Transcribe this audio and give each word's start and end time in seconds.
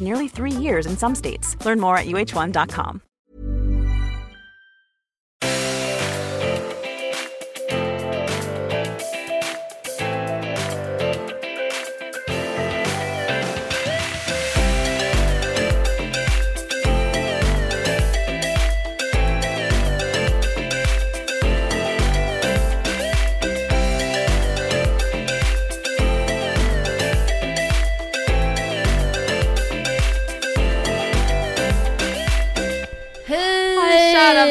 nearly 0.00 0.28
three 0.28 0.50
years 0.50 0.86
in 0.86 0.96
some 0.96 1.14
states. 1.14 1.56
Learn 1.66 1.80
more 1.80 1.98
at 1.98 2.06
uh1.com. 2.06 3.02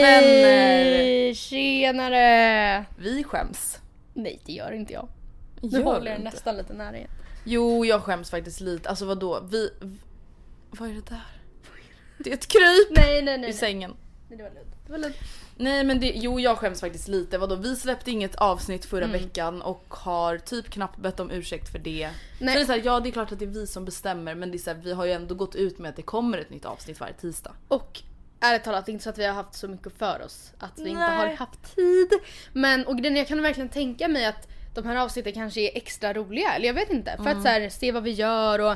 Hej 0.03 0.41
vänner! 0.41 1.33
Tjenare! 1.33 2.85
Vi 2.97 3.23
skäms. 3.23 3.79
Nej 4.13 4.39
det 4.45 4.53
gör 4.53 4.71
inte 4.71 4.93
jag. 4.93 5.07
Nu 5.61 5.69
Gör 5.69 5.83
håller 5.83 6.11
jag 6.11 6.19
inte? 6.19 6.29
nästan 6.31 6.57
lite 6.57 6.73
nära 6.73 6.97
igen. 6.97 7.09
Jo, 7.43 7.85
jag 7.85 8.01
skäms 8.03 8.29
faktiskt 8.31 8.59
lite. 8.61 8.89
Alltså 8.89 9.05
vadå? 9.05 9.39
Vi... 9.51 9.69
Vad 10.71 10.89
är 10.89 10.93
det 10.93 11.05
där? 11.09 11.25
Det 12.17 12.29
är 12.29 12.33
ett 12.33 12.47
kryp 12.47 12.97
Nej 12.97 13.21
nej 13.21 13.38
nej. 13.38 13.49
i 13.49 13.53
sängen. 13.53 13.93
nej. 14.29 14.38
Det 14.38 14.43
var 14.43 14.49
lugnt. 14.51 14.75
Det 14.85 14.91
var 14.91 14.99
lugnt. 14.99 15.16
Nej 15.57 15.83
men 15.83 15.99
det, 15.99 16.11
jo 16.16 16.39
jag 16.39 16.57
skäms 16.57 16.79
faktiskt 16.81 17.07
lite. 17.07 17.38
Vadå? 17.38 17.55
Vi 17.55 17.75
släppte 17.75 18.11
inget 18.11 18.35
avsnitt 18.35 18.85
förra 18.85 19.07
veckan 19.07 19.61
och 19.61 19.85
har 19.89 20.38
typ 20.38 20.69
knappt 20.69 20.97
bett 20.99 21.19
om 21.19 21.31
ursäkt 21.31 21.71
för 21.71 21.79
det. 21.79 22.09
Nej. 22.39 22.53
Så 22.53 22.57
det 22.59 22.63
är 22.63 22.66
så 22.66 22.71
här, 22.71 22.81
ja 22.85 22.99
det 22.99 23.09
är 23.09 23.11
klart 23.11 23.31
att 23.31 23.39
det 23.39 23.45
är 23.45 23.49
vi 23.49 23.67
som 23.67 23.85
bestämmer 23.85 24.35
men 24.35 24.51
det 24.51 24.57
är 24.57 24.59
så 24.59 24.69
här, 24.69 24.77
vi 24.83 24.93
har 24.93 25.05
ju 25.05 25.11
ändå 25.11 25.35
gått 25.35 25.55
ut 25.55 25.79
med 25.79 25.89
att 25.89 25.95
det 25.95 26.01
kommer 26.01 26.38
ett 26.38 26.49
nytt 26.49 26.66
avsnitt 26.66 26.99
varje 26.99 27.13
tisdag. 27.13 27.51
Och 27.67 28.01
ärligt 28.50 28.63
talat, 28.63 28.85
det 28.85 28.91
är 28.91 28.94
inte 28.94 29.03
så 29.03 29.09
att 29.09 29.17
vi 29.17 29.25
har 29.25 29.33
haft 29.33 29.53
så 29.56 29.67
mycket 29.67 29.97
för 29.97 30.22
oss. 30.25 30.51
Att 30.59 30.79
vi 30.79 30.89
inte 30.89 31.01
Nej. 31.07 31.17
har 31.17 31.28
haft 31.35 31.75
tid. 31.75 32.09
Men 32.53 32.85
och 32.88 32.97
grejen 32.97 33.16
jag 33.16 33.28
kan 33.28 33.41
verkligen 33.41 33.69
tänka 33.69 34.07
mig 34.07 34.25
att 34.25 34.47
de 34.73 34.85
här 34.85 34.95
avsnitten 34.95 35.33
kanske 35.33 35.61
är 35.61 35.78
extra 35.78 36.13
roliga. 36.13 36.53
Eller 36.53 36.67
jag 36.67 36.73
vet 36.73 36.89
inte. 36.89 37.11
För 37.17 37.23
Mm. 37.25 37.38
att 37.38 37.44
så 37.44 37.50
här, 37.50 37.69
se 37.69 37.91
vad 37.91 38.03
vi 38.03 38.11
gör 38.11 38.59
och... 38.59 38.75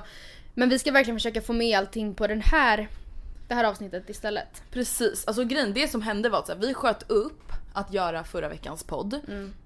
Men 0.53 0.69
vi 0.69 0.79
ska 0.79 0.91
verkligen 0.91 1.17
försöka 1.19 1.41
få 1.41 1.53
med 1.53 1.77
allting 1.77 2.15
på 2.15 2.27
den 2.27 2.41
här, 2.41 2.87
det 3.47 3.55
här 3.55 3.63
avsnittet 3.63 4.09
istället. 4.09 4.63
Precis, 4.71 5.27
alltså 5.27 5.43
grejen, 5.43 5.73
det 5.73 5.87
som 5.87 6.01
hände 6.01 6.29
var 6.29 6.39
att 6.39 6.45
så 6.47 6.53
här, 6.53 6.59
vi 6.59 6.73
sköt 6.73 7.11
upp 7.11 7.43
att 7.73 7.93
göra 7.93 8.23
förra 8.23 8.49
veckans 8.49 8.83
podd 8.83 9.19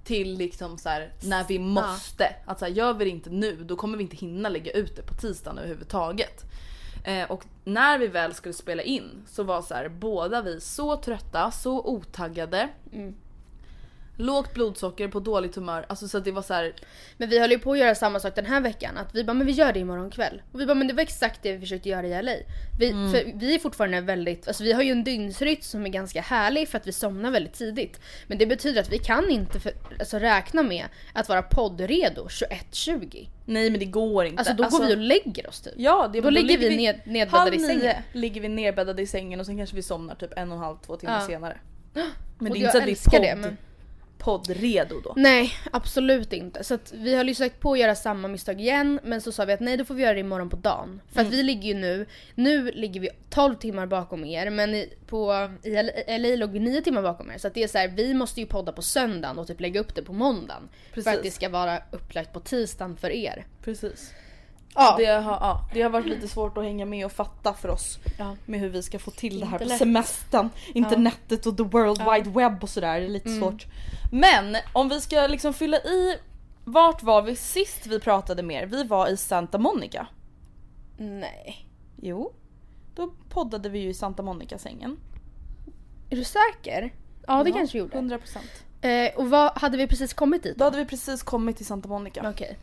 till 0.03 0.37
liksom 0.37 0.77
så 0.77 0.89
här, 0.89 1.11
när 1.23 1.43
vi 1.43 1.59
måste. 1.59 2.35
Att 2.45 2.59
så 2.59 2.65
här, 2.65 2.71
gör 2.71 2.93
vi 2.93 3.05
det 3.05 3.11
inte 3.11 3.29
nu 3.29 3.55
då 3.63 3.75
kommer 3.75 3.97
vi 3.97 4.03
inte 4.03 4.15
hinna 4.15 4.49
lägga 4.49 4.71
ut 4.71 4.95
det 4.95 5.01
på 5.01 5.13
tisdagen 5.13 5.57
överhuvudtaget. 5.57 6.43
Eh, 7.03 7.31
och 7.31 7.45
när 7.63 7.97
vi 7.97 8.07
väl 8.07 8.33
skulle 8.33 8.53
spela 8.53 8.83
in 8.83 9.23
så 9.27 9.43
var 9.43 9.61
så 9.61 9.73
här, 9.73 9.89
båda 9.89 10.41
vi 10.41 10.61
så 10.61 10.95
trötta, 10.95 11.51
så 11.51 11.85
otaggade. 11.85 12.69
Mm. 12.93 13.15
Lågt 14.17 14.53
blodsocker, 14.53 15.07
på 15.07 15.19
dåligt 15.19 15.55
humör. 15.55 15.85
Alltså 15.89 16.07
så 16.07 16.17
att 16.17 16.25
det 16.25 16.31
var 16.31 16.41
så 16.41 16.53
här, 16.53 16.73
Men 17.17 17.29
vi 17.29 17.39
höll 17.39 17.51
ju 17.51 17.59
på 17.59 17.71
att 17.71 17.77
göra 17.77 17.95
samma 17.95 18.19
sak 18.19 18.35
den 18.35 18.45
här 18.45 18.61
veckan. 18.61 18.97
Att 18.97 19.15
vi 19.15 19.23
bara, 19.23 19.33
men 19.33 19.47
vi 19.47 19.53
gör 19.53 19.73
det 19.73 19.79
imorgon 19.79 20.09
kväll. 20.09 20.41
Och 20.51 20.61
vi 20.61 20.65
bara, 20.65 20.73
men 20.75 20.87
det 20.87 20.93
var 20.93 21.01
exakt 21.03 21.43
det 21.43 21.51
vi 21.53 21.59
försökte 21.59 21.89
göra 21.89 22.07
i 22.07 22.21
LA. 22.23 22.31
Vi, 22.79 22.89
för 22.91 23.39
vi 23.39 23.55
är 23.55 23.59
fortfarande 23.59 24.01
väldigt, 24.01 24.47
alltså 24.47 24.63
vi 24.63 24.73
har 24.73 24.81
ju 24.83 24.91
en 24.91 25.03
dygnsrytm 25.03 25.61
som 25.61 25.85
är 25.85 25.89
ganska 25.89 26.21
härlig 26.21 26.69
för 26.69 26.77
att 26.77 26.87
vi 26.87 26.91
somnar 26.91 27.31
väldigt 27.31 27.53
tidigt. 27.53 27.99
Men 28.27 28.37
det 28.37 28.45
betyder 28.45 28.81
att 28.81 28.89
vi 28.91 28.97
kan 28.97 29.29
inte 29.29 29.59
för, 29.59 29.71
alltså 29.99 30.19
räkna 30.19 30.63
med 30.63 30.85
att 31.13 31.29
vara 31.29 31.41
poddredo 31.41 32.27
21.20. 32.27 33.27
nej 33.45 33.69
men 33.69 33.79
det 33.79 33.85
går 33.85 34.25
inte. 34.25 34.39
Alltså 34.39 34.53
då 34.53 34.69
går 34.69 34.85
vi 34.85 34.93
och 34.93 34.97
lägger 34.97 35.47
oss 35.49 35.61
typ. 35.61 35.73
Ja, 35.77 36.09
det, 36.13 36.21
Då 36.21 36.29
ligger 36.29 36.57
vi 36.57 36.77
ned- 36.77 36.99
nedbäddade 37.05 37.55
i 37.55 37.59
sängen. 37.59 37.79
nio 37.79 38.03
ligger 38.13 38.41
vi 38.41 38.47
nedbäddade 38.47 39.01
i 39.01 39.07
sängen 39.07 39.39
och 39.39 39.45
sen 39.45 39.57
kanske 39.57 39.75
vi 39.75 39.81
somnar 39.83 40.15
typ 40.15 40.33
en 40.37 40.51
och 40.51 40.57
en 40.57 40.63
halv, 40.63 40.77
två 40.85 40.95
timmar 40.97 41.19
Ja. 41.21 41.27
senare. 41.27 41.57
Men 41.93 42.51
Och 42.51 42.57
det 42.57 42.59
är 42.59 42.59
inte 42.59 42.71
så 42.71 42.77
att 42.77 42.85
vi 43.13 43.17
är 43.17 43.35
det, 43.41 43.55
podd, 44.23 44.47
då. 45.03 45.13
Nej, 45.15 45.51
absolut 45.71 46.33
inte. 46.33 46.63
Så 46.63 46.77
vi 46.93 47.15
höll 47.15 47.27
ju 47.27 47.35
sagt 47.35 47.59
på 47.59 47.71
att 47.73 47.79
göra 47.79 47.95
samma 47.95 48.27
misstag 48.27 48.61
igen 48.61 48.99
men 49.03 49.21
så 49.21 49.31
sa 49.31 49.45
vi 49.45 49.53
att 49.53 49.59
nej 49.59 49.77
då 49.77 49.85
får 49.85 49.93
vi 49.95 50.03
göra 50.03 50.13
det 50.13 50.19
imorgon 50.19 50.49
på 50.49 50.55
dagen. 50.55 51.01
För 51.11 51.19
Mm. 51.19 51.27
att 51.27 51.33
vi 51.39 51.43
ligger 51.43 51.67
ju 51.67 51.73
nu, 51.73 52.05
nu 52.35 52.71
ligger 52.71 52.99
vi 53.01 53.09
12 53.29 53.55
timmar 53.55 53.85
bakom 53.85 54.25
er 54.25 54.49
men 54.49 54.75
i, 54.75 54.93
på, 55.07 55.49
i 55.63 55.69
LA 56.19 56.35
låg 56.35 56.51
vi 56.51 56.59
9 56.59 56.81
timmar 56.81 57.01
bakom 57.01 57.31
er. 57.31 57.37
Så 57.37 57.49
det 57.49 57.63
är 57.63 57.67
så 57.67 57.77
här, 57.77 57.87
vi 57.87 58.13
måste 58.13 58.39
ju 58.39 58.45
podda 58.45 58.71
på 58.71 58.81
söndagen 58.81 59.39
och 59.39 59.47
typ 59.47 59.59
lägga 59.61 59.79
upp 59.79 59.95
det 59.95 60.03
på 60.03 60.13
måndagen. 60.13 60.69
För 60.89 60.93
Precis. 60.95 61.13
att 61.17 61.23
det 61.23 61.31
ska 61.31 61.49
vara 61.49 61.79
upplagt 61.91 62.33
på 62.33 62.39
tisdagen 62.39 62.97
för 62.97 63.09
er. 63.09 63.45
Precis. 63.63 64.13
Ja. 64.75 64.95
Det, 64.97 65.05
har, 65.05 65.31
ja, 65.31 65.69
det 65.73 65.81
har 65.81 65.89
varit 65.89 66.05
lite 66.05 66.27
svårt 66.27 66.57
att 66.57 66.63
hänga 66.63 66.85
med 66.85 67.05
och 67.05 67.11
fatta 67.11 67.53
för 67.53 67.69
oss 67.69 67.99
Ja. 68.17 68.35
med 68.45 68.59
hur 68.59 68.69
vi 68.69 68.83
ska 68.83 68.99
få 68.99 69.11
till 69.11 69.39
det 69.39 69.45
här 69.45 69.59
på 69.59 69.65
semestern. 69.69 70.49
Internetet 70.73 71.45
och 71.45 71.57
the 71.57 71.63
world 71.63 72.01
wide 72.11 72.29
web 72.39 72.63
och 72.63 72.69
sådär, 72.69 72.99
det 72.99 73.05
är 73.05 73.09
lite 73.09 73.29
svårt. 73.39 73.65
Men 74.11 74.55
om 74.73 74.89
vi 74.89 75.01
ska 75.01 75.27
liksom 75.27 75.53
fylla 75.53 75.77
i, 75.77 76.17
vart 76.65 77.03
var 77.03 77.21
vi 77.21 77.35
sist 77.35 77.87
vi 77.87 77.99
pratade 77.99 78.43
mer? 78.43 78.65
Vi 78.65 78.83
var 78.83 79.07
i 79.07 79.17
Santa 79.17 79.57
Monica. 79.57 80.07
Nej. 80.97 81.67
Jo, 82.01 82.33
då 82.95 83.13
poddade 83.29 83.69
vi 83.69 83.79
ju 83.79 83.89
i 83.89 83.93
Santa 83.93 84.23
Monica-sängen. 84.23 84.97
Är 86.09 86.15
du 86.15 86.23
säker? 86.23 86.93
Ja 87.27 87.43
det 87.43 87.51
kanske 87.51 87.77
vi 87.77 87.79
gjorde. 87.79 87.97
100%. 87.97 88.37
Eh, 88.81 89.15
och 89.19 89.29
vad 89.29 89.57
hade 89.57 89.77
vi 89.77 89.87
precis 89.87 90.13
kommit 90.13 90.43
dit? 90.43 90.57
Då 90.57 90.63
hade 90.63 90.77
vi 90.77 90.85
precis 90.85 91.23
kommit 91.23 91.57
till 91.57 91.65
Santa 91.65 91.89
Monica. 91.89 92.29
Okej. 92.29 92.57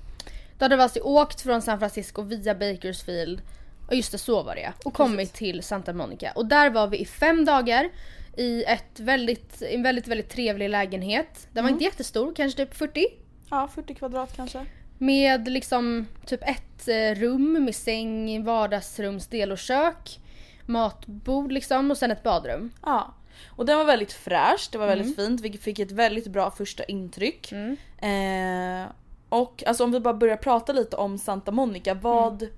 Då 0.60 0.64
hade 0.64 0.76
vi 0.76 0.82
alltså 0.82 1.00
åkt 1.00 1.40
från 1.40 1.62
San 1.62 1.78
Francisco 1.78 2.22
via 2.22 2.54
Bakersfield, 2.54 3.42
och 3.88 3.94
just 3.94 4.12
det 4.12 4.18
så 4.18 4.42
var 4.42 4.54
det 4.54 4.72
och 4.84 4.94
kommit 4.94 5.32
till 5.32 5.62
Santa 5.62 5.92
Monica. 5.92 6.32
Och 6.34 6.46
där 6.46 6.70
var 6.70 6.86
vi 6.86 6.98
i 6.98 7.04
fem 7.04 7.44
dagar 7.44 7.90
i 8.36 8.64
ett 8.64 9.00
väldigt, 9.00 9.62
en 9.62 9.82
väldigt, 9.82 10.08
väldigt 10.08 10.28
trevlig 10.30 10.68
lägenhet. 10.70 11.48
Den 11.52 11.64
var 11.64 11.70
inte 11.70 11.84
jättestor, 11.84 12.32
kanske 12.36 12.64
typ 12.66 12.74
40. 12.74 13.06
Ja, 13.50 13.68
40 13.74 13.94
kvadrat 13.94 14.36
kanske. 14.36 14.66
Med 14.98 15.48
liksom 15.48 16.06
typ 16.26 16.42
ett 16.42 16.88
eh, 16.88 17.20
rum 17.20 17.64
med 17.64 17.74
säng, 17.74 18.44
vardagsrumsdel 18.44 19.52
och 19.52 19.58
kök. 19.58 20.20
Matbord 20.66 21.52
liksom 21.52 21.90
och 21.90 21.98
sen 21.98 22.10
ett 22.10 22.22
badrum. 22.22 22.70
Ja. 22.82 23.14
Och 23.48 23.66
den 23.66 23.78
var 23.78 23.84
väldigt 23.84 24.12
fräsch, 24.12 24.68
det 24.72 24.78
var 24.78 24.86
Mm. 24.86 24.98
väldigt 24.98 25.16
fint. 25.16 25.40
Vi 25.40 25.58
fick 25.58 25.78
ett 25.78 25.92
väldigt 25.92 26.26
bra 26.26 26.50
första 26.50 26.84
intryck. 26.84 27.52
Eh, 27.52 28.86
och 29.30 29.62
alltså 29.66 29.84
om 29.84 29.92
vi 29.92 30.00
bara 30.00 30.14
börjar 30.14 30.36
prata 30.36 30.72
lite 30.72 30.96
om 30.96 31.18
Santa 31.18 31.50
Monica, 31.52 31.94
vad, 31.94 32.42
Mm. 32.42 32.54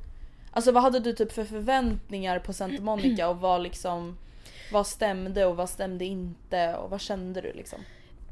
alltså, 0.50 0.72
vad 0.72 0.82
hade 0.82 1.00
du 1.00 1.12
typ 1.12 1.32
för 1.32 1.44
förväntningar 1.44 2.38
på 2.38 2.52
Santa 2.52 2.82
Monica 2.82 3.28
och 3.28 3.36
vad 3.40 3.62
liksom 3.62 4.18
vad 4.72 4.86
stämde 4.86 5.46
och 5.46 5.56
vad 5.56 5.68
stämde 5.70 6.04
inte 6.04 6.74
och 6.74 6.90
vad 6.90 7.00
kände 7.00 7.40
du 7.40 7.52
liksom? 7.52 7.78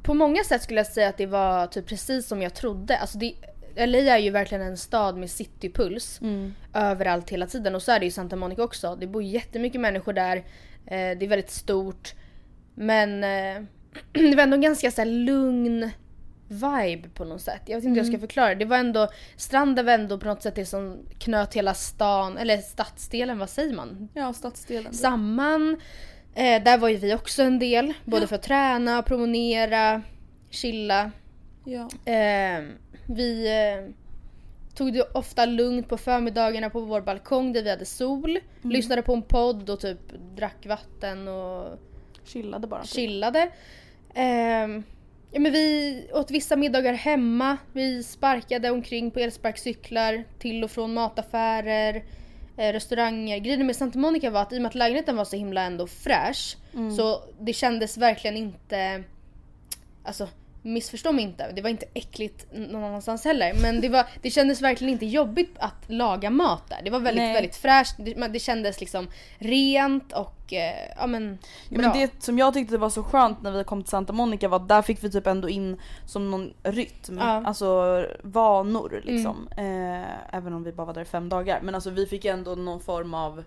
På 0.02 0.14
många 0.14 0.44
sätt 0.44 0.62
skulle 0.62 0.80
jag 0.80 0.86
säga 0.86 1.08
att 1.08 1.16
det 1.16 1.26
var 1.26 1.66
typ 1.66 1.86
precis 1.86 2.26
som 2.28 2.42
jag 2.42 2.54
trodde. 2.54 2.98
Alltså 2.98 3.18
det, 3.18 3.34
LA 3.76 3.98
är 3.98 4.18
ju 4.18 4.30
verkligen 4.30 4.62
en 4.66 4.76
stad 4.76 5.16
med 5.16 5.30
citypuls 5.30 6.20
överallt 6.74 7.30
hela 7.30 7.46
tiden 7.46 7.74
och 7.74 7.82
så 7.82 7.92
är 7.92 8.00
det 8.00 8.06
i 8.06 8.10
Santa 8.10 8.36
Monica 8.36 8.62
också. 8.62 8.96
Det 9.00 9.06
bor 9.06 9.22
jättemycket 9.22 9.80
människor 9.80 10.12
där. 10.12 10.36
Eh, 10.86 11.18
det 11.18 11.22
är 11.24 11.28
väldigt 11.28 11.50
stort. 11.50 12.14
Men 12.74 13.24
eh, 13.24 13.62
det 14.12 14.36
var 14.36 14.42
ändå 14.42 14.54
en 14.54 14.60
ganska 14.60 14.90
så 14.90 15.00
här, 15.00 15.08
lugn 15.08 15.90
vibe 16.50 17.08
på 17.14 17.24
något 17.24 17.40
sätt. 17.42 17.62
Jag 17.66 17.76
vet 17.76 17.84
inte 17.84 18.00
hur 18.00 18.06
jag 18.06 18.06
ska 18.06 18.18
förklara. 18.18 18.54
Det 18.54 18.64
var 18.64 18.76
ändå, 18.78 19.08
stranden 19.36 19.86
var 19.86 19.92
ändå 19.92 20.18
på 20.18 20.26
något 20.26 20.42
sätt 20.42 20.54
det 20.54 20.66
som 20.66 20.98
knöt 21.18 21.54
hela 21.54 21.74
stan, 21.74 22.38
eller 22.38 22.58
stadsdelen, 22.58 23.38
vad 23.38 23.50
säger 23.50 23.74
man? 23.76 24.08
Ja, 24.14 24.32
stadsdelen. 24.32 24.94
Samman. 24.94 25.80
Eh, 26.34 26.62
där 26.62 26.78
var 26.78 26.88
ju 26.88 26.96
vi 26.96 27.14
också 27.14 27.42
en 27.42 27.58
del. 27.58 27.92
Både 28.04 28.26
för 28.26 28.34
att 28.36 28.42
träna, 28.42 29.02
promenera, 29.02 30.02
chilla. 30.50 31.10
Ja. 31.64 31.88
Eh, 32.12 32.64
vi 33.06 33.46
eh, 33.48 33.94
tog 34.74 34.92
det 34.92 35.02
ofta 35.02 35.46
lugnt 35.46 35.88
på 35.88 35.96
förmiddagarna 35.98 36.70
på 36.70 36.80
vår 36.80 37.00
balkong 37.00 37.52
där 37.52 37.62
vi 37.62 37.70
hade 37.70 37.84
sol. 37.84 38.38
Lyssnade 38.62 39.02
på 39.02 39.14
en 39.14 39.22
podd 39.22 39.70
och 39.70 39.80
typ 39.80 39.98
drack 40.36 40.66
vatten 40.66 41.28
och 41.28 41.78
Chillade 42.24 42.66
bara. 42.66 42.84
chillade. 42.84 43.50
Ehm, 44.14 44.82
ja, 45.30 45.40
men 45.40 45.52
vi 45.52 46.06
åt 46.12 46.30
vissa 46.30 46.56
middagar 46.56 46.92
hemma. 46.92 47.56
Vi 47.72 48.02
sparkade 48.02 48.70
omkring 48.70 49.10
på 49.10 49.20
elsparkcyklar 49.20 50.24
till 50.38 50.64
och 50.64 50.70
från 50.70 50.94
mataffärer, 50.94 52.04
eh, 52.56 52.72
restauranger. 52.72 53.38
Grejen 53.38 53.66
med 53.66 53.76
Santa 53.76 53.98
Monica 53.98 54.30
var 54.30 54.42
att 54.42 54.52
i 54.52 54.56
och 54.58 54.62
med 54.62 54.68
att 54.68 54.74
lägenheten 54.74 55.16
var 55.16 55.24
så 55.24 55.36
himla 55.36 55.62
ändå 55.62 55.86
fräsch 55.86 56.56
så 56.96 57.22
det 57.40 57.52
kändes 57.52 57.98
verkligen 57.98 58.36
inte 58.36 59.04
Alltså 60.02 60.28
missförstå 60.62 61.12
mig 61.12 61.24
inte, 61.24 61.52
det 61.52 61.62
var 61.62 61.70
inte 61.70 61.86
äckligt 61.94 62.46
någon 62.52 62.84
annanstans 62.84 63.24
heller. 63.24 63.52
Men 63.62 63.80
det, 63.80 63.88
var, 63.88 64.06
det 64.22 64.30
kändes 64.30 64.62
verkligen 64.62 64.92
inte 64.92 65.06
jobbigt 65.06 65.54
att 65.58 65.84
laga 65.86 66.30
mat 66.30 66.62
där. 66.68 66.80
Det 66.84 66.90
var 66.90 67.00
väldigt, 67.00 67.22
Nej. 67.22 67.32
väldigt 67.34 67.56
fräscht. 67.56 67.94
Det, 67.98 68.28
det 68.28 68.38
kändes 68.38 68.80
liksom 68.80 69.08
rent 69.38 70.12
och 70.12 70.52
eh, 70.52 70.88
ja 70.96 71.06
men 71.06 71.38
Ja, 71.68 71.78
bra. 71.78 71.88
men 71.88 71.98
det 72.00 72.22
som 72.22 72.38
jag 72.38 72.54
tyckte 72.54 72.78
var 72.78 72.90
så 72.90 73.02
skönt 73.02 73.42
när 73.42 73.50
vi 73.52 73.64
kom 73.64 73.82
till 73.82 73.90
Santa 73.90 74.12
Monica 74.12 74.48
var 74.48 74.56
att 74.56 74.68
där 74.68 74.82
fick 74.82 75.04
vi 75.04 75.10
typ 75.10 75.26
ändå 75.26 75.48
in 75.48 75.80
som 76.06 76.30
någon 76.30 76.52
rytm, 76.62 77.18
Ja. 77.18 77.30
Mm. 77.30 77.46
alltså 77.46 78.06
vanor 78.22 79.00
liksom. 79.04 79.48
Eh, 79.56 80.34
även 80.36 80.52
om 80.52 80.64
vi 80.64 80.72
bara 80.72 80.86
var 80.86 80.94
där 80.94 81.04
fem 81.04 81.28
dagar. 81.28 81.60
Men 81.62 81.74
alltså 81.74 81.90
vi 81.90 82.06
fick 82.06 82.24
ändå 82.24 82.54
någon 82.54 82.80
form 82.80 83.14
av 83.14 83.44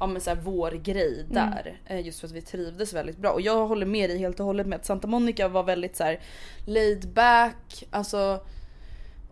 Ja 0.00 0.06
men 0.06 0.20
så 0.20 0.30
här, 0.30 0.38
vår 0.42 0.70
grej 0.70 1.20
Mm. 1.20 1.34
där. 1.34 1.80
Eh, 1.86 2.06
just 2.06 2.20
för 2.20 2.26
att 2.26 2.32
vi 2.32 2.42
trivdes 2.42 2.92
väldigt 2.92 3.16
bra. 3.18 3.30
Och 3.30 3.40
jag 3.40 3.66
håller 3.66 3.86
med 3.86 4.10
dig 4.10 4.18
helt 4.18 4.40
och 4.40 4.46
hållet 4.46 4.66
med 4.66 4.76
att 4.76 4.86
Santa 4.86 5.06
Monica 5.08 5.48
var 5.48 5.62
väldigt 5.62 5.96
så 5.96 6.04
här 6.04 6.20
laid 6.66 7.08
back. 7.08 7.84
Alltså 7.90 8.40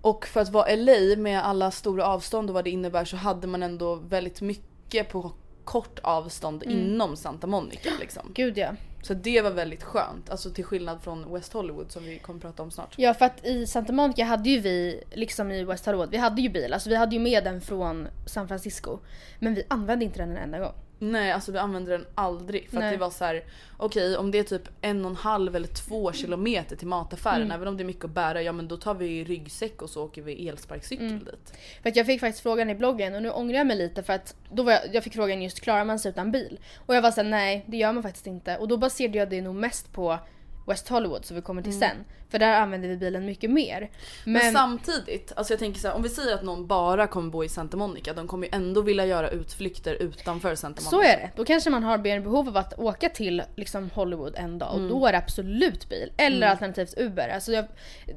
och 0.01 0.27
för 0.27 0.41
att 0.41 0.49
vara 0.49 0.77
LA 0.77 1.17
med 1.17 1.47
alla 1.47 1.71
stora 1.71 2.07
avstånd 2.07 2.51
och 2.51 2.55
vad 2.55 2.65
det 2.65 2.71
innebär 2.71 3.05
så 3.05 3.17
hade 3.17 3.47
man 3.47 3.63
ändå 3.63 3.95
väldigt 3.95 4.41
mycket 4.41 5.09
på 5.09 5.33
kort 5.65 5.99
avstånd 6.03 6.63
Mm. 6.63 6.79
inom 6.79 7.17
Santa 7.17 7.47
Monica 7.47 7.91
liksom. 8.01 8.31
Gud 8.35 8.59
ja. 8.59 8.71
Så 9.07 9.15
det 9.15 9.43
var 9.43 9.51
väldigt 9.51 9.83
skönt, 9.83 10.31
alltså 10.31 10.51
till 10.51 10.65
skillnad 10.65 11.03
från 11.03 11.33
West 11.33 11.53
Hollywood 11.53 11.93
som 11.93 12.05
vi 12.05 12.19
kommer 12.19 12.41
prata 12.41 12.63
om 12.63 12.71
snart. 12.71 12.95
Ja 12.97 13.15
för 13.15 13.25
att 13.25 13.47
i 13.47 13.67
Santa 13.67 13.93
Monica 13.93 14.25
hade 14.25 14.51
ju 14.51 14.61
vi, 14.61 15.03
liksom 15.13 15.51
i 15.51 15.65
West 15.65 15.87
Hollywood, 15.87 16.11
vi 16.11 16.17
hade 16.17 16.43
ju 16.43 16.49
bil. 16.49 16.73
Alltså 16.73 16.89
vi 16.89 16.97
hade 16.97 17.17
ju 17.17 17.21
med 17.21 17.45
den 17.45 17.61
från 17.61 18.09
San 18.27 18.49
Francisco. 18.49 18.99
Men 19.39 19.55
vi 19.55 19.63
använde 19.69 20.05
inte 20.05 20.19
den 20.19 20.31
en 20.31 20.37
enda 20.37 20.59
gång. 20.59 20.75
Nej 20.99 21.33
alltså 21.33 21.53
vi 21.53 21.59
använde 21.59 21.91
den 21.91 22.07
aldrig 22.15 22.69
för 22.71 22.77
Nej. 22.77 22.87
att 22.87 22.93
det 22.95 22.99
var 22.99 23.11
så 23.11 23.25
här: 23.25 23.45
okej 23.77 24.17
om 24.17 24.31
det 24.31 24.39
är 24.39 24.43
typ 24.43 24.69
en 24.81 25.05
och 25.05 25.11
en 25.11 25.17
halv 25.17 25.57
eller 25.57 25.69
två 25.69 26.13
kilometer 26.13 26.77
till 26.77 26.87
mataffären, 26.87 27.43
Mm. 27.43 27.51
även 27.51 27.69
om 27.69 27.77
det 27.77 27.83
är 27.83 27.85
mycket 27.85 28.05
att 28.05 28.11
bära, 28.11 28.43
ja 28.43 28.53
men 28.53 28.69
då 28.69 28.77
tar 28.77 28.95
vi 28.95 29.25
ryggsäck 29.25 29.83
och 29.83 29.91
så 29.91 30.05
åker 30.05 30.23
vi 30.23 30.49
elsparkcykel 30.49 31.07
Mm. 31.07 31.19
dit. 31.19 31.53
För 31.83 31.89
att 31.89 31.97
jag 31.97 32.07
fick 32.07 32.21
faktiskt 32.21 32.43
frågan 32.43 32.71
i 32.71 32.75
bloggen 32.75 33.15
och 33.15 33.23
nu 33.23 33.31
ångrar 33.31 33.57
jag 33.59 33.67
mig 33.67 33.77
lite 33.77 34.03
för 34.03 34.13
att 34.13 34.35
då 34.53 34.63
var 34.63 34.73
jag, 34.73 34.81
jag 34.95 35.05
fick 35.05 35.15
frågan 35.15 35.43
just 35.43 35.61
klarar 35.61 35.85
man 35.85 35.99
sig 35.99 36.11
utan 36.11 36.33
bil? 36.33 36.59
Och 36.87 36.95
jag 36.95 37.03
var 37.03 37.11
såhär 37.11 37.29
nej 37.31 37.65
det 37.67 37.77
gör 37.77 37.93
man 37.93 38.03
faktiskt 38.03 38.27
inte. 38.27 38.57
Och 38.57 38.69
då 38.69 38.77
baserade 38.77 39.19
jag 39.19 39.31
det 39.31 39.43
nog 39.43 39.55
mest 39.55 39.93
på 39.93 40.19
West 40.67 40.89
Hollywood 40.89 41.25
som 41.25 41.37
vi 41.37 41.43
kommer 41.43 41.63
till 41.63 41.79
sen. 41.79 41.97
För 42.29 42.39
där 42.39 42.61
använder 42.61 42.89
vi 42.89 42.97
bilen 42.97 43.27
mycket 43.27 43.51
mer. 43.51 43.77
Mm. 43.77 43.91
Men, 44.25 44.53
samtidigt, 44.53 45.33
alltså 45.37 45.53
jag 45.53 45.59
tänker 45.59 45.81
så 45.81 45.89
här, 45.89 45.95
om 45.95 46.03
vi 46.03 46.09
säger 46.09 46.35
att 46.35 46.43
någon 46.43 46.67
bara 46.67 47.07
kommer 47.07 47.31
bo 47.31 47.45
i 47.45 47.49
Santa 47.49 47.77
Monica, 47.77 48.13
de 48.13 48.29
kommer 48.29 48.47
ju 48.47 48.51
ändå 48.53 48.81
vilja 48.83 49.07
göra 49.07 49.29
utflykter 49.29 49.95
utanför 49.95 50.55
Santa 50.55 50.83
Monica. 50.83 50.91
Så 50.91 51.03
är 51.03 51.17
det. 51.17 51.31
Då 51.37 51.45
kanske 51.45 51.71
man 51.71 51.83
har 51.83 51.99
mer 51.99 52.21
behov 52.21 52.49
av 52.49 52.57
att 52.57 52.79
åka 52.79 53.09
till 53.09 53.43
liksom, 53.57 53.91
Hollywood 53.91 54.35
en 54.37 54.59
dag 54.59 54.75
och 54.75 54.89
då 54.89 55.07
är 55.07 55.13
det 55.13 55.19
absolut 55.19 55.89
bil. 55.89 56.13
Eller 56.17 56.47
alternativt 56.47 56.95
Uber. 56.97 57.29
Alltså 57.29 57.53
jag, 57.53 57.65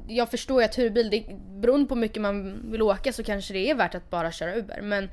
jag 0.08 0.30
förstår 0.30 0.60
ju 0.60 0.64
att 0.64 0.78
hyrbil, 0.78 1.10
det, 1.10 1.24
beroende 1.60 1.88
på 1.88 1.94
hur 1.94 2.00
mycket 2.00 2.22
man 2.22 2.70
vill 2.72 2.82
åka 2.82 3.12
så 3.12 3.22
kanske 3.22 3.52
det 3.52 3.70
är 3.70 3.74
värt 3.74 3.94
att 3.94 4.10
bara 4.10 4.32
köra 4.32 4.54
Uber. 4.54 4.80
Men 4.82 5.08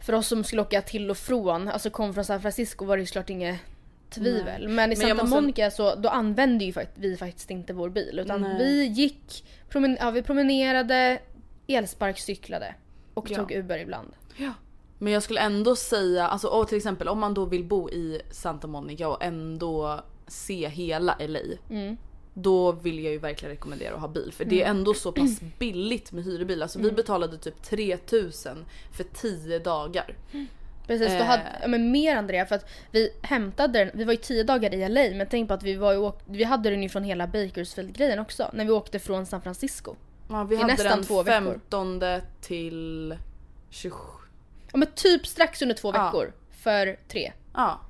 för 0.00 0.12
oss 0.12 0.26
som 0.26 0.44
skulle 0.44 0.62
åka 0.62 0.82
till 0.82 1.10
och 1.10 1.16
från, 1.16 1.68
alltså 1.68 1.90
kom 1.90 2.14
från 2.14 2.24
San 2.24 2.40
Francisco 2.40 2.84
var 2.84 2.96
det 2.96 3.00
ju 3.00 3.06
såklart 3.06 3.30
inget 3.30 3.60
tvivel. 4.10 4.68
Men 4.68 4.92
i 4.92 4.96
Men 4.96 5.08
jag 5.08 5.08
Santa 5.08 5.14
måste- 5.24 5.40
Monica 5.40 5.70
så 5.70 5.94
då 5.94 6.08
använde 6.08 6.64
ju 6.64 6.72
fakt- 6.72 6.92
vi 6.98 7.16
faktiskt 7.16 7.50
inte 7.50 7.72
vår 7.72 7.88
bil. 7.90 8.18
Utan 8.18 8.40
Nej. 8.40 8.58
vi 8.58 8.84
gick, 8.86 9.44
promen- 9.70 9.96
ja, 10.00 10.10
vi 10.10 10.22
promenerade, 10.22 11.18
elsparkcyklade 11.66 12.74
och 13.14 13.30
Ja. 13.30 13.36
tog 13.36 13.52
Uber 13.52 13.78
ibland. 13.78 14.08
Men 15.00 15.12
jag 15.12 15.22
skulle 15.22 15.40
ändå 15.40 15.76
säga, 15.76 16.28
alltså 16.28 16.48
och 16.48 16.68
till 16.68 16.76
exempel 16.76 17.08
om 17.08 17.18
man 17.18 17.34
då 17.34 17.44
vill 17.44 17.64
bo 17.64 17.90
i 17.90 18.20
Santa 18.30 18.66
Monica 18.66 19.08
och 19.08 19.22
ändå 19.24 20.00
se 20.26 20.68
hela 20.68 21.16
LA. 21.18 21.40
Mm. 21.70 21.96
Då 22.34 22.72
vill 22.72 23.04
jag 23.04 23.12
ju 23.12 23.18
verkligen 23.18 23.50
rekommendera 23.54 23.94
att 23.94 24.00
ha 24.00 24.08
bil 24.08 24.32
för 24.32 24.44
det 24.44 24.62
är 24.62 24.70
ändå 24.70 24.94
så 24.94 25.12
pass 25.12 25.40
billigt 25.58 26.12
med 26.12 26.24
hyrbil. 26.24 26.62
Alltså 26.62 26.78
Mm. 26.78 26.90
vi 26.90 26.96
betalade 26.96 27.38
typ 27.38 27.62
3000 27.62 28.64
för 28.92 29.04
10 29.04 29.58
dagar. 29.58 30.16
Precis, 30.88 31.08
då 31.08 31.14
Eh. 31.14 31.24
hade, 31.24 31.42
ja, 31.62 31.68
men 31.68 31.90
mer 31.90 32.16
Andrea 32.16 32.46
för 32.46 32.54
att 32.54 32.66
vi 32.90 33.10
hämtade 33.22 33.78
den, 33.78 33.90
vi 33.94 34.04
var 34.04 34.12
ju 34.12 34.16
tio 34.18 34.42
dagar 34.44 34.74
i 34.74 34.88
LA 34.88 35.16
men 35.16 35.26
tänk 35.30 35.48
på 35.48 35.54
att 35.54 35.62
vi, 35.62 35.74
var 35.74 35.92
ju, 35.92 36.12
vi 36.26 36.44
hade 36.44 36.70
den 36.70 36.82
ju 36.82 36.88
från 36.88 37.04
hela 37.04 37.26
Bakersfield 37.26 37.96
grejen 37.96 38.18
också 38.18 38.50
när 38.52 38.64
vi 38.64 38.70
åkte 38.70 38.98
från 38.98 39.26
San 39.26 39.42
Francisco. 39.42 39.94
Ja, 40.30 40.44
vi 40.44 40.54
I 40.54 40.58
hade 40.58 40.72
nästan 40.72 40.90
den 40.98 41.04
två 41.04 41.22
veckor. 41.22 41.44
15 41.70 42.02
till 42.40 43.16
27. 43.70 43.96
Ja 44.72 44.78
men 44.78 44.88
typ 44.94 45.26
strax 45.26 45.62
under 45.62 45.74
två 45.74 45.92
Ja. 45.94 46.04
veckor 46.04 46.32
för 46.50 46.98
tre. 47.08 47.32
Ja. 47.54 47.80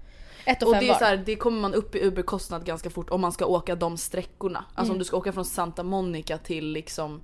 Ett 0.45 0.63
och, 0.63 0.69
Och 0.69 0.75
fem 0.75 0.81
det 0.85 0.89
är 0.89 0.93
var. 0.93 0.99
så 0.99 1.05
här, 1.05 1.17
det 1.17 1.37
kommer 1.37 1.61
man 1.61 1.75
upp 1.75 1.95
i 1.95 1.99
Uber-kostnad 2.07 2.65
ganska 2.65 2.91
fort 2.91 3.11
om 3.11 3.21
man 3.21 3.33
ska 3.33 3.47
åka 3.47 3.75
de 3.75 3.97
sträckorna. 3.97 4.65
Alltså 4.69 4.81
Mm. 4.83 4.93
om 4.93 4.99
du 4.99 5.05
ska 5.05 5.17
åka 5.17 5.33
från 5.33 5.45
Santa 5.45 5.83
Monica 5.83 6.39
till 6.39 6.73
liksom 6.73 7.21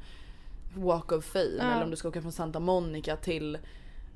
Walk 0.74 1.12
of 1.12 1.24
Fame 1.24 1.44
Ja. 1.58 1.64
eller 1.72 1.84
om 1.84 1.90
du 1.90 1.96
ska 1.96 2.08
åka 2.08 2.22
från 2.22 2.32
Santa 2.32 2.60
Monica 2.60 3.16
till 3.16 3.58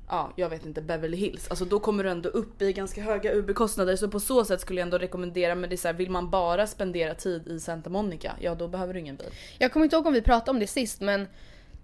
Ja, 0.09 0.31
jag 0.35 0.49
vet 0.49 0.65
inte, 0.65 0.81
Beverly 0.81 1.17
Hills. 1.17 1.47
Alltså 1.49 1.65
då 1.65 1.79
kommer 1.79 2.03
du 2.03 2.09
ändå 2.09 2.29
upp 2.29 2.61
i 2.61 2.73
ganska 2.73 3.01
höga 3.01 3.33
Uber-kostnader 3.33 3.95
så 3.95 4.07
på 4.07 4.19
så 4.19 4.45
sätt 4.45 4.61
skulle 4.61 4.79
jag 4.81 4.85
ändå 4.85 4.97
rekommendera 4.97 5.55
men 5.55 5.69
det 5.69 5.75
är 5.75 5.77
så 5.77 5.87
här, 5.87 5.95
vill 5.95 6.11
man 6.11 6.29
bara 6.29 6.67
spendera 6.67 7.15
tid 7.15 7.47
i 7.47 7.59
Santa 7.59 7.89
Monica, 7.89 8.35
ja 8.41 8.55
då 8.55 8.67
behöver 8.67 8.93
du 8.93 8.99
ingen 8.99 9.15
bil. 9.15 9.27
Jag 9.57 9.71
kommer 9.73 9.83
inte 9.83 9.95
ihåg 9.95 10.07
om 10.07 10.13
vi 10.13 10.21
pratade 10.21 10.51
om 10.51 10.59
det 10.59 10.67
sist 10.67 11.01
men 11.01 11.21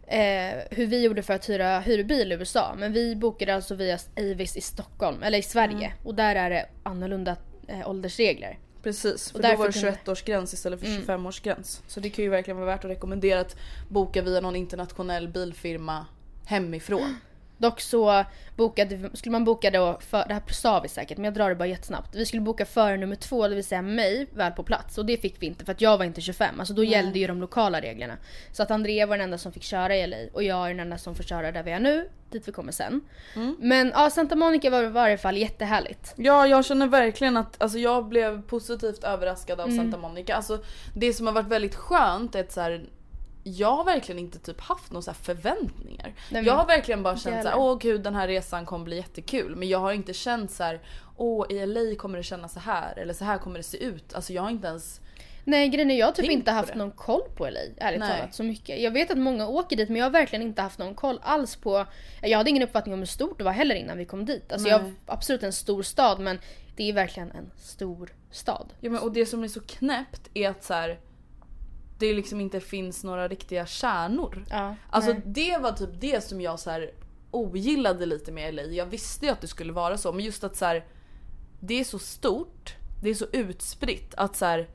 eh, 0.08 0.54
hur 0.72 0.86
vi 0.88 1.04
gjorde 1.04 1.22
för 1.24 1.34
att 1.34 1.50
hyra 1.50 1.80
hyrbil 1.80 2.32
i 2.32 2.36
USA. 2.36 2.76
Men 2.78 2.94
vi 2.94 3.16
bokade 3.16 3.56
alltså 3.56 3.76
via 3.76 3.98
Avis 4.18 4.58
i 4.58 4.62
Stockholm, 4.62 5.24
eller 5.24 5.38
i 5.38 5.42
Sverige. 5.42 5.76
Mm. 5.86 5.98
Och 6.04 6.16
där 6.16 6.36
är 6.36 6.50
det 6.50 6.66
annorlunda 6.84 7.36
eh, 7.68 7.90
åldersregler. 7.90 8.60
Precis, 8.84 9.32
för 9.32 9.38
Och 9.40 9.44
då 9.44 9.56
var 9.56 9.68
det 9.68 9.74
kunde- 9.74 9.92
21-årsgräns 10.06 10.54
istället 10.54 10.80
för 10.80 10.88
Mm. 10.88 11.02
25-årsgräns. 11.02 11.82
Så 11.88 12.00
det 12.00 12.10
kan 12.10 12.24
ju 12.26 12.30
verkligen 12.30 12.58
vara 12.58 12.66
värt 12.68 12.86
att 12.86 12.92
rekommendera 12.92 13.40
att 13.40 13.56
boka 13.90 14.22
via 14.22 14.42
någon 14.42 14.56
internationell 14.56 15.28
bilfirma 15.28 16.06
hemifrån. 16.46 17.16
Dock 17.58 17.82
så 17.82 18.24
bokade, 18.56 19.10
skulle 19.14 19.32
man 19.32 19.44
boka 19.44 19.72
då, 19.72 19.98
för, 20.02 20.26
det 20.28 20.34
här 20.34 20.44
sa 20.52 20.80
vi 20.80 20.90
säkert 20.90 21.18
men 21.18 21.26
jag 21.26 21.34
drar 21.34 21.50
det 21.50 21.56
bara 21.56 21.68
jättesnabbt. 21.68 22.16
Vi 22.16 22.26
skulle 22.26 22.42
boka 22.42 22.66
före 22.66 22.98
nummer 22.98 23.16
två, 23.16 23.48
det 23.48 23.56
vill 23.56 23.64
säga 23.64 23.82
mig, 23.82 24.28
väl 24.34 24.52
på 24.52 24.64
plats. 24.64 24.98
Och 24.98 25.06
det 25.06 25.18
fick 25.18 25.42
vi 25.42 25.46
inte 25.46 25.66
för 25.66 25.72
att 25.72 25.82
jag 25.82 25.98
var 25.98 26.06
inte 26.06 26.22
25. 26.22 26.60
Alltså 26.60 26.74
då 26.74 26.84
gällde 26.84 27.20
ju 27.20 27.28
de 27.28 27.42
lokala 27.42 27.82
reglerna. 27.82 28.18
Så 28.52 28.64
att 28.64 28.72
Andrea 28.72 29.06
var 29.06 29.18
den 29.18 29.24
enda 29.24 29.38
som 29.38 29.52
fick 29.52 29.64
köra 29.64 29.96
i 29.96 30.08
LA 30.08 30.18
och 30.34 30.44
jag 30.44 30.66
är 30.66 30.70
den 30.70 30.80
enda 30.80 30.98
som 30.98 31.16
får 31.16 31.24
köra 31.24 31.52
där 31.52 31.64
vi 31.64 31.72
är 31.72 31.80
nu, 31.80 32.10
dit 32.32 32.48
vi 32.48 32.52
kommer 32.52 32.72
sen. 32.72 33.02
Men 33.60 33.92
ja, 33.96 34.10
Santa 34.10 34.36
Monica 34.36 34.70
var, 34.70 34.84
var 34.84 34.90
i 34.90 34.92
varje 34.92 35.18
fall 35.18 35.38
jättehärligt. 35.38 36.14
Ja 36.16 36.48
jag 36.48 36.66
känner 36.66 36.88
verkligen 36.88 37.38
att 37.38 37.62
alltså, 37.62 37.78
jag 37.78 38.06
blev 38.06 38.42
positivt 38.42 39.04
överraskad 39.04 39.60
av 39.60 39.66
Mm. 39.66 39.78
Santa 39.78 39.98
Monica. 39.98 40.36
Alltså, 40.36 40.60
det 40.96 41.14
som 41.14 41.28
har 41.28 41.34
varit 41.34 41.48
väldigt 41.48 41.76
skönt 41.76 42.36
är 42.36 42.40
att 42.40 42.52
så 42.52 42.62
här, 42.62 42.86
jag 43.48 43.72
har 43.76 43.84
verkligen 43.84 44.20
inte 44.20 44.40
typ 44.40 44.62
haft 44.62 44.92
några 44.92 45.14
förväntningar. 45.14 46.14
men- 46.32 46.46
jag 46.46 46.54
har 46.54 46.66
verkligen 46.66 47.04
bara 47.04 47.18
känt 47.18 47.44
såhär, 47.44 47.58
åh 47.58 47.78
gud 47.78 48.02
den 48.02 48.16
här 48.16 48.28
resan 48.28 48.66
kommer 48.66 48.86
bli 48.86 48.96
jättekul. 48.96 49.56
Men 49.56 49.68
jag 49.68 49.80
har 49.80 49.94
inte 49.94 50.14
känt 50.14 50.52
så 50.52 50.64
här, 50.64 50.80
åh 51.18 51.46
i 51.50 51.66
LA 51.66 51.96
kommer 51.98 52.18
det 52.18 52.24
kännas 52.24 52.54
så 52.54 52.60
här 52.60 52.98
eller 53.00 53.14
så 53.14 53.26
här 53.26 53.38
kommer 53.38 53.58
det 53.58 53.64
se 53.64 53.84
ut. 53.84 54.14
Alltså 54.14 54.34
jag 54.34 54.42
har 54.42 54.50
inte 54.50 54.68
ens 54.68 55.02
Nej 55.48 55.70
grejen 55.70 55.92
är 55.92 55.96
jag 56.00 56.06
har 56.06 56.12
typ 56.14 56.32
inte 56.32 56.52
haft 56.52 56.70
det. 56.74 56.76
någon 56.78 56.92
koll 56.92 57.22
på 57.38 57.50
LA 57.50 57.60
ärligt 57.78 58.00
Nej. 58.00 58.18
talat 58.20 58.36
så 58.36 58.44
mycket. 58.44 58.82
Jag 58.82 58.92
vet 58.92 59.12
att 59.12 59.18
många 59.18 59.48
åker 59.48 59.76
dit 59.76 59.90
men 59.90 59.98
jag 59.98 60.06
har 60.06 60.12
verkligen 60.12 60.42
inte 60.42 60.62
haft 60.62 60.80
någon 60.80 60.96
koll 60.96 61.20
alls 61.24 61.56
på... 61.56 61.86
Jag 62.22 62.38
hade 62.38 62.50
ingen 62.50 62.64
uppfattning 62.64 62.94
om 62.94 63.00
hur 63.00 63.08
stort 63.08 63.38
det 63.38 63.44
var 63.44 63.52
heller 63.52 63.76
innan 63.76 63.98
vi 63.98 64.06
kom 64.06 64.26
dit. 64.26 64.52
Alltså 64.52 64.70
jag 64.70 64.84
Nej. 64.84 64.94
absolut 65.06 65.44
en 65.44 65.54
stor 65.54 65.84
stad 65.84 66.20
men 66.20 66.40
det 66.76 66.90
är 66.90 66.94
verkligen 66.94 67.32
en 67.32 67.52
stor 67.58 68.14
stad. 68.32 68.74
Ja, 68.80 68.90
men, 68.90 69.00
och 69.02 69.12
det 69.12 69.26
som 69.26 69.44
är 69.44 69.48
så 69.48 69.62
knäppt 69.62 70.30
är 70.34 70.50
att 70.50 70.64
så 70.64 70.74
här, 70.74 71.00
det 71.98 72.14
liksom 72.14 72.42
inte 72.42 72.60
finns 72.60 73.04
några 73.04 73.28
riktiga 73.28 73.66
kärnor. 73.66 74.46
Ja, 74.50 74.76
Alltså 74.90 75.12
nej. 75.12 75.22
det 75.26 75.58
var 75.58 75.72
typ 75.72 75.90
det 76.00 76.24
som 76.24 76.42
jag 76.42 76.60
så 76.60 76.70
här 76.70 76.92
ogillade 77.32 78.06
lite 78.06 78.32
med 78.32 78.54
LA. 78.56 78.62
Jag 78.62 78.86
visste 78.86 79.26
ju 79.26 79.32
att 79.32 79.42
det 79.42 79.48
skulle 79.48 79.74
vara 79.74 79.98
så 79.98 80.14
men 80.14 80.26
just 80.26 80.44
att 80.44 80.56
så 80.56 80.66
här, 80.66 80.86
det 81.60 81.80
är 81.80 81.84
så 81.84 82.00
stort, 82.00 82.76
det 83.02 83.10
är 83.10 83.14
så 83.14 83.26
utspritt 83.32 84.14
att 84.16 84.36
så 84.36 84.46
här, 84.46 84.68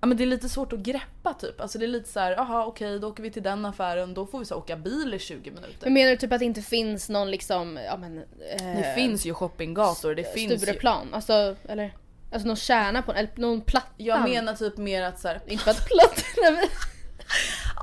Ja 0.00 0.06
men 0.06 0.16
det 0.16 0.24
är 0.24 0.26
lite 0.26 0.48
svårt 0.48 0.72
att 0.72 0.78
greppa 0.78 1.34
typ. 1.34 1.60
Alltså 1.60 1.78
det 1.78 1.84
är 1.84 1.88
lite 1.88 2.08
så 2.08 2.20
här, 2.20 2.40
aha 2.40 2.64
okej 2.64 2.98
då 2.98 3.08
åker 3.08 3.22
vi 3.22 3.30
till 3.30 3.42
den 3.42 3.64
affären, 3.64 4.14
då 4.14 4.26
får 4.26 4.38
vi 4.38 4.44
så 4.44 4.56
åka 4.56 4.76
bil 4.76 5.14
i 5.14 5.18
20 5.18 5.50
minuter. 5.50 5.78
Men 5.82 5.94
menar 5.94 6.10
du 6.10 6.16
typ 6.16 6.32
att 6.32 6.38
det 6.38 6.44
inte 6.44 6.62
finns 6.62 7.08
någon 7.08 7.30
liksom, 7.30 7.78
ja 7.86 7.96
men... 7.96 8.18
Eh, 8.18 8.76
det 8.76 8.92
finns 8.94 9.26
ju 9.26 9.34
shoppinggator, 9.34 10.14
det 10.14 10.34
finns 10.34 10.52
ju... 10.52 10.58
Stureplan, 10.58 11.14
alltså 11.14 11.56
eller? 11.68 11.94
Alltså 12.32 12.46
någon 12.48 12.56
kärna 12.56 13.02
på 13.02 13.12
eller 13.12 13.30
någon 13.36 13.60
platta. 13.60 13.86
Jag 13.96 14.16
menar 14.28 14.54
typ 14.54 14.76
mer 14.76 15.02
att 15.02 15.20
så 15.20 15.28
här, 15.28 15.40
Inte 15.46 15.64
för 15.64 15.70
att 15.70 15.86
platta, 15.88 16.22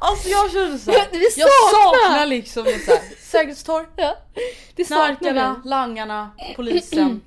Alltså 0.02 0.30
jag 0.30 0.52
känner 0.52 0.78
såhär, 0.78 0.98
jag 1.12 1.50
saknar- 1.50 2.04
saknar 2.10 2.26
liksom 2.26 2.68
ett 2.68 2.86
så 2.86 2.92
här, 2.92 3.02
Sergels 3.22 3.64
torg, 3.64 3.86
ja. 3.96 4.18
Knarkarna, 4.88 5.62
langarna, 5.66 6.32
polisen. 6.56 7.22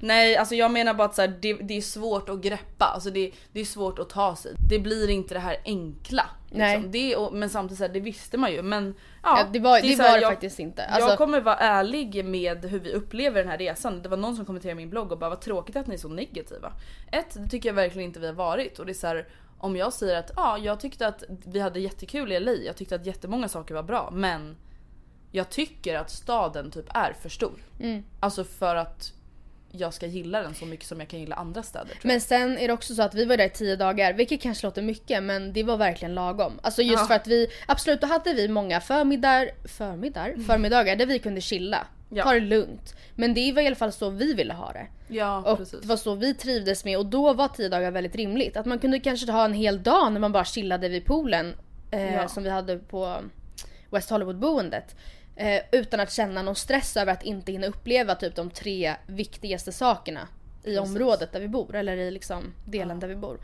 Nej 0.00 0.36
alltså 0.36 0.54
jag 0.54 0.70
menar 0.70 0.94
bara 0.94 1.08
att 1.08 1.14
så 1.14 1.22
här, 1.22 1.38
det, 1.40 1.52
det 1.52 1.76
är 1.76 1.80
svårt 1.82 2.28
att 2.28 2.40
greppa, 2.40 2.84
alltså 2.84 3.10
det, 3.10 3.30
det 3.52 3.60
är 3.60 3.64
svårt 3.64 3.98
att 3.98 4.10
ta 4.10 4.36
sig. 4.36 4.52
Det 4.68 4.78
blir 4.78 5.10
inte 5.10 5.34
det 5.34 5.40
här 5.40 5.56
enkla. 5.64 6.26
Nej. 6.50 6.76
Liksom. 6.76 6.92
Det, 6.92 7.16
och, 7.16 7.34
men 7.34 7.50
samtidigt 7.50 7.78
så 7.78 7.84
här, 7.84 7.92
det 7.92 8.00
visste 8.00 8.38
man 8.38 8.52
ju. 8.52 8.62
Men 8.62 8.94
Ja, 9.22 9.38
ja, 9.38 9.46
det 9.52 9.58
var 9.58 9.78
är 9.78 9.82
det, 9.82 9.96
så 9.96 10.02
här, 10.02 10.10
var 10.10 10.16
det 10.16 10.22
jag, 10.22 10.32
faktiskt 10.32 10.58
inte. 10.58 10.84
Alltså, 10.84 11.08
jag 11.08 11.18
kommer 11.18 11.40
vara 11.40 11.56
ärlig 11.56 12.24
med 12.24 12.64
hur 12.64 12.80
vi 12.80 12.92
upplever 12.92 13.40
den 13.40 13.50
här 13.50 13.58
resan. 13.58 14.02
Det 14.02 14.08
var 14.08 14.16
någon 14.16 14.36
som 14.36 14.44
kommenterade 14.44 14.76
min 14.76 14.90
blogg 14.90 15.12
och 15.12 15.18
bara 15.18 15.30
vad 15.30 15.40
tråkigt 15.40 15.76
att 15.76 15.86
ni 15.86 15.94
är 15.94 15.98
så 15.98 16.08
negativa. 16.08 16.72
Ett, 17.12 17.34
det 17.34 17.48
tycker 17.48 17.68
jag 17.68 17.74
verkligen 17.74 18.08
inte 18.08 18.20
vi 18.20 18.26
har 18.26 18.34
varit 18.34 18.78
och 18.78 18.86
det 18.86 18.92
är 18.92 18.94
så 18.94 19.06
här, 19.06 19.28
om 19.58 19.76
jag 19.76 19.92
säger 19.92 20.18
att 20.18 20.30
ja, 20.36 20.58
jag 20.58 20.80
tyckte 20.80 21.06
att 21.06 21.24
vi 21.28 21.60
hade 21.60 21.80
jättekul 21.80 22.32
i 22.32 22.40
LA, 22.40 22.52
jag 22.52 22.76
tyckte 22.76 22.94
att 22.94 23.06
jättemånga 23.06 23.48
saker 23.48 23.74
var 23.74 23.82
bra 23.82 24.10
men 24.12 24.56
jag 25.32 25.50
tycker 25.50 25.96
att 25.96 26.10
staden 26.10 26.70
typ 26.70 26.86
är 26.88 27.12
för 27.12 27.28
stor. 27.28 27.62
Mm. 27.80 28.04
Alltså 28.20 28.44
för 28.44 28.76
att 28.76 29.12
jag 29.72 29.94
ska 29.94 30.06
gilla 30.06 30.40
den 30.42 30.54
så 30.54 30.66
mycket 30.66 30.86
som 30.86 31.00
jag 31.00 31.08
kan 31.08 31.20
gilla 31.20 31.36
andra 31.36 31.62
städer. 31.62 31.98
Men 32.02 32.20
sen 32.20 32.58
är 32.58 32.66
det 32.68 32.72
också 32.74 32.94
så 32.94 33.02
att 33.02 33.14
vi 33.14 33.24
var 33.24 33.36
där 33.36 33.46
i 33.46 33.50
tio 33.50 33.76
dagar, 33.76 34.12
vilket 34.12 34.40
kanske 34.42 34.66
låter 34.66 34.82
mycket 34.82 35.22
men 35.22 35.52
det 35.52 35.62
var 35.62 35.76
verkligen 35.76 36.14
lagom. 36.14 36.52
Alltså 36.62 36.82
just 36.82 37.00
Ja. 37.00 37.06
för 37.06 37.14
att 37.14 37.26
vi, 37.26 37.48
absolut 37.66 38.00
då 38.00 38.06
hade 38.06 38.34
vi 38.34 38.48
många 38.48 38.80
förmiddagar, 38.80 39.50
förmiddagar, 39.68 40.36
förmiddagar 40.46 40.96
där 40.96 41.06
vi 41.06 41.18
kunde 41.18 41.40
chilla. 41.40 41.76
Mm. 41.76 42.18
Ja. 42.18 42.24
Ta 42.24 42.32
det 42.32 42.40
lugnt. 42.40 42.94
Men 43.14 43.34
det 43.34 43.52
var 43.52 43.62
i 43.62 43.66
alla 43.66 43.76
fall 43.76 43.92
så 43.92 44.10
vi 44.10 44.34
ville 44.34 44.54
ha 44.54 44.72
det. 44.72 44.86
Ja 45.08 45.42
Och 45.52 45.58
precis. 45.58 45.80
det 45.80 45.86
var 45.88 45.96
så 45.96 46.14
vi 46.14 46.34
trivdes 46.34 46.84
med 46.84 46.98
och 46.98 47.06
då 47.06 47.32
var 47.32 47.48
tio 47.48 47.68
dagar 47.68 47.90
väldigt 47.90 48.16
rimligt. 48.16 48.56
Att 48.56 48.66
man 48.66 48.78
kunde 48.78 49.00
kanske 49.00 49.32
ha 49.32 49.44
en 49.44 49.52
hel 49.54 49.82
dag 49.82 50.12
när 50.12 50.20
man 50.20 50.32
bara 50.32 50.44
chillade 50.44 50.88
vid 50.88 51.04
poolen 51.04 51.54
eh, 51.90 52.14
Ja. 52.14 52.28
som 52.28 52.42
vi 52.42 52.50
hade 52.50 52.76
på 52.78 53.16
West 53.90 54.10
Hollywood-boendet. 54.10 54.94
Eh, 55.40 55.60
utan 55.72 56.00
att 56.00 56.12
känna 56.12 56.42
någon 56.42 56.56
stress 56.56 56.96
över 56.96 57.12
att 57.12 57.22
inte 57.22 57.52
hinna 57.52 57.66
uppleva 57.66 58.14
typ 58.14 58.34
de 58.36 58.50
tre 58.50 58.94
viktigaste 59.06 59.72
sakerna 59.72 60.28
i 60.64 60.78
området 60.78 61.32
där 61.32 61.40
vi 61.40 61.48
bor. 61.48 61.74
Eller 61.76 61.96
i 61.96 62.10
liksom 62.10 62.54
delen 62.66 63.00
där 63.00 63.08
vi 63.08 63.16
bor. 63.16 63.40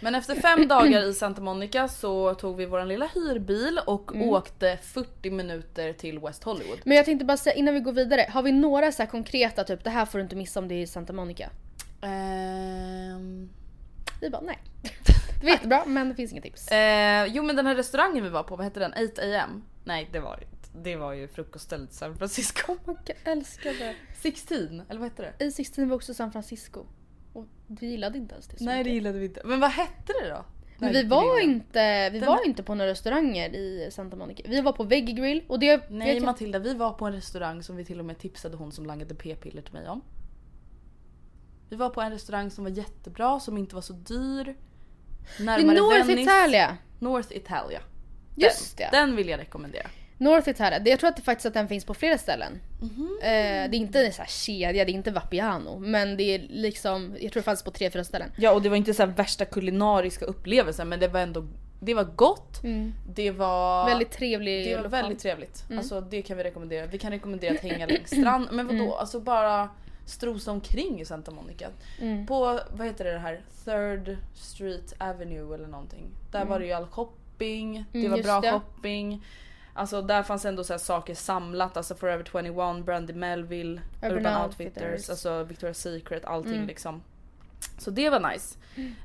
Men 0.00 0.14
efter 0.14 0.34
fem 0.34 0.68
dagar 0.68 1.02
i 1.10 1.14
Santa 1.14 1.40
Monica 1.42 1.88
så 1.88 2.34
tog 2.34 2.56
vi 2.56 2.66
vår 2.66 2.84
lilla 2.84 3.06
hyrbil 3.14 3.80
och 3.86 4.12
Mm. 4.14 4.28
åkte 4.28 4.78
40 4.82 5.30
minuter 5.30 5.92
till 5.92 6.18
West 6.18 6.44
Hollywood. 6.44 6.78
Men 6.84 6.96
jag 6.96 7.06
tänkte 7.06 7.24
bara 7.24 7.36
säga 7.36 7.54
innan 7.54 7.74
vi 7.74 7.80
går 7.80 7.92
vidare. 7.92 8.26
Har 8.30 8.42
vi 8.42 8.52
några 8.52 8.92
så 8.92 9.02
här 9.02 9.10
konkreta 9.10 9.64
typ 9.64 9.84
det 9.84 9.90
här 9.90 10.06
får 10.06 10.18
du 10.18 10.22
inte 10.22 10.36
missa 10.36 10.60
om 10.60 10.68
det 10.68 10.74
är 10.74 10.82
i 10.82 10.86
Santa 10.86 11.12
Monica? 11.12 11.50
Ehm, 12.02 13.50
Vi 14.20 14.30
bara 14.30 14.40
nej. 14.42 14.58
Det 15.40 15.46
var 15.46 15.50
jättebra 15.52 15.82
men 15.86 16.08
det 16.08 16.14
finns 16.14 16.32
inga 16.32 16.42
tips. 16.42 16.68
eh, 16.68 17.26
jo 17.26 17.42
men 17.42 17.56
den 17.56 17.66
här 17.66 17.74
restaurangen 17.74 18.24
vi 18.24 18.30
var 18.30 18.42
på, 18.42 18.56
vad 18.56 18.64
hette 18.64 18.80
den? 18.80 18.92
8 19.12 19.22
am? 19.42 19.62
Nej 19.84 20.08
det 20.12 20.20
var 20.20 20.36
det. 20.72 20.78
Det 20.90 20.96
var 20.96 21.12
ju 21.12 21.28
frukoststället 21.28 21.92
San 21.92 22.16
Francisco. 22.18 22.72
Oh 22.72 22.78
God, 22.86 22.98
jag 23.06 23.32
älskar 23.32 23.72
det. 23.74 23.94
16 24.22 24.58
eller 24.88 25.00
vad 25.00 25.08
hette 25.10 25.32
det? 25.38 25.44
I 25.44 25.50
16 25.52 25.88
var 25.88 25.96
också 25.96 26.14
San 26.14 26.32
Francisco. 26.32 26.84
Och 27.32 27.46
vi 27.66 27.86
gillade 27.86 28.18
inte 28.18 28.34
ens 28.34 28.46
det 28.46 28.58
så 28.58 28.64
Nej 28.64 28.74
det 28.74 28.78
mycket. 28.78 28.94
gillade 28.94 29.18
vi 29.18 29.24
inte. 29.26 29.40
Men 29.44 29.60
vad 29.60 29.70
hette 29.70 30.12
det 30.22 30.28
då? 30.28 30.44
Men 30.78 30.92
vi 30.92 31.02
var 31.02 31.36
det- 31.36 31.42
inte, 31.42 32.10
vi 32.10 32.18
Den 32.18 32.28
var 32.28 32.46
inte 32.46 32.62
på 32.62 32.74
några 32.74 32.90
restauranger 32.90 33.50
i 33.54 33.88
Santa 33.90 34.16
Monica. 34.16 34.42
Vi 34.46 34.60
var 34.60 34.72
på 34.72 34.84
Veggie 34.84 35.14
Grill 35.14 35.44
och 35.48 35.58
det... 35.58 35.90
Nej 35.90 36.14
jag- 36.14 36.22
Matilda, 36.24 36.58
vi 36.58 36.74
var 36.74 36.92
på 36.92 37.06
en 37.06 37.12
restaurang 37.12 37.62
som 37.62 37.76
vi 37.76 37.84
till 37.84 37.98
och 37.98 38.04
med 38.04 38.18
tipsade 38.18 38.56
hon 38.56 38.72
som 38.72 38.86
langade 38.86 39.14
p-piller 39.14 39.62
till 39.62 39.72
mig 39.72 39.88
om. 39.88 40.00
Vi 41.68 41.76
var 41.76 41.90
på 41.90 42.00
en 42.00 42.12
restaurang 42.12 42.50
som 42.50 42.64
var 42.64 42.70
jättebra, 42.70 43.40
som 43.40 43.58
inte 43.58 43.74
var 43.74 43.82
så 43.82 43.92
dyr. 43.92 44.44
Det 44.44 45.42
är 45.42 45.44
Närmare 45.44 45.76
North 45.76 46.06
Venice. 46.06 46.22
Italia! 46.22 46.76
North 46.98 47.28
Italia. 47.36 47.80
Just 48.36 48.76
den, 48.76 48.88
det. 48.92 48.96
Den 48.98 49.16
vill 49.16 49.28
jag 49.28 49.40
rekommendera. 49.40 49.86
North 50.20 50.48
Italia. 50.48 50.78
Det- 50.78 50.90
Jag 50.90 51.00
tror 51.00 51.10
att 51.10 51.16
det 51.16 51.22
faktiskt 51.22 51.46
att 51.46 51.54
den 51.54 51.68
finns 51.68 51.84
på 51.84 51.94
flera 51.94 52.18
ställen. 52.18 52.52
Mhm. 52.80 53.18
Eh, 53.22 53.26
det 53.30 53.30
är 53.32 53.74
inte 53.74 54.06
en 54.06 54.12
så 54.12 54.22
här 54.22 54.28
kedja, 54.28 54.84
det 54.84 54.90
är 54.92 54.94
inte 54.94 55.10
Vapiano. 55.10 55.78
Men 55.78 56.16
det 56.16 56.22
är 56.22 56.38
liksom, 56.50 57.16
jag 57.20 57.32
tror 57.32 57.40
det 57.40 57.44
fanns 57.44 57.62
på 57.62 57.70
tre, 57.70 57.90
fyra 57.90 58.04
ställen. 58.04 58.32
Ja 58.36 58.52
och 58.52 58.62
det 58.62 58.68
var 58.68 58.76
inte 58.76 58.94
så 58.94 59.06
värsta 59.06 59.44
kulinariska 59.44 60.24
upplevelsen 60.24 60.88
men 60.88 61.00
det 61.00 61.08
var 61.08 61.20
ändå 61.20 61.46
det 61.82 61.94
var 61.94 62.04
gott. 62.04 62.60
Det 63.14 63.30
var 63.30 63.86
Väldigt 63.86 64.10
trevlig 64.10 64.64
det 64.66 64.70
var 64.76 64.82
lokal. 64.82 64.90
väldigt 65.02 65.18
trevligt. 65.18 65.64
Alltså 65.76 66.00
det 66.00 66.22
kan 66.22 66.36
vi 66.36 66.44
rekommendera. 66.44 66.86
Vi 66.86 66.98
kan 66.98 67.10
rekommendera 67.10 67.54
att 67.54 67.60
hänga 67.60 67.86
längs 67.86 68.10
strand. 68.10 68.48
Men 68.52 68.66
vadå? 68.66 68.94
Alltså 68.94 69.20
bara 69.20 69.68
strosa 70.06 70.50
omkring 70.52 71.00
i 71.00 71.04
Santa 71.04 71.30
Monica. 71.30 71.68
På, 72.28 72.60
vad 72.70 72.86
heter 72.86 73.04
det 73.04 73.18
här? 73.18 73.40
Third 73.64 74.16
Street 74.34 74.94
Avenue 74.98 75.54
eller 75.54 75.66
någonting. 75.68 76.06
Där 76.32 76.44
var 76.44 76.60
det 76.60 76.66
ju 76.66 76.72
all 76.72 76.86
shopping. 76.86 77.84
Det 77.92 77.98
Mm, 77.98 78.10
var 78.10 78.18
bra 78.22 78.40
det. 78.40 78.50
shopping. 78.50 79.24
Alltså 79.74 80.02
där 80.02 80.22
fanns 80.22 80.44
ändå 80.44 80.64
så 80.64 80.78
saker 80.78 81.14
samlat. 81.14 81.76
Alltså 81.76 81.94
Forever 81.94 82.24
21, 82.32 82.84
Brandy 82.86 83.12
Melville, 83.12 83.80
Urban 84.02 84.18
Urban, 84.18 84.44
Outfitters. 84.44 84.82
Outfitters, 84.82 85.10
alltså 85.10 85.44
Victoria's 85.44 85.72
Secret, 85.72 86.24
allting 86.24 86.54
Mm. 86.54 86.66
liksom. 86.66 87.02
Så 87.78 87.90
det 87.90 88.10
var 88.10 88.20
nice. 88.32 88.58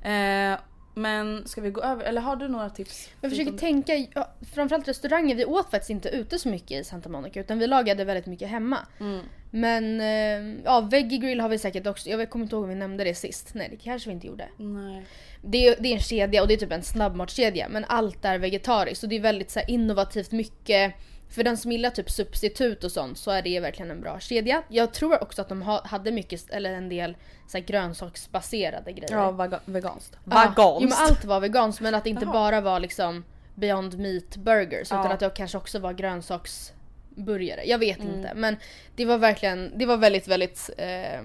Eh, 0.09 0.59
men 0.95 1.47
ska 1.47 1.61
vi 1.61 1.69
gå 1.69 1.81
över, 1.81 2.03
eller 2.03 2.21
har 2.21 2.35
du 2.35 2.47
några 2.47 2.69
tips? 2.69 3.09
Jag 3.21 3.31
försöker 3.31 3.51
Förutom- 3.51 3.83
tänka, 3.83 4.07
ja, 4.13 4.29
framförallt 4.53 4.87
restauranger, 4.87 5.35
vi 5.35 5.45
åt 5.45 5.71
faktiskt 5.71 5.89
inte 5.89 6.09
ute 6.09 6.39
så 6.39 6.49
mycket 6.49 6.71
i 6.71 6.83
Santa 6.83 7.09
Monica 7.09 7.39
utan 7.39 7.59
vi 7.59 7.67
lagade 7.67 8.05
väldigt 8.05 8.25
mycket 8.25 8.49
hemma. 8.49 8.77
Mm. 8.99 9.19
Men 9.51 10.01
eh, 10.01 10.61
ja, 10.65 10.79
Veggie 10.81 11.17
Grill 11.17 11.39
har 11.39 11.49
vi 11.49 11.57
säkert 11.57 11.87
också, 11.87 12.09
jag 12.09 12.29
kommer 12.29 12.45
inte 12.45 12.55
ihåg 12.55 12.63
om 12.63 12.69
vi 12.69 12.75
nämnde 12.75 13.03
det 13.03 13.15
sist. 13.15 13.51
Nej 13.53 13.67
det 13.71 13.77
kanske 13.77 14.09
vi 14.09 14.13
inte 14.13 14.27
gjorde. 14.27 14.49
Nej. 14.57 15.05
Det 15.41 15.67
är, 15.67 15.75
det 15.79 15.87
är 15.89 15.93
en 15.93 15.99
kedja 15.99 16.41
och 16.41 16.47
det 16.47 16.53
är 16.53 16.57
typ 16.57 16.71
en 16.71 16.83
snabbmatskedja 16.83 17.67
men 17.69 17.85
allt 17.87 18.25
är 18.25 18.37
vegetariskt 18.37 19.03
och 19.03 19.09
det 19.09 19.15
är 19.15 19.19
väldigt 19.19 19.51
så 19.51 19.59
här, 19.59 19.69
innovativt 19.69 20.31
mycket. 20.31 20.93
För 21.35 21.43
den 21.43 21.57
som 21.57 21.71
gillar 21.71 21.89
typ 21.89 22.09
substitut 22.09 22.83
och 22.83 22.91
sånt 22.91 23.17
så 23.17 23.31
är 23.31 23.41
det 23.41 23.59
verkligen 23.59 23.91
en 23.91 24.01
bra 24.01 24.19
kedja. 24.19 24.63
Jag 24.67 24.93
tror 24.93 25.23
också 25.23 25.41
att 25.41 25.49
de 25.49 25.61
ha, 25.61 25.85
hade 25.85 26.11
mycket, 26.11 26.49
eller 26.49 26.73
en 26.73 26.89
del 26.89 27.17
så 27.47 27.57
här, 27.57 27.65
grönsaksbaserade 27.65 28.91
grejer. 28.91 29.11
Ja, 29.11 29.31
vaga- 29.31 29.59
veganskt. 29.65 30.17
Ja, 30.31 30.53
Jo 30.57 30.79
men 30.81 30.93
allt 30.95 31.25
var 31.25 31.39
veganskt 31.39 31.81
men 31.81 31.95
att 31.95 32.03
det 32.03 32.09
inte 32.09 32.23
Jaha. 32.25 32.33
bara 32.33 32.61
var 32.61 32.79
liksom 32.79 33.23
Beyond 33.55 33.99
Meat 33.99 34.37
burgers 34.37 34.87
utan 34.87 35.05
Ja. 35.05 35.11
att 35.13 35.19
det 35.19 35.29
kanske 35.35 35.57
också 35.57 35.79
var 35.79 35.93
grönsaksburgare. 35.93 37.61
Jag 37.65 37.77
vet 37.77 37.99
Mm. 37.99 38.15
inte 38.15 38.31
men 38.35 38.57
det 38.95 39.05
var 39.05 39.17
verkligen, 39.17 39.71
det 39.75 39.85
var 39.85 39.97
väldigt 39.97 40.27
väldigt 40.27 40.69
eh, 40.77 41.21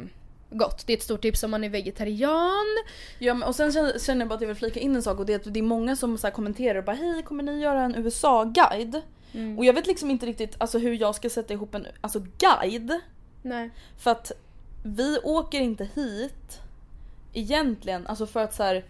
gott. 0.50 0.86
Det 0.86 0.92
är 0.92 0.96
ett 0.96 1.02
stort 1.02 1.22
tips 1.22 1.42
om 1.42 1.50
man 1.50 1.64
är 1.64 1.68
vegetarian. 1.68 2.66
Ja, 3.18 3.34
men, 3.34 3.48
och 3.48 3.54
sen 3.54 3.72
känner 3.72 3.98
känner 3.98 4.20
jag 4.20 4.28
bara 4.28 4.34
att 4.34 4.40
jag 4.40 4.48
vill 4.48 4.56
flika 4.56 4.80
in 4.80 4.96
en 4.96 5.02
sak 5.02 5.18
och 5.18 5.26
det 5.26 5.32
är 5.32 5.36
att 5.36 5.54
det 5.54 5.60
är 5.60 5.62
många 5.62 5.96
som 5.96 6.18
så 6.18 6.26
här 6.26 6.34
kommenterar 6.34 6.78
och 6.78 6.84
bara 6.84 6.96
hej 6.96 7.22
kommer 7.22 7.42
ni 7.42 7.60
göra 7.60 7.82
en 7.82 7.94
USA-guide? 7.94 9.02
Och 9.58 9.64
jag 9.64 9.72
vet 9.72 9.86
liksom 9.86 10.10
inte 10.10 10.26
riktigt 10.26 10.54
alltså, 10.58 10.78
hur 10.78 10.94
jag 10.94 11.14
ska 11.14 11.30
sätta 11.30 11.54
ihop 11.54 11.74
en 11.74 11.86
alltså, 12.00 12.22
guide. 12.38 13.00
Nej. 13.42 13.70
För 13.98 14.10
att 14.10 14.32
vi 14.82 15.18
åker 15.22 15.60
inte 15.60 15.88
hit 15.94 16.60
egentligen 17.32 18.06
alltså 18.06 18.26
för 18.26 18.40
att 18.40 18.54
så 18.54 18.62
här 18.62 18.84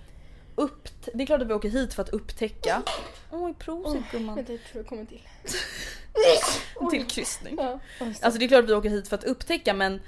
upp, 0.54 0.88
det 1.14 1.22
är 1.22 1.26
klart 1.26 1.42
att 1.42 1.48
vi 1.48 1.54
åker 1.54 1.68
hit 1.68 1.94
för 1.94 2.02
att 2.02 2.08
upptäcka. 2.08 2.82
Oj 3.30 3.54
prosit 3.54 4.02
gumman. 4.12 4.36
Jag 4.36 4.46
tror 4.46 4.58
jag 4.72 4.86
kommer 4.86 5.04
till. 5.04 5.20
Till 6.90 7.06
kryssning. 7.06 7.56
Ja. 7.58 7.80
Alltså 8.00 8.38
det 8.38 8.44
är 8.44 8.48
klart 8.48 8.64
att 8.64 8.70
vi 8.70 8.74
åker 8.74 8.90
hit 8.90 9.08
för 9.08 9.16
att 9.16 9.24
upptäcka 9.24 9.74
men 9.74 10.00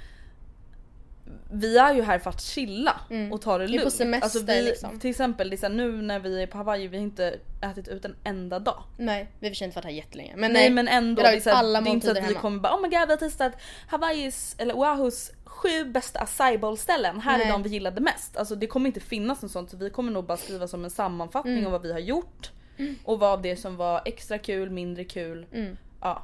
vi 1.53 1.77
är 1.77 1.93
ju 1.95 2.01
här 2.01 2.19
för 2.19 2.29
att 2.29 2.41
chilla 2.41 2.95
och 3.31 3.41
ta 3.41 3.57
det 3.57 3.65
Vi 3.65 3.73
är 3.73 3.77
lugnt. 3.77 3.83
på 3.83 3.89
semester, 3.91 4.23
alltså 4.25 4.39
vi, 4.45 4.61
liksom. 4.61 4.99
Till 4.99 5.09
exempel 5.09 5.49
det 5.49 5.63
är 5.63 5.69
nu 5.69 6.01
när 6.01 6.19
vi 6.19 6.41
är 6.43 6.47
på 6.47 6.57
Hawaii, 6.57 6.87
vi 6.87 6.97
har 6.97 7.03
inte 7.03 7.39
ätit 7.61 7.87
ut 7.87 8.05
en 8.05 8.15
enda 8.23 8.59
dag. 8.59 8.83
Nej, 8.97 9.27
vi 9.39 9.47
har 9.47 9.63
inte 9.63 9.75
varit 9.75 9.85
här 9.85 9.91
jättelänge. 9.91 10.33
Men 10.35 10.51
Nej, 10.53 10.61
nej, 10.61 10.69
men 10.69 10.87
ändå, 10.87 11.21
det 11.21 11.27
är, 11.27 11.39
så 11.39 11.49
här, 11.49 11.57
alla 11.57 11.81
det 11.81 11.89
är 11.89 11.91
inte 11.91 12.05
så 12.05 12.11
att 12.11 12.17
vi 12.17 12.21
hemma. 12.21 12.39
kommer 12.39 12.59
bara 12.59 12.75
oh 12.75 12.81
my 12.81 12.87
god 12.89 13.07
vi 13.07 13.11
har 13.13 13.17
testat 13.17 13.53
Hawaiis 13.87 14.55
eller 14.59 14.73
Oahus 14.77 15.31
sju 15.45 15.85
bästa 15.85 16.19
acai 16.19 16.57
bowl 16.57 16.77
ställen. 16.77 17.19
Här 17.19 17.37
Nej. 17.37 17.47
är 17.47 17.51
de 17.51 17.63
vi 17.63 17.69
gillade 17.69 18.01
mest. 18.01 18.37
Alltså 18.37 18.55
det 18.55 18.67
kommer 18.67 18.87
inte 18.87 18.99
finnas 18.99 19.41
något 19.41 19.51
sånt 19.51 19.69
så 19.69 19.77
vi 19.77 19.89
kommer 19.89 20.11
nog 20.11 20.25
bara 20.25 20.37
skriva 20.37 20.67
som 20.67 20.83
en 20.83 20.91
sammanfattning 20.91 21.53
Mm. 21.53 21.65
av 21.65 21.71
vad 21.71 21.81
vi 21.81 21.91
har 21.91 21.99
gjort. 21.99 22.51
Och 23.03 23.19
vad 23.19 23.43
det 23.43 23.55
som 23.55 23.75
var 23.77 24.01
extra 24.05 24.37
kul, 24.37 24.69
mindre 24.69 25.03
kul. 25.03 25.45
Mm. 25.53 25.77
Ja. 26.01 26.23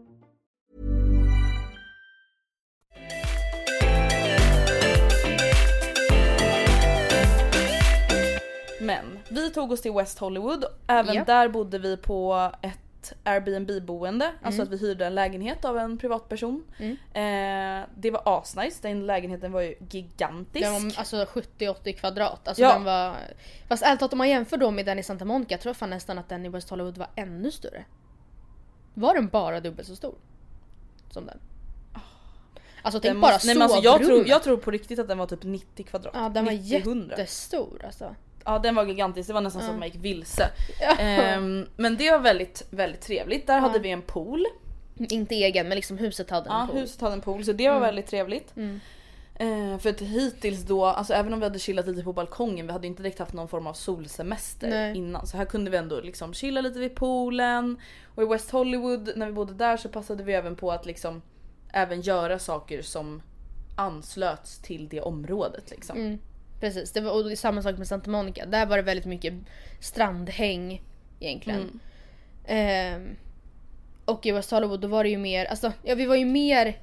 Vi 9.31 9.49
tog 9.49 9.71
oss 9.71 9.81
till 9.81 9.91
West 9.93 10.19
Hollywood. 10.19 10.65
Även 10.87 11.15
Ja. 11.15 11.23
där 11.25 11.47
bodde 11.49 11.79
vi 11.79 11.97
på 11.97 12.51
ett 12.61 13.13
Airbnb-boende. 13.23 14.31
Alltså 14.41 14.61
Mm. 14.61 14.73
att 14.73 14.79
vi 14.81 14.87
hyrde 14.87 15.05
en 15.05 15.15
lägenhet 15.15 15.65
av 15.65 15.77
en 15.77 15.97
privatperson. 15.97 16.63
Eh, 17.13 17.81
det 17.95 18.11
var 18.11 18.21
asnice. 18.25 18.79
Den 18.81 19.05
lägenheten 19.05 19.51
var 19.51 19.61
ju 19.61 19.75
gigantisk. 19.89 20.65
Den 20.65 20.73
var 20.73 20.93
alltså 20.97 21.25
70-80 21.25 21.93
kvadrat. 21.93 22.47
Alltså 22.47 22.63
Ja. 22.63 22.73
den 22.73 22.83
var... 22.83 23.15
Fast 23.67 23.83
ärligt 23.83 23.99
talat 23.99 24.13
om 24.13 24.17
man 24.17 24.29
jämför 24.29 24.57
då 24.57 24.71
med 24.71 24.85
den 24.85 24.99
i 24.99 25.03
Santa 25.03 25.25
Monica 25.25 25.57
tror 25.57 25.69
jag 25.69 25.77
fan 25.77 25.89
nästan 25.89 26.17
att 26.17 26.29
den 26.29 26.45
i 26.45 26.49
West 26.49 26.69
Hollywood 26.69 26.97
var 26.97 27.07
ännu 27.15 27.51
större. 27.51 27.85
Var 28.93 29.13
den 29.13 29.27
bara 29.27 29.59
dubbelt 29.59 29.87
så 29.87 29.95
stor? 29.95 30.15
Som 31.09 31.25
den? 31.25 31.37
Alltså 32.83 32.99
tänk 32.99 33.13
Den 33.13 33.21
bara 33.21 33.31
måste- 33.33 33.47
nej, 33.47 33.55
men 33.55 33.61
alltså, 33.61 33.77
jag, 33.79 33.95
tror, 33.97 34.05
sovrummet. 34.07 34.27
jag 34.27 34.43
tror 34.43 34.57
på 34.57 34.71
riktigt 34.71 34.99
att 34.99 35.07
den 35.07 35.17
var 35.17 35.27
typ 35.27 35.43
90 35.43 35.83
kvadrat. 35.85 36.13
Ja 36.15 36.29
den 36.29 36.45
var 36.45 36.51
90-100. 36.51 37.09
jättestor 37.09 37.81
alltså. 37.85 38.15
Ja 38.45 38.59
den 38.59 38.75
var 38.75 38.85
gigantisk, 38.85 39.27
det 39.27 39.33
var 39.33 39.41
nästan 39.41 39.61
så 39.61 39.71
att 39.71 39.79
man 39.79 39.87
gick 39.87 40.03
vilse. 40.03 40.49
Ehm, 40.99 41.67
men 41.75 41.97
det 41.97 42.11
var 42.11 42.19
väldigt, 42.19 42.67
väldigt 42.69 43.01
trevligt. 43.01 43.47
Där 43.47 43.59
hade 43.59 43.79
vi 43.79 43.89
en 43.91 44.01
pool. 44.01 44.45
Inte 44.97 45.35
egen 45.35 45.67
men 45.67 45.75
liksom 45.75 45.97
huset 45.97 46.29
hade 46.29 46.49
en 46.49 46.55
Ja, 46.55 46.67
pool. 46.71 46.79
huset 46.79 47.01
hade 47.01 47.13
en 47.13 47.21
pool 47.21 47.45
så 47.45 47.53
det 47.53 47.69
var 47.69 47.79
väldigt 47.79 48.07
trevligt. 48.07 48.55
Mm. 48.55 48.79
Eh, 49.35 49.77
för 49.79 49.89
att 49.89 50.01
hittills 50.01 50.61
då, 50.61 50.85
alltså 50.85 51.13
även 51.13 51.33
om 51.33 51.39
vi 51.39 51.45
hade 51.45 51.59
chillat 51.59 51.87
lite 51.87 52.03
på 52.03 52.13
balkongen, 52.13 52.65
vi 52.67 52.73
hade 52.73 52.87
inte 52.87 53.03
direkt 53.03 53.19
haft 53.19 53.33
någon 53.33 53.47
form 53.47 53.67
av 53.67 53.73
solsemester 53.73 54.69
Nej. 54.69 54.97
innan. 54.97 55.27
Så 55.27 55.37
här 55.37 55.45
kunde 55.45 55.71
vi 55.71 55.77
ändå 55.77 56.01
liksom 56.01 56.33
chilla 56.33 56.61
lite 56.61 56.79
vid 56.79 56.95
poolen. 56.95 57.77
Och 58.15 58.23
i 58.23 58.25
West 58.25 58.51
Hollywood, 58.51 59.11
när 59.15 59.25
vi 59.25 59.31
bodde 59.31 59.53
där 59.53 59.77
så 59.77 59.89
passade 59.89 60.23
vi 60.23 60.33
även 60.33 60.55
på 60.55 60.71
att 60.71 60.85
liksom 60.85 61.21
även 61.73 62.01
göra 62.01 62.39
saker 62.39 62.81
som 62.81 63.21
anslöts 63.75 64.57
till 64.57 64.87
det 64.89 65.01
området 65.01 65.69
liksom. 65.71 65.97
Mm. 65.97 66.19
Precis, 66.61 66.91
det 66.91 67.01
var 67.01 67.11
och 67.11 67.29
det 67.29 67.35
samma 67.35 67.61
sak 67.61 67.77
med 67.77 67.87
Santa 67.87 68.09
Monica. 68.09 68.45
Där 68.45 68.65
var 68.65 68.77
det 68.77 68.83
väldigt 68.83 69.05
mycket 69.05 69.33
strandhäng 69.79 70.81
egentligen. 71.19 71.59
Mm. 71.61 71.79
Ehm, 72.45 73.15
och 74.05 74.25
i 74.25 74.31
West 74.31 74.51
Hollywood 74.51 74.79
då 74.81 74.87
var 74.87 75.03
det 75.03 75.09
ju 75.09 75.17
mer, 75.17 75.45
alltså 75.45 75.71
ja 75.83 75.95
vi 75.95 76.05
var 76.05 76.15
ju 76.15 76.25
mer 76.25 76.79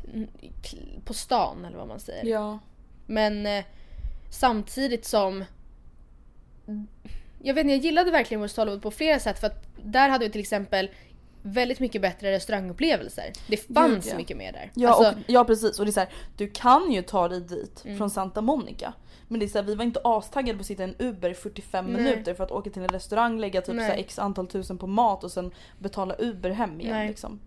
på 1.04 1.14
stan 1.14 1.64
eller 1.64 1.76
vad 1.78 1.88
man 1.88 2.00
säger. 2.00 2.25
Ja. 2.25 2.58
Men 3.06 3.47
eh, 3.47 3.64
samtidigt 4.30 5.04
som 5.04 5.44
jag 7.42 7.54
vet 7.54 7.64
inte, 7.64 7.75
jag 7.75 7.85
gillade 7.85 8.11
verkligen 8.11 8.40
West 8.40 8.56
Hollywood 8.56 8.82
på 8.82 8.90
flera 8.90 9.18
sätt 9.18 9.38
för 9.38 9.47
att 9.47 9.66
där 9.85 10.08
hade 10.08 10.25
vi 10.25 10.32
till 10.32 10.40
exempel 10.40 10.90
väldigt 11.42 11.80
mycket 11.80 12.02
bättre 12.02 12.32
restaurangupplevelser. 12.32 13.32
Det 13.47 13.56
fanns 13.75 14.06
ja. 14.10 14.17
mycket 14.17 14.36
mer 14.36 14.52
där. 14.52 14.71
Ja, 14.75 14.88
Alltså, 14.88 15.10
och, 15.10 15.25
ja 15.26 15.45
precis 15.45 15.78
och 15.78 15.84
det 15.84 15.91
är 15.91 15.93
så 15.93 16.00
här, 16.00 16.08
du 16.36 16.50
kan 16.50 16.93
ju 16.93 17.02
ta 17.02 17.28
dig 17.28 17.41
dit 17.41 17.82
Mm. 17.84 17.99
från 17.99 18.10
Santa 18.10 18.41
Monica. 18.41 18.93
Men 19.28 19.41
det 19.41 19.47
är 19.47 19.49
så 19.49 19.58
här, 19.58 19.64
vi 19.64 19.75
var 19.75 19.84
inte 19.84 20.00
astaggade 20.04 20.58
på 20.58 20.60
att 20.60 20.67
sitta 20.67 20.82
i 20.82 20.86
en 20.86 20.95
Uber 20.99 21.30
i 21.30 21.34
45 21.34 21.86
Nej. 21.86 22.02
minuter 22.02 22.34
för 22.34 22.45
att 22.45 22.50
åka 22.50 22.71
till 22.71 22.82
en 22.82 22.88
restaurang, 22.88 23.41
lägga 23.41 23.60
typ 23.60 23.76
så 23.76 23.82
här 23.82 23.97
x 23.97 24.19
antal 24.19 24.47
tusen 24.47 24.78
på 24.78 24.86
mat 24.86 25.25
och 25.25 25.32
sen 25.32 25.50
betala 25.78 26.14
Uber 26.19 26.50
hem 26.50 26.80
igen. 26.80 26.93
Nej. 26.93 27.08
Liksom. 27.08 27.41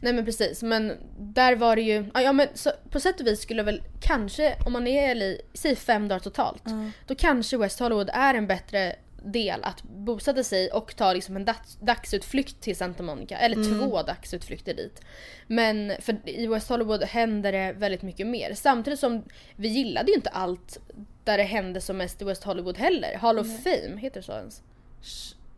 Nej 0.00 0.12
men 0.12 0.24
precis, 0.24 0.62
men 0.62 0.92
där 1.18 1.56
var 1.56 1.76
det 1.76 1.82
ju, 1.82 2.10
ja, 2.14 2.32
men 2.32 2.48
så, 2.54 2.70
på 2.90 3.00
sätt 3.00 3.20
och 3.20 3.26
vis 3.26 3.40
skulle 3.40 3.60
jag 3.60 3.64
väl 3.64 3.82
kanske, 4.00 4.56
om 4.66 4.72
man 4.72 4.86
är 4.86 5.10
i 5.10 5.14
LA, 5.14 5.42
säg 5.54 5.76
fem 5.76 6.08
dagar 6.08 6.20
totalt. 6.20 6.64
Då 7.06 7.14
kanske 7.14 7.56
West 7.56 7.80
Hollywood 7.80 8.10
är 8.12 8.34
en 8.34 8.46
bättre 8.46 8.96
del 9.24 9.60
att 9.64 9.82
bosätta 9.82 10.42
sig 10.44 10.70
och 10.70 10.96
ta 10.96 11.12
liksom 11.12 11.36
en 11.36 11.44
dags, 11.44 11.76
dagsutflykt 11.80 12.60
till 12.60 12.76
Santa 12.76 13.02
Monica. 13.02 13.38
Eller 13.38 13.78
två 13.78 14.02
dagsutflykter 14.02 14.74
dit. 14.74 15.00
Men 15.46 15.92
för 16.00 16.28
i 16.28 16.46
West 16.46 16.68
Hollywood 16.68 17.02
händer 17.02 17.52
det 17.52 17.72
väldigt 17.72 18.02
mycket 18.02 18.26
mer. 18.26 18.54
Samtidigt 18.54 19.00
som 19.00 19.24
vi 19.56 19.68
gillade 19.68 20.10
ju 20.10 20.14
inte 20.16 20.30
allt 20.30 20.78
där 21.24 21.38
det 21.38 21.44
hände 21.44 21.80
som 21.80 21.96
mest 21.96 22.22
i 22.22 22.24
West 22.24 22.44
Hollywood 22.44 22.78
heller. 22.78 23.16
Hall 23.16 23.38
of 23.38 23.46
Fame, 23.64 23.96
heter 24.00 24.20
det 24.20 24.26
så 24.26 24.32
ens? 24.32 24.62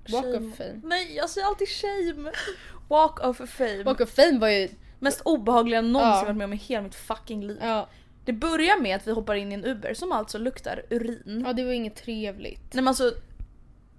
Walk 0.08 0.24
Shame. 0.24 0.36
of 0.48 0.56
Fame. 0.56 0.80
Nej 0.84 1.16
jag 1.16 1.30
säger 1.30 1.46
alltid 1.46 1.68
shame. 1.68 2.30
Walk 2.88 3.20
of 3.24 3.50
fame. 3.50 3.82
Walk 3.82 4.00
of 4.00 4.10
Fame 4.10 4.38
var 4.38 4.48
ju, 4.48 4.68
Mest 4.98 5.20
obehagliga 5.24 5.78
jag 5.78 5.84
någonsin 5.84 6.18
Ja. 6.18 6.24
varit 6.24 6.36
med 6.36 6.44
om 6.44 6.52
i 6.52 6.56
hela 6.56 6.82
mitt 6.82 6.94
fucking 6.94 7.46
liv. 7.46 7.58
ja, 7.62 7.88
Det 8.24 8.32
börjar 8.32 8.80
med 8.80 8.96
att 8.96 9.06
vi 9.06 9.12
hoppar 9.12 9.34
in 9.34 9.52
i 9.52 9.54
en 9.54 9.64
Uber 9.64 9.94
som 9.94 10.12
alltså 10.12 10.38
luktar 10.38 10.82
urin. 10.90 11.42
ja 11.46 11.52
det 11.52 11.64
var 11.64 11.72
inget 11.72 11.96
trevligt. 11.96 12.60
Nej 12.74 12.82
men 12.82 12.88
alltså, 12.88 13.12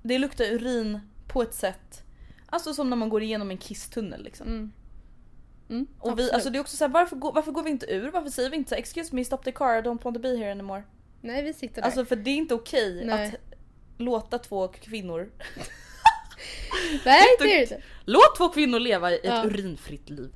det 0.08 0.18
luktar 0.20 0.46
urin 0.46 1.00
på 1.28 1.42
ett 1.42 1.54
sätt, 1.54 2.04
alltså 2.46 2.74
som 2.74 2.90
när 2.90 2.98
man 2.98 3.10
går 3.10 3.24
igenom 3.24 3.52
en 3.52 3.58
kisstunnel 3.58 4.24
liksom. 4.24 4.48
Mm. 4.48 4.72
Mm, 5.70 5.88
Och 6.00 6.20
vi, 6.20 6.32
alltså 6.32 6.50
det 6.50 6.58
är 6.58 6.60
också 6.60 6.78
så 6.78 6.84
här, 6.84 6.92
varför, 6.92 7.16
går, 7.16 7.34
varför 7.34 7.52
går 7.52 7.64
vi 7.64 7.70
inte 7.70 7.86
ur? 7.94 8.12
Varför 8.12 8.30
säger 8.30 8.50
vi 8.50 8.56
inte 8.58 8.70
så 8.70 8.76
här, 8.76 8.80
excuse 8.80 9.16
me 9.16 9.26
stop 9.26 9.38
the 9.38 9.52
car 9.52 9.78
I 9.78 9.82
don't 9.82 10.04
want 10.04 10.16
to 10.16 10.20
be 10.22 10.38
here 10.38 10.52
anymore? 10.52 10.84
Nej 11.22 11.44
vi 11.44 11.54
sitter 11.54 11.76
där. 11.76 11.86
Alltså 11.86 12.06
för 12.06 12.16
det 12.16 12.30
är 12.32 12.36
inte 12.36 12.54
okej 12.54 13.06
Nej. 13.06 13.28
att 13.28 13.34
låta 13.98 14.40
två 14.40 14.68
kvinnor, 14.68 15.30
Nej 17.06 17.24
det 17.40 17.44
är 17.54 17.58
det 17.58 17.62
inte. 17.62 17.82
låt 18.06 18.36
två 18.38 18.50
kvinnor 18.50 18.80
leva 18.80 19.12
i 19.12 19.16
ett 19.16 19.22
Ja. 19.24 19.44
urinfritt 19.46 20.10
liv. 20.10 20.30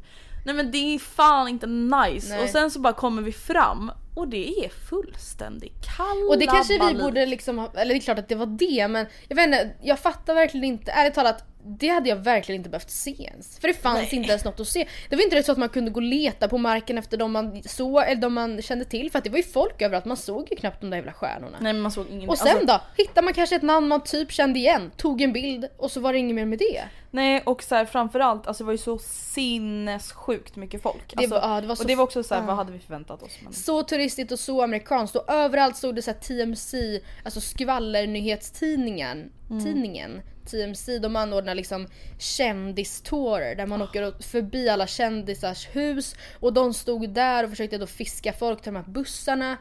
Nej 0.46 0.56
men 0.56 0.72
det 0.72 0.78
är 0.78 1.00
fan 1.00 1.48
inte 1.48 1.68
nice. 1.68 2.30
Nej. 2.30 2.44
Och 2.44 2.50
sen 2.50 2.72
så 2.72 2.80
bara 2.80 2.94
kommer 2.94 3.22
vi 3.22 3.32
fram 3.32 3.92
och 4.13 4.28
det 4.28 4.65
är 4.65 4.69
fullständigt 4.69 5.86
kalla... 5.97 6.30
Och 6.30 6.38
det 6.39 6.45
kanske 6.45 6.88
vi 6.88 7.02
borde 7.02 7.26
liksom 7.26 7.58
ha, 7.58 7.71
eller 7.76 7.93
det 7.93 8.00
är 8.00 8.02
klart 8.02 8.19
att 8.19 8.30
det 8.30 8.36
var 8.36 8.45
det 8.45 8.88
men 8.88 9.06
jag 9.28 9.36
vet 9.36 9.45
inte, 9.45 9.76
jag 9.82 10.00
fattar 10.00 10.34
verkligen 10.36 10.63
inte, 10.63 10.91
ärligt 10.91 11.13
talat 11.13 11.51
det 11.65 11.88
hade 11.88 12.10
jag 12.10 12.15
verkligen 12.15 12.60
inte 12.60 12.69
behövt 12.69 12.89
se 12.89 13.15
ens. 13.24 13.60
För 13.60 13.67
det 13.67 13.74
fanns 13.74 13.97
Nej. 14.12 14.15
inte 14.15 14.30
ens 14.30 14.45
något 14.45 14.60
att 14.60 14.67
se. 14.67 14.88
Det 15.10 15.15
var 15.15 15.24
inte 15.24 15.36
det 15.36 15.43
så 15.43 15.52
att 15.52 15.58
man 15.58 15.69
kunde 15.69 15.91
gå 15.91 15.97
och 15.97 16.02
leta 16.02 16.47
på 16.47 16.58
marken 16.58 16.97
efter 16.97 17.17
de 17.17 17.32
man 17.32 17.63
såg 17.63 18.04
eller 18.04 18.21
de 18.21 18.34
man 18.34 18.62
kände 18.62 18.86
till 18.86 19.12
för 19.12 19.17
att 19.17 19.24
det 19.24 19.30
var 19.30 19.38
ju 19.38 19.43
folk 19.43 19.82
överallt, 19.82 20.06
man 20.06 20.17
såg 20.17 20.47
ju 20.52 20.56
knappt 20.56 20.82
de 20.82 20.89
där 20.89 20.97
jävla 20.97 21.13
stjärnorna. 21.13 21.58
Nej 21.62 21.74
men 21.74 21.82
man 21.82 21.91
såg 21.91 22.06
ingen 22.10 22.30
och 22.30 22.38
sen 22.38 22.47
alltså, 22.47 22.65
då? 22.65 22.82
Hittar 22.97 23.21
man 23.21 23.34
kanske 23.34 23.56
ett 23.56 23.62
namn 23.62 23.88
man 23.88 24.04
typ 24.04 24.32
kände 24.32 24.60
igen, 24.60 24.91
tog 24.97 25.21
en 25.21 25.34
bild 25.34 25.65
och 25.78 25.91
så 25.91 26.00
var 26.00 26.13
det 26.13 26.19
inget 26.19 26.36
mer 26.36 26.45
med 26.45 26.60
det. 26.60 26.84
Nej 27.13 27.41
och 27.45 27.63
så 27.63 27.76
här, 27.76 27.86
framförallt, 27.86 28.47
alltså 28.47 28.63
det 28.63 28.65
var 28.65 28.74
ju 28.74 28.78
så 28.78 28.97
sinnessjukt 28.97 30.56
mycket 30.56 30.82
folk. 30.82 31.13
Det 31.15 31.17
Alltså, 31.17 31.36
var- 31.36 31.56
ja, 31.56 31.62
det 31.62 31.67
var 31.67 31.76
så 31.76 31.82
och 31.82 31.88
det 31.88 31.95
var 31.95 32.04
också 32.04 32.24
så 32.24 32.34
här, 32.34 32.41
ja. 32.41 32.47
vad 32.47 32.56
hade 32.56 32.71
vi 32.71 32.80
förväntat 32.80 33.24
oss? 33.24 33.38
Men... 33.43 33.54
Så 33.54 33.84
turistigt 33.84 34.32
och 34.32 34.39
så 34.39 34.62
amerikanskt 34.62 35.15
och 35.15 35.30
överallt 35.32 35.76
stod 35.78 35.95
det 35.95 36.02
så 36.02 36.12
här 36.12 36.17
TMC, 36.17 37.02
alltså 37.24 37.41
skvallernyhetstidningen, 37.41 39.32
tidningen 39.63 40.21
TMC, 40.52 41.00
de 41.00 41.16
anordnar 41.16 41.56
liksom 41.56 41.88
kändistourer 42.20 43.56
där 43.56 43.66
man 43.66 43.82
åker 43.82 44.08
åt- 44.08 44.26
förbi 44.26 44.70
alla 44.70 44.88
kändisars 44.88 45.68
hus 45.72 46.16
och 46.40 46.54
de 46.54 46.74
stod 46.74 47.10
där 47.10 47.44
och 47.44 47.50
försökte 47.50 47.78
då 47.78 47.88
fiska 47.88 48.34
folk 48.34 48.62
till 48.62 48.74
de 48.74 48.80
här 48.80 48.92
bussarna. 48.92 49.52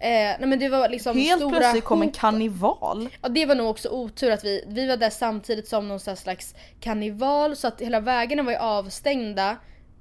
Eh, 0.00 0.08
nej 0.10 0.46
men 0.46 0.58
det 0.58 0.68
var 0.68 0.88
liksom 0.88 1.16
Helt 1.16 1.40
stora 1.40 1.58
plötsligt 1.58 1.84
kom 1.84 2.02
en 2.02 2.10
karneval. 2.12 3.08
Ja 3.22 3.28
det 3.28 3.46
var 3.46 3.54
nog 3.54 3.70
också 3.70 3.88
otur 3.88 4.30
att 4.30 4.44
vi, 4.44 4.64
vi 4.68 4.86
var 4.86 4.96
där 4.96 5.10
samtidigt 5.10 5.68
som 5.68 5.88
någon 5.88 6.00
slags 6.00 6.54
karneval 6.80 7.56
så 7.56 7.68
att 7.68 7.80
hela 7.80 8.00
vägarna 8.00 8.42
var 8.42 8.52
ju 8.52 8.58
avstängda. 8.58 9.56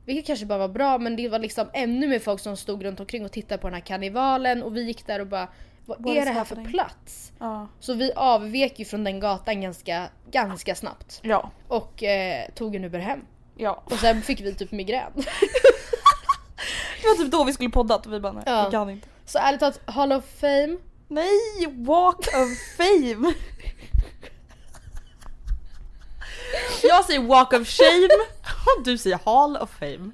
Vilket 0.05 0.25
kanske 0.25 0.45
bara 0.45 0.59
var 0.59 0.67
bra 0.67 0.97
men 0.97 1.15
det 1.15 1.29
var 1.29 1.39
liksom 1.39 1.69
ännu 1.73 2.07
mer 2.07 2.19
folk 2.19 2.41
som 2.41 2.57
stod 2.57 2.83
runt 2.83 2.99
omkring 2.99 3.25
och 3.25 3.31
tittade 3.31 3.61
på 3.61 3.67
den 3.67 3.73
här 3.73 3.81
karnevalen 3.81 4.63
och 4.63 4.75
vi 4.77 4.83
gick 4.83 5.07
där 5.07 5.19
och 5.19 5.27
bara 5.27 5.47
vad 5.87 6.17
är 6.17 6.25
det 6.25 6.31
här 6.31 6.43
för 6.45 6.55
plats? 6.55 7.31
Ja. 7.39 7.67
Så 7.79 7.93
vi 7.93 8.11
avvek 8.15 8.79
ju 8.79 8.85
från 8.85 9.03
den 9.03 9.19
gatan 9.19 9.61
ganska, 9.61 10.09
ganska 10.31 10.75
snabbt 10.75 11.19
Ja. 11.23 11.51
och 11.67 12.03
eh, 12.03 12.49
tog 12.55 12.75
en 12.75 12.83
Uber 12.85 12.99
hem. 12.99 13.19
ja. 13.57 13.83
Och 13.85 13.91
sen 13.99 14.21
fick 14.21 14.41
vi 14.41 14.53
typ 14.55 14.71
migrän. 14.71 15.11
Det 17.01 17.07
var 17.07 17.15
typ 17.15 17.31
då 17.31 17.43
vi 17.43 17.53
skulle 17.53 17.69
poddat 17.69 18.05
och 18.05 18.13
vi 18.13 18.19
bara 18.19 18.33
nej, 18.33 18.43
Ja. 18.45 18.65
vi 18.65 18.71
kan 18.71 18.89
inte. 18.89 19.07
Så 19.25 19.37
ärligt 19.39 19.59
talat, 19.59 19.79
Hall 19.85 20.11
of 20.13 20.23
Fame. 20.39 20.77
Nej, 21.07 21.67
walk 21.77 22.17
of 22.19 22.49
fame! 22.77 23.33
Jag 26.83 27.05
säger 27.05 27.19
walk 27.27 27.53
of 27.53 27.67
shame 27.67 28.07
du 28.85 28.97
säger 28.97 29.19
Hall 29.25 29.57
of 29.57 29.69
Fame. 29.79 30.11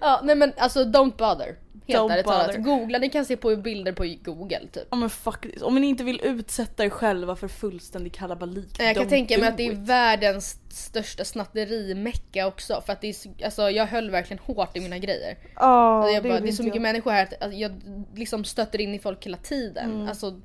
Ja 0.00 0.20
nej 0.22 0.34
men 0.36 0.52
alltså 0.58 0.80
don't 0.84 1.16
bother. 1.16 1.56
Helt 1.88 2.10
ärligt 2.12 2.26
talat. 2.26 2.56
Googla, 2.64 2.98
ni 2.98 3.08
kan 3.10 3.24
se 3.24 3.36
på 3.36 3.56
bilder 3.56 3.92
på 3.92 4.16
google 4.32 4.60
typ. 4.72 4.86
Ja 4.90 4.96
men 4.96 5.10
fuck 5.10 5.40
this. 5.40 5.62
Om 5.62 5.74
ni 5.74 5.86
inte 5.86 6.04
vill 6.04 6.20
utsätta 6.24 6.84
er 6.84 6.90
själva 6.90 7.36
för 7.36 7.48
fullständig 7.48 8.12
kalabalik. 8.12 8.68
Jag 8.78 8.96
kan 8.96 9.08
tänka 9.08 9.38
mig 9.38 9.48
att 9.48 9.56
det 9.56 9.66
är 9.66 9.74
världens 9.74 10.60
största 10.70 11.24
snatterimecka 11.24 12.46
också 12.46 12.82
för 12.86 12.92
att 12.92 13.00
det 13.00 13.08
är, 13.08 13.12
så- 13.12 13.28
alltså, 13.44 13.70
jag 13.70 13.86
höll 13.86 14.10
verkligen 14.10 14.42
hårt 14.44 14.76
i 14.76 14.80
mina 14.80 14.98
grejer. 14.98 15.36
Alltså, 15.54 16.14
jag 16.14 16.22
bara, 16.22 16.32
vill 16.34 16.42
det 16.42 16.48
är 16.48 16.52
så 16.52 16.62
mycket 16.62 16.74
jag. 16.76 16.82
människor 16.82 17.10
här 17.10 17.22
att 17.22 17.42
alltså, 17.42 17.58
jag 17.58 17.72
liksom 18.14 18.44
stöter 18.44 18.80
in 18.80 18.94
i 18.94 18.98
folk 18.98 19.26
hela 19.26 19.36
tiden. 19.36 19.90
Mm. 19.94 20.08
Alltså, 20.08 20.40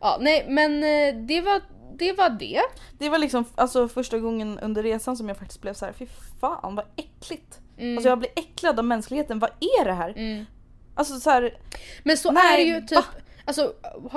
ja, 0.00 0.18
nej 0.20 0.46
men 0.48 0.74
eh, 0.84 1.26
det 1.26 1.40
var 1.40 1.60
det. 1.98 2.12
Var 2.12 2.30
det. 2.30 2.60
Det 2.98 3.08
var 3.08 3.18
liksom 3.18 3.44
alltså, 3.54 3.88
första 3.88 4.18
gången 4.18 4.58
under 4.58 4.82
resan 4.82 5.16
som 5.16 5.28
jag 5.28 5.36
faktiskt 5.38 5.60
blev 5.62 5.74
så 5.74 5.84
här: 5.84 5.92
fy 5.92 6.06
fan 6.40 6.74
vad 6.74 6.84
äckligt. 6.96 7.60
Mm. 7.78 7.96
Alltså 7.96 8.08
jag 8.08 8.18
blir 8.18 8.30
äcklad 8.36 8.78
av 8.78 8.84
mänskligheten, 8.84 9.38
vad 9.38 9.50
är 9.60 9.84
det 9.84 9.92
här? 9.92 10.12
Alltså 10.94 11.20
så 11.20 11.30
här, 11.30 11.54
Men 12.02 12.16
så 12.16 12.30
Nej, 12.32 12.54
är 12.54 12.58
det 12.58 12.80
ju 12.80 12.80
typ, 12.80 12.96
va? 12.96 13.04
alltså 13.44 13.74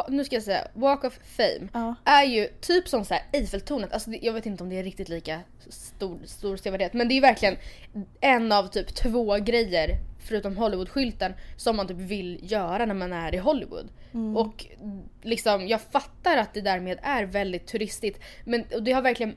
nu 0.10 0.26
ska 0.26 0.36
jag 0.36 0.44
säga, 0.44 0.68
Walk 0.74 1.04
of 1.04 1.20
Fame 1.38 1.68
Ja. 1.74 1.96
är 2.06 2.24
ju 2.24 2.48
typ 2.62 2.88
som 2.88 3.06
så 3.06 3.14
här 3.14 3.24
Eiffeltornet, 3.34 3.94
alltså 3.94 4.12
jag 4.22 4.34
vet 4.34 4.46
inte 4.46 4.64
om 4.64 4.70
det 4.70 4.80
är 4.80 4.84
riktigt 4.84 5.10
lika 5.10 5.40
stor, 5.70 6.20
stor 6.26 6.58
sevärdhet 6.58 6.94
men 6.94 7.08
det 7.08 7.14
är 7.14 7.16
ju 7.16 7.22
verkligen 7.22 7.58
en 8.22 8.52
av 8.52 8.68
typ 8.68 8.96
två 8.96 9.36
grejer 9.36 9.90
förutom 10.20 10.58
Hollywoodskylten 10.58 11.34
som 11.58 11.76
man 11.76 11.88
typ 11.88 11.98
vill 11.98 12.52
göra 12.52 12.86
när 12.86 12.94
man 12.94 13.14
är 13.14 13.36
i 13.36 13.38
Hollywood. 13.38 13.90
Mm. 14.14 14.38
Och 14.38 14.66
liksom 15.22 15.68
jag 15.68 15.82
fattar 15.82 16.38
att 16.38 16.54
det 16.54 16.62
därmed 16.62 17.00
är 17.04 17.24
väldigt 17.24 17.68
turistigt 17.68 18.20
men 18.46 18.64
och 18.74 18.84
det 18.84 18.92
har 18.92 19.02
verkligen 19.02 19.36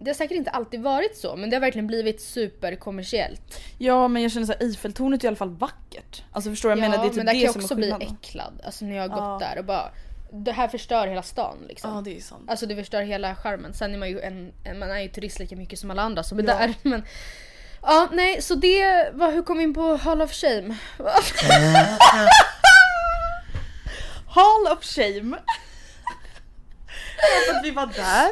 det 0.00 0.10
har 0.10 0.14
säkert 0.14 0.36
inte 0.36 0.50
alltid 0.50 0.80
varit 0.82 1.16
så 1.16 1.36
men 1.36 1.50
det 1.50 1.56
har 1.56 1.60
verkligen 1.60 1.86
blivit 1.86 2.20
superkommersiellt. 2.20 3.60
ja 3.78 4.08
men 4.08 4.22
jag 4.22 4.32
känner 4.32 4.46
såhär 4.46 4.62
Eiffeltornet 4.62 5.20
är 5.20 5.24
i 5.24 5.28
alla 5.28 5.36
fall 5.36 5.50
vackert. 5.56 6.22
Alltså 6.32 6.50
förstår 6.50 6.68
du 6.68 6.74
vad 6.74 6.84
jag 6.84 6.90
menar? 6.90 7.04
Det 7.04 7.08
är 7.08 7.08
typ 7.08 7.16
men 7.16 7.26
där 7.26 7.32
det 7.32 7.38
kan 7.38 7.44
jag 7.44 7.52
som 7.52 7.62
också 7.62 7.74
bli 7.74 7.94
äcklad. 8.00 8.60
Alltså 8.64 8.84
när 8.84 8.96
jag 8.96 9.08
har 9.08 9.18
Ja. 9.18 9.30
gått 9.32 9.40
där 9.40 9.58
och 9.58 9.64
bara 9.64 9.90
det 10.32 10.52
här 10.52 10.68
förstör 10.68 11.06
hela 11.06 11.22
stan 11.22 11.56
liksom. 11.68 11.94
Ja 11.94 12.00
det 12.00 12.16
är 12.16 12.20
sant. 12.20 12.44
Alltså 12.50 12.66
det 12.66 12.76
förstör 12.76 13.02
hela 13.02 13.34
charmen. 13.34 13.74
Sen 13.74 13.94
är 13.94 13.98
man 13.98 14.08
ju 14.08 14.20
en, 14.20 14.52
en 14.64 14.78
man 14.78 14.90
är 14.90 15.00
ju 15.00 15.08
turist 15.08 15.38
lika 15.38 15.56
mycket 15.56 15.78
som 15.78 15.90
alla 15.90 16.02
andra 16.02 16.22
som 16.22 16.38
är 16.38 16.42
Ja. 16.42 16.58
där. 16.58 16.74
Men, 16.82 17.02
ja 17.82 18.08
nej 18.12 18.42
så 18.42 18.54
det 18.54 19.10
var 19.14 19.32
hur 19.32 19.42
kom 19.42 19.58
vi 19.58 19.64
in 19.64 19.74
på 19.74 19.96
Hall 19.96 20.22
of 20.22 20.32
Shame? 20.32 20.76
Hall 24.26 24.66
of 24.72 24.84
shame. 24.84 25.36
Att 27.50 27.64
vi 27.64 27.70
var 27.70 27.86
där. 27.86 28.30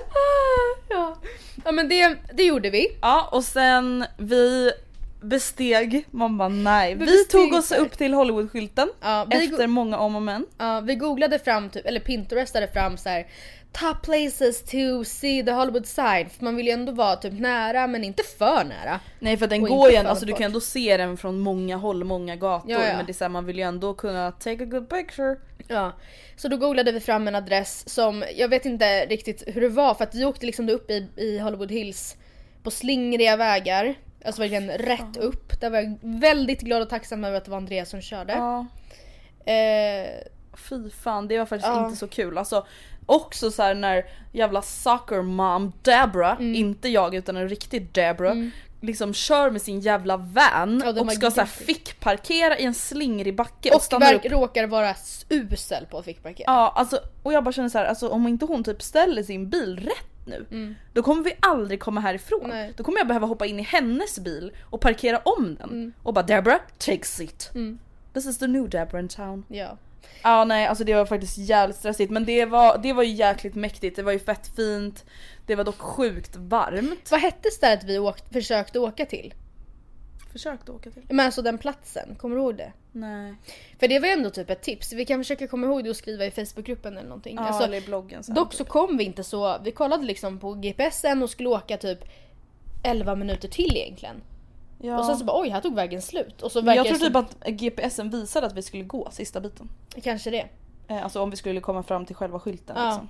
ja. 0.88 1.16
ja 1.64 1.72
men 1.72 1.88
det, 1.88 2.16
det 2.34 2.44
gjorde 2.44 2.70
vi. 2.70 2.88
Ja 3.02 3.28
och 3.32 3.44
sen 3.44 4.04
vi 4.18 4.72
besteg, 5.20 6.06
man 6.10 6.38
bara 6.38 6.48
nej. 6.48 6.94
Vi, 6.94 7.06
besteg 7.06 7.30
tog 7.30 7.52
oss 7.54 7.72
upp 7.72 7.98
till 7.98 8.14
Hollywoodskylten 8.14 8.88
Ja, 9.00 9.26
vi, 9.30 9.44
efter 9.44 9.66
många 9.66 9.98
om 9.98 10.16
och 10.16 10.22
men. 10.22 10.46
ja, 10.58 10.80
vi 10.80 10.94
googlade 10.94 11.38
fram 11.38 11.70
typ, 11.70 11.86
eller 11.86 12.00
pinterestade 12.00 12.68
fram 12.68 12.96
så 12.96 13.08
här. 13.08 13.26
Top 13.72 14.02
places 14.02 14.62
to 14.62 15.04
see 15.04 15.42
the 15.42 15.52
Hollywood 15.52 15.86
sign. 15.86 16.30
För 16.30 16.44
man 16.44 16.56
vill 16.56 16.66
ju 16.66 16.72
ändå 16.72 16.92
vara 16.92 17.16
typ 17.16 17.40
nära 17.40 17.86
men 17.86 18.04
inte 18.04 18.22
för 18.38 18.64
nära. 18.64 19.00
Nej 19.18 19.36
för 19.36 19.46
den 19.46 19.62
Och 19.62 19.68
går 19.68 19.90
igen, 19.90 20.04
för 20.04 20.10
alltså 20.10 20.26
du 20.26 20.32
kan 20.32 20.42
ändå 20.42 20.60
se 20.60 20.96
den 20.96 21.16
från 21.16 21.38
många 21.38 21.76
håll, 21.76 22.04
många 22.04 22.36
gator. 22.36 22.70
Ja, 22.70 22.86
ja. 22.86 22.96
Men 22.96 23.06
det 23.06 23.12
är 23.12 23.14
så 23.14 23.24
här, 23.24 23.28
man 23.28 23.44
vill 23.44 23.56
ju 23.56 23.62
ändå 23.62 23.94
kunna 23.94 24.32
take 24.32 24.62
a 24.62 24.66
good 24.66 24.88
picture. 24.88 25.36
Ja, 25.68 25.92
så 26.36 26.48
då 26.48 26.56
googlade 26.56 26.92
vi 26.92 27.00
fram 27.00 27.28
en 27.28 27.34
adress 27.34 27.88
som, 27.88 28.24
jag 28.36 28.48
vet 28.48 28.64
inte 28.66 29.06
riktigt 29.06 29.42
hur 29.46 29.60
det 29.60 29.68
var 29.68 29.94
för 29.94 30.04
att 30.04 30.14
vi 30.14 30.24
åkte 30.24 30.46
liksom 30.46 30.68
upp 30.68 30.90
i, 30.90 31.08
i 31.16 31.38
Hollywood 31.38 31.70
Hills 31.72 32.16
på 32.62 32.70
slingriga 32.70 33.36
vägar. 33.36 33.94
Alltså 34.24 34.40
verkligen 34.42 34.70
rätt 34.70 35.16
upp. 35.16 35.60
Där 35.60 35.70
var 35.70 35.78
jag 35.78 35.98
väldigt 36.02 36.60
glad 36.60 36.82
och 36.82 36.90
tacksam 36.90 37.24
över 37.24 37.36
att 37.36 37.44
det 37.44 37.50
var 37.50 37.58
Andreas 37.58 37.90
som 37.90 38.00
körde. 38.00 38.32
Ja. 38.32 38.66
Eh, 39.52 40.08
Fy 40.68 40.90
fan 40.90 41.28
det 41.28 41.38
var 41.38 41.46
faktiskt 41.46 41.68
Ja. 41.74 41.84
inte 41.86 41.96
så 41.98 42.08
kul. 42.08 42.38
Alltså 42.38 42.66
också 43.06 43.50
så 43.50 43.62
här 43.62 43.74
när 43.74 44.04
jävla 44.32 44.62
soccer 44.62 45.22
mom 45.22 45.72
Debra, 45.82 46.32
Mm. 46.36 46.54
inte 46.54 46.88
jag 46.88 47.14
utan 47.14 47.36
en 47.36 47.48
riktig 47.48 47.92
Debra, 47.92 48.50
liksom 48.80 49.14
kör 49.14 49.50
med 49.50 49.62
sin 49.62 49.80
jävla 49.80 50.16
van 50.16 50.82
Ja, 50.84 51.00
och 51.00 51.12
ska 51.12 51.30
så 51.30 51.40
här 51.40 51.46
fickparkera 51.46 52.58
i 52.58 52.64
en 52.64 52.74
slingrig 52.74 53.36
backe 53.36 53.68
och, 53.70 53.76
och 53.76 53.82
stannar 53.82 54.14
upp. 54.14 54.24
råkar 54.24 54.66
vara 54.66 54.94
usel 55.28 55.86
på 55.86 55.98
att 55.98 56.04
fickparkera. 56.04 56.44
Ja 56.46 56.72
alltså 56.76 57.00
och 57.22 57.32
jag 57.32 57.44
bara 57.44 57.52
känner 57.52 57.68
så 57.68 57.78
här, 57.78 57.84
alltså 57.84 58.08
om 58.08 58.28
inte 58.28 58.44
hon 58.46 58.64
typ 58.64 58.82
ställer 58.82 59.22
sin 59.22 59.50
bil 59.50 59.76
rätt 59.80 60.26
nu 60.50 60.74
då 60.92 61.02
kommer 61.02 61.22
vi 61.22 61.32
aldrig 61.40 61.80
komma 61.80 62.00
härifrån. 62.00 62.44
Mm. 62.44 62.56
Nej. 62.56 62.72
Då 62.76 62.84
kommer 62.84 62.98
jag 62.98 63.06
behöva 63.06 63.26
hoppa 63.26 63.46
in 63.46 63.60
i 63.60 63.62
hennes 63.62 64.18
bil 64.18 64.52
och 64.70 64.80
parkera 64.80 65.18
om 65.18 65.54
den 65.60 65.70
Mm. 65.70 65.92
och 66.02 66.14
bara 66.14 66.22
Debra 66.22 66.58
take 66.78 67.04
seat. 67.04 67.50
This 68.14 68.26
is 68.26 68.38
the 68.38 68.46
new 68.46 68.68
Debra 68.70 69.00
in 69.00 69.08
town. 69.08 69.44
Ja. 69.48 69.76
Ja 70.22 70.44
nej 70.44 70.66
alltså 70.66 70.84
det 70.84 70.94
var 70.94 71.06
faktiskt 71.06 71.38
jävligt 71.38 71.76
stressigt 71.76 72.10
men 72.10 72.24
det 72.24 72.44
var, 72.44 72.78
det 72.78 72.92
var 72.92 73.02
ju 73.02 73.12
jäkligt 73.12 73.54
mäktigt, 73.54 73.96
det 73.96 74.02
var 74.02 74.12
ju 74.12 74.18
fett 74.18 74.50
fint. 74.56 75.04
Det 75.46 75.54
var 75.54 75.64
dock 75.64 75.78
sjukt 75.78 76.36
varmt. 76.36 77.10
Vad 77.10 77.20
hette 77.20 77.50
stället 77.50 77.84
vi 77.84 77.98
åkt, 77.98 78.32
försökte 78.32 78.78
åka 78.78 79.06
till? 79.06 79.34
Försökte 80.32 80.72
åka 80.72 80.90
till. 80.90 81.02
Men 81.08 81.26
alltså 81.26 81.42
den 81.42 81.58
platsen, 81.58 82.14
kommer 82.18 82.36
du 82.36 82.42
ihåg 82.42 82.56
det? 82.56 82.72
Nej. 82.92 83.34
För 83.80 83.88
det 83.88 83.98
var 83.98 84.06
ju 84.06 84.12
ändå 84.12 84.30
typ 84.30 84.50
ett 84.50 84.62
tips. 84.62 84.92
Vi 84.92 85.04
kan 85.04 85.20
försöka 85.20 85.48
komma 85.48 85.66
ihåg 85.66 85.84
det 85.84 85.90
och 85.90 85.96
skriva 85.96 86.24
i 86.26 86.30
Facebookgruppen 86.30 86.96
eller 86.96 87.08
någonting. 87.08 87.36
Ja 87.36 87.42
Alltså, 87.42 87.62
eller 87.64 87.78
i 87.78 87.80
bloggen 87.80 88.22
sen. 88.22 88.34
Dock 88.34 88.54
så 88.54 88.64
kom 88.64 88.96
vi 88.96 89.04
inte 89.04 89.24
så, 89.24 89.58
vi 89.64 89.72
kollade 89.72 90.04
liksom 90.04 90.38
på 90.38 90.52
GPSen 90.54 91.22
och 91.22 91.30
skulle 91.30 91.48
åka 91.48 91.76
typ 91.76 91.98
11 92.84 93.14
minuter 93.14 93.48
till 93.48 93.76
egentligen. 93.76 94.16
ja. 94.82 94.98
Och 94.98 95.04
sen 95.06 95.16
så 95.16 95.24
bara 95.24 95.40
oj 95.40 95.48
här 95.48 95.60
tog 95.60 95.74
vägen 95.74 96.02
slut. 96.02 96.42
Och 96.42 96.52
så 96.52 96.58
jag 96.66 96.86
tror 96.86 96.98
typ 96.98 97.12
som, 97.12 97.16
att 97.16 97.46
GPSen 97.48 98.10
visade 98.10 98.46
att 98.46 98.52
vi 98.56 98.62
skulle 98.62 98.82
gå 98.84 99.08
sista 99.10 99.40
biten. 99.40 99.68
Kanske 100.02 100.30
det. 100.30 100.48
Eh, 100.88 101.04
Alltså 101.04 101.20
om 101.22 101.30
vi 101.30 101.36
skulle 101.36 101.60
komma 101.60 101.82
fram 101.82 102.06
till 102.06 102.16
själva 102.16 102.38
skylten 102.40 102.76
Ja. 102.78 102.86
liksom. 102.88 103.08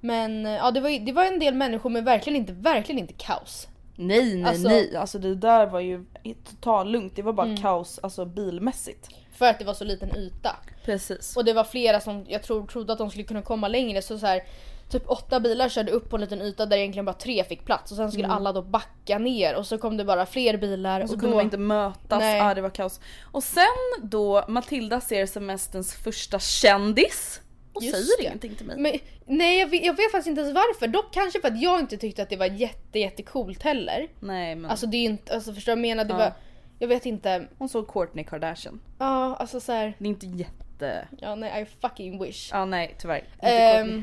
Men 0.00 0.46
eh, 0.46 0.52
ja 0.52 0.70
det 0.70 0.80
var, 0.80 1.06
det 1.06 1.12
var 1.12 1.24
en 1.24 1.38
del 1.38 1.54
människor 1.54 1.90
men 1.90 2.04
verkligen 2.04 2.36
inte, 2.36 2.52
verkligen 2.52 2.98
inte 2.98 3.14
kaos. 3.14 3.68
Nej 3.96 4.34
nej 4.34 4.44
Alltså- 4.44 4.68
nej, 4.68 4.96
alltså 4.96 5.18
det 5.18 5.34
där 5.34 5.66
var 5.66 5.80
ju 5.80 6.04
totalt 6.44 6.90
lugnt. 6.90 7.16
Det 7.16 7.22
var 7.22 7.32
bara 7.32 7.46
Mm. 7.46 7.62
kaos 7.62 7.98
alltså 8.02 8.24
bilmässigt. 8.24 9.08
För 9.32 9.46
att 9.46 9.58
det 9.58 9.64
var 9.64 9.74
så 9.74 9.84
liten 9.84 10.16
yta. 10.16 10.56
Precis. 10.84 11.36
Och 11.36 11.44
det 11.44 11.52
var 11.52 11.64
flera 11.64 12.00
som 12.00 12.24
jag 12.28 12.42
tror, 12.42 12.66
trodde 12.66 12.92
att 12.92 12.98
de 12.98 13.10
skulle 13.10 13.24
kunna 13.24 13.42
komma 13.42 13.68
längre 13.68 14.02
så, 14.02 14.18
så 14.18 14.26
här, 14.26 14.42
Typ 14.90 15.10
åtta 15.10 15.40
bilar 15.40 15.68
körde 15.68 15.92
upp 15.92 16.10
på 16.10 16.16
en 16.16 16.20
liten 16.20 16.42
yta 16.42 16.66
där 16.66 16.76
egentligen 16.76 17.04
bara 17.04 17.12
tre 17.16 17.44
fick 17.44 17.64
plats 17.64 17.90
och 17.90 17.96
sen 17.96 18.12
skulle 18.12 18.28
alla 18.28 18.52
då 18.52 18.62
backa 18.62 19.18
ner 19.18 19.54
och 19.56 19.66
så 19.66 19.78
kom 19.78 19.96
det 19.96 20.04
bara 20.04 20.26
fler 20.26 20.56
bilar 20.56 20.96
Mm. 21.00 21.02
Och 21.04 21.08
så 21.08 21.14
och 21.14 21.20
kunde 21.20 21.32
då... 21.32 21.36
man 21.36 21.44
inte 21.44 21.56
mötas, 21.58 22.18
Nej. 22.20 22.40
ah, 22.40 22.54
det 22.54 22.60
var 22.60 22.70
kaos. 22.70 23.00
Och 23.32 23.42
sen 23.42 23.64
då 24.02 24.44
Matilda 24.48 25.00
ser 25.00 25.26
semesterns 25.26 25.94
första 25.94 26.38
kändis 26.38 27.40
och 27.78 27.84
Just 27.84 27.96
säger 27.96 28.16
det. 28.18 28.24
ingenting 28.24 28.54
till 28.54 28.66
mig. 28.66 28.76
Men, 28.78 28.98
nej 29.38 29.58
jag 29.58 29.66
vet, 29.66 29.84
jag 29.84 29.96
vet 29.96 30.10
faktiskt 30.12 30.26
inte 30.28 30.40
ens 30.40 30.54
varför. 30.54 30.86
Dock 30.86 31.14
kanske 31.14 31.40
för 31.40 31.48
att 31.48 31.60
jag 31.62 31.80
inte 31.80 31.96
tyckte 31.96 32.22
att 32.22 32.30
det 32.30 32.36
var 32.36 32.46
jätte 32.46 32.98
jättecoolt 32.98 33.62
heller. 33.62 34.08
Nej 34.20 34.54
men 34.54 34.70
Alltså 34.70 34.86
det 34.86 34.96
är 34.96 35.04
inte, 35.04 35.34
alltså 35.34 35.54
förstår 35.54 35.72
du 35.72 35.82
vad 35.82 35.88
jag 35.88 35.96
menar? 35.96 36.04
Det 36.04 36.12
Ja. 36.14 36.18
var, 36.18 36.32
jag 36.78 36.88
vet 36.88 37.06
inte. 37.06 37.48
hon 37.58 37.68
såg 37.68 37.86
Kourtney 37.88 38.24
Kardashian. 38.24 38.80
Ja 38.98 39.36
alltså 39.36 39.60
så 39.60 39.72
här. 39.72 39.94
Det 39.98 40.04
är 40.04 40.08
inte 40.08 40.26
jätte... 40.26 41.08
ja 41.20 41.34
nej 41.34 41.62
I 41.62 41.66
fucking 41.80 42.22
wish. 42.22 42.48
Ja 42.52 42.64
nej 42.64 42.94
tyvärr. 42.98 43.16
Inte 43.42 43.82
Kourtney. 43.82 44.02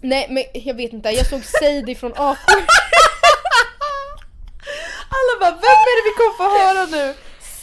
nej 0.00 0.26
men 0.30 0.44
jag 0.64 0.74
vet 0.74 0.92
inte, 0.92 1.08
jag 1.10 1.26
såg 1.26 1.44
Sadie 1.44 1.94
från 1.94 2.10
Awkward. 2.12 2.64
Alla 5.16 5.32
bara 5.40 5.50
vem 5.50 5.80
är 5.90 5.94
det 5.96 6.04
vi 6.10 6.14
kommer 6.18 6.36
få 6.36 6.46
höra 6.58 6.86
nu? 6.86 7.14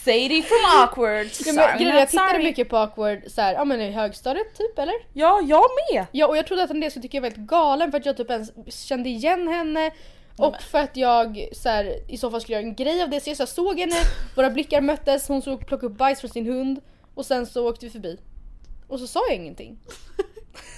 Sadie 0.06 0.42
from 0.42 0.82
awkward. 0.82 1.28
Ja, 1.46 1.54
men, 1.54 1.78
grejen 1.78 1.96
jag 1.96 2.10
tittade 2.10 2.30
sorry. 2.30 2.44
mycket 2.44 2.70
på 2.70 2.78
Awkward 2.78 3.20
så 3.28 3.42
här, 3.42 3.54
ja 3.54 3.66
men 3.66 3.82
i 3.82 3.92
högstadiet 3.92 4.58
typ 4.58 4.80
eller? 4.80 4.94
Ja 5.14 5.42
jag 5.44 5.64
med. 5.92 6.06
Ja 6.12 6.28
och 6.28 6.38
jag 6.38 6.48
trodde 6.48 6.64
att 6.64 6.70
en 6.70 6.80
del 6.80 6.92
skulle 6.92 7.02
tycka 7.04 7.18
jag 7.18 7.22
var 7.22 7.30
helt 7.30 7.48
galen 7.50 7.92
för 7.92 7.98
att 8.00 8.06
jag 8.06 8.18
typ 8.18 8.30
ens 8.30 8.52
kände 8.68 9.10
igen 9.10 9.48
henne. 9.48 9.92
Och 10.38 10.56
för 10.62 10.80
att 10.80 10.98
jag 10.98 11.48
så 11.54 11.70
här, 11.70 12.12
i 12.12 12.18
så 12.18 12.32
fall 12.32 12.42
skulle 12.42 12.58
göra 12.58 12.68
en 12.68 12.76
grej 12.76 13.04
av 13.04 13.10
det. 13.10 13.20
Så 13.20 13.30
jag 13.30 13.38
så 13.38 13.44
här, 13.44 13.48
såg 13.48 13.80
henne, 13.80 13.96
våra 14.36 14.50
blickar 14.50 14.82
möttes, 14.82 15.28
hon 15.28 15.42
såg 15.42 15.68
plocka 15.68 15.86
upp 15.86 15.98
bajs 15.98 16.20
från 16.20 16.30
sin 16.32 16.46
hund. 16.46 16.82
Och 17.16 17.26
sen 17.26 17.46
så 17.46 17.70
åkte 17.70 17.86
vi 17.86 17.92
förbi. 17.92 18.20
Och 18.88 19.00
så 19.00 19.08
sa 19.08 19.20
jag 19.28 19.36
ingenting. 19.36 19.80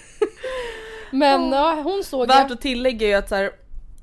Men 1.12 1.52
ja, 1.52 1.82
hon 1.84 2.04
såg 2.04 2.28
Värt 2.28 2.38
jag. 2.38 2.52
att 2.52 2.62
tillägga 2.62 3.08
är 3.08 3.10
ju 3.12 3.16
att 3.18 3.30
så 3.30 3.36
här, 3.36 3.52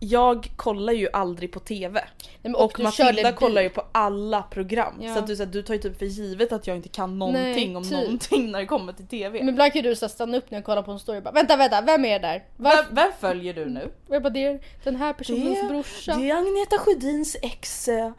jag 0.01 0.51
kollar 0.57 0.93
ju 0.93 1.09
aldrig 1.13 1.53
på 1.53 1.61
TV. 1.61 2.05
Nej, 2.43 2.55
Och, 2.55 2.73
du 2.77 2.83
Matilda 2.83 3.33
kollar 3.33 3.63
ju 3.63 3.69
på 3.69 3.83
alla 3.93 4.43
program. 4.43 4.95
Ja. 5.01 5.15
Så 5.15 5.19
att 5.19 5.27
du, 5.27 5.37
så 5.37 5.45
här, 5.45 5.51
du 5.51 5.63
tar 5.63 5.75
ju 5.75 5.81
typ 5.81 5.99
för 5.99 6.07
givet 6.07 6.53
att 6.53 6.67
jag 6.67 6.77
inte 6.77 6.89
kan 6.89 7.19
någonting 7.19 7.77
om 7.77 7.83
typ. 7.83 7.93
någonting 7.93 8.51
när 8.51 8.59
det 8.61 8.67
kommer 8.67 8.93
till 8.93 9.07
TV. 9.07 9.39
Men 9.39 9.49
ibland 9.49 9.73
kan 9.73 9.83
du 9.83 9.97
så 9.97 10.09
stanna 10.09 10.37
upp 10.37 10.51
när 10.51 10.59
jag 10.59 10.65
kollar 10.65 10.83
på 10.83 10.91
en 10.91 10.99
story 10.99 11.19
och 11.19 11.23
bara 11.23 11.33
vänta 11.33 11.57
vänta, 11.57 11.81
vem 11.83 12.05
är 12.05 12.21
det 12.21 12.27
där? 12.29 12.45
Varför? 12.57 12.83
Vem, 12.85 12.95
vem 12.95 13.11
följer 13.21 13.55
du 13.55 13.67
nu? 13.67 13.91
Och 14.09 14.15
jag 14.15 14.23
bara 14.23 14.31
det 14.31 14.45
är 14.45 14.61
den 14.85 14.97
här 14.97 15.13
personens 15.13 15.69
brorsa. 15.69 16.15
det 16.17 16.31
är 16.31 16.37
Agneta 16.37 16.79
Sjödins 16.79 17.37
ex 17.43 17.89
eh, 17.89 18.13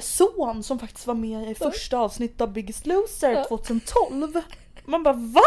son 0.00 0.62
som 0.62 0.78
faktiskt 0.78 1.06
var 1.06 1.14
med 1.14 1.50
i 1.50 1.54
första 1.54 1.98
avsnittet 1.98 2.40
av 2.40 2.52
Biggest 2.52 2.86
Loser 2.86 3.30
Ja. 3.32 3.44
2012. 3.44 4.32
Man 4.84 5.02
bara 5.02 5.14
VA? 5.14 5.40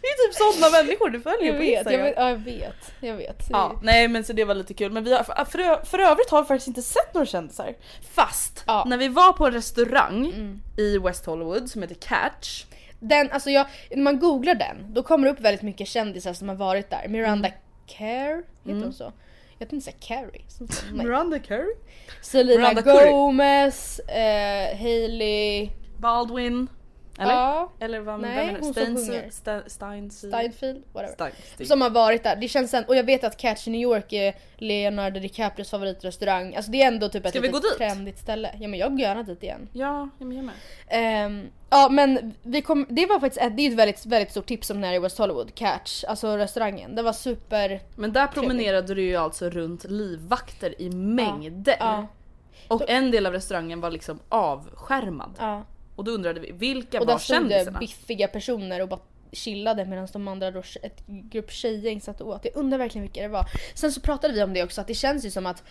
Det 0.00 0.06
är 0.06 0.26
typ 0.28 0.34
sådana 0.34 0.82
människor 0.82 1.10
du 1.10 1.20
följer 1.20 1.46
Jag 1.46 1.54
på 1.54 1.58
vet, 1.60 1.70
jag 1.70 1.78
Instagram. 1.78 2.04
vet, 2.04 2.14
ja, 2.16 2.28
jag 2.28 2.36
vet. 2.38 2.92
Jag 3.00 3.16
vet. 3.16 3.46
Ja, 3.50 3.80
nej 3.82 4.08
men 4.08 4.24
så 4.24 4.32
det 4.32 4.44
var 4.44 4.54
lite 4.54 4.74
kul. 4.74 4.92
Men 4.92 5.04
vi 5.04 5.14
har, 5.14 5.44
för, 5.44 5.84
för, 5.84 5.98
övrigt 5.98 6.30
har 6.30 6.42
vi 6.42 6.48
faktiskt 6.48 6.68
inte 6.68 6.82
sett 6.82 7.14
några 7.14 7.26
kändisar. 7.26 7.74
Fast 8.14 8.64
Ja. 8.66 8.76
Mm. 8.80 8.88
när 8.90 8.96
vi 8.98 9.08
var 9.08 9.32
på 9.32 9.46
en 9.46 9.52
restaurang 9.52 10.32
i 10.76 10.98
West 10.98 11.26
Hollywood 11.26 11.70
som 11.70 11.82
heter 11.82 11.94
Catch. 11.94 12.64
Den, 13.00 13.30
alltså 13.30 13.50
jag, 13.50 13.66
när 13.90 14.02
man 14.02 14.18
googlar 14.18 14.54
den, 14.54 14.94
då 14.94 15.02
kommer 15.02 15.26
det 15.26 15.32
upp 15.32 15.40
väldigt 15.40 15.62
mycket 15.62 15.88
kändisar 15.88 16.32
som 16.32 16.48
har 16.48 16.56
varit 16.56 16.90
där. 16.90 17.08
Miranda 17.08 17.48
Kerr, 17.86 18.42
heter 18.64 18.80
hon 18.82 18.92
så? 18.92 19.12
Jag 19.58 19.68
tänkte 19.68 19.90
säga 19.90 19.96
Carrie. 20.00 20.42
Miranda 20.92 21.38
Curry. 21.38 21.74
Selena 22.22 22.72
Miranda. 22.72 23.10
Gomez, 23.10 23.98
eh, 23.98 24.78
Hailey, 24.78 25.70
Baldwin. 25.98 26.68
Eller? 27.18 27.32
ja, 27.32 27.72
Eller 27.80 28.00
vad 28.00 28.20
Nej, 28.20 28.56
hon 28.60 28.74
som 28.74 28.84
Steins-. 28.84 29.30
Sta- 29.44 29.68
Steins... 29.68 30.18
Steinfeld, 30.18 30.82
whatever. 30.92 31.30
Steins- 31.56 31.64
Som 31.68 31.80
har 31.80 31.90
varit 31.90 32.22
där. 32.22 32.36
Det 32.36 32.48
känns 32.48 32.70
sen, 32.70 32.84
och 32.84 32.96
jag 32.96 33.04
vet 33.04 33.24
att 33.24 33.36
Catch 33.36 33.68
i 33.68 33.70
New 33.70 33.80
York 33.80 34.12
är 34.12 34.34
Leonardo 34.56 35.20
DiCaprios 35.20 35.70
favoritrestaurang. 35.70 36.54
Alltså 36.56 36.70
det 36.70 36.82
är 36.82 36.86
ändå 36.88 37.08
typ 37.08 37.24
ett 37.26 37.30
Ska 37.30 37.40
dit? 37.40 37.76
trendigt 37.78 38.18
ställe. 38.18 38.50
Ja 38.60 38.68
men 38.68 38.78
jag 38.80 38.90
går 38.90 39.00
gärna 39.00 39.22
dit 39.22 39.42
igen. 39.42 39.68
Ja, 39.72 40.08
jag 40.18 40.28
med. 40.28 40.54
Ehm, 40.88 41.46
ja 41.70 41.88
men 41.88 42.34
vi 42.42 42.62
kom, 42.62 42.86
det 42.88 43.06
var 43.06 43.20
faktiskt 43.20 43.42
ett, 43.42 43.56
det 43.56 43.62
är 43.62 43.70
ett 43.70 43.76
väldigt, 43.78 44.06
väldigt 44.06 44.30
stort 44.30 44.46
tips 44.46 44.70
om 44.70 44.80
när 44.80 44.92
i 44.94 44.98
West 44.98 45.18
Hollywood, 45.18 45.54
Catch, 45.54 46.04
alltså 46.04 46.36
restaurangen. 46.36 46.94
Det 46.94 47.02
var 47.02 47.12
super... 47.12 47.80
Men 47.96 48.12
där 48.12 48.26
promenerade 48.26 48.94
du 48.94 49.02
ju 49.02 49.16
alltså 49.16 49.50
runt 49.50 49.84
livvakter 49.84 50.82
i 50.82 50.90
mängder. 50.90 51.76
Ja, 51.80 52.06
Och 52.68 52.90
en 52.90 53.10
del 53.10 53.26
av 53.26 53.32
restaurangen 53.32 53.80
var 53.80 53.90
liksom 53.90 54.18
avskärmad. 54.28 55.30
ja. 55.38 55.62
Och 55.96 56.04
då 56.04 56.10
undrade 56.10 56.40
vi, 56.40 56.52
vilka 56.52 57.00
Och 57.00 57.06
var 57.06 57.14
där 57.14 57.18
stod 57.18 57.36
det 57.36 57.40
kändisarna? 57.50 57.78
biffiga 57.78 58.28
personer 58.28 58.82
och 58.82 58.88
bara 58.88 59.00
chillade 59.32 59.84
medan 59.84 60.08
de 60.12 60.28
andra 60.28 60.50
då, 60.50 60.62
ett 60.82 61.06
grupp 61.06 61.50
tjejgäng 61.50 62.00
satt 62.00 62.20
och 62.20 62.28
åt. 62.28 62.44
Jag 62.44 62.56
undrar 62.56 62.78
verkligen 62.78 63.02
vilka 63.02 63.22
det 63.22 63.28
var. 63.28 63.46
Sen 63.74 63.92
så 63.92 64.00
pratade 64.00 64.34
vi 64.34 64.42
om 64.42 64.52
det 64.52 64.62
också 64.64 64.80
att 64.80 64.86
det 64.86 64.94
känns 64.94 65.24
ju 65.24 65.30
som 65.30 65.46
att 65.46 65.62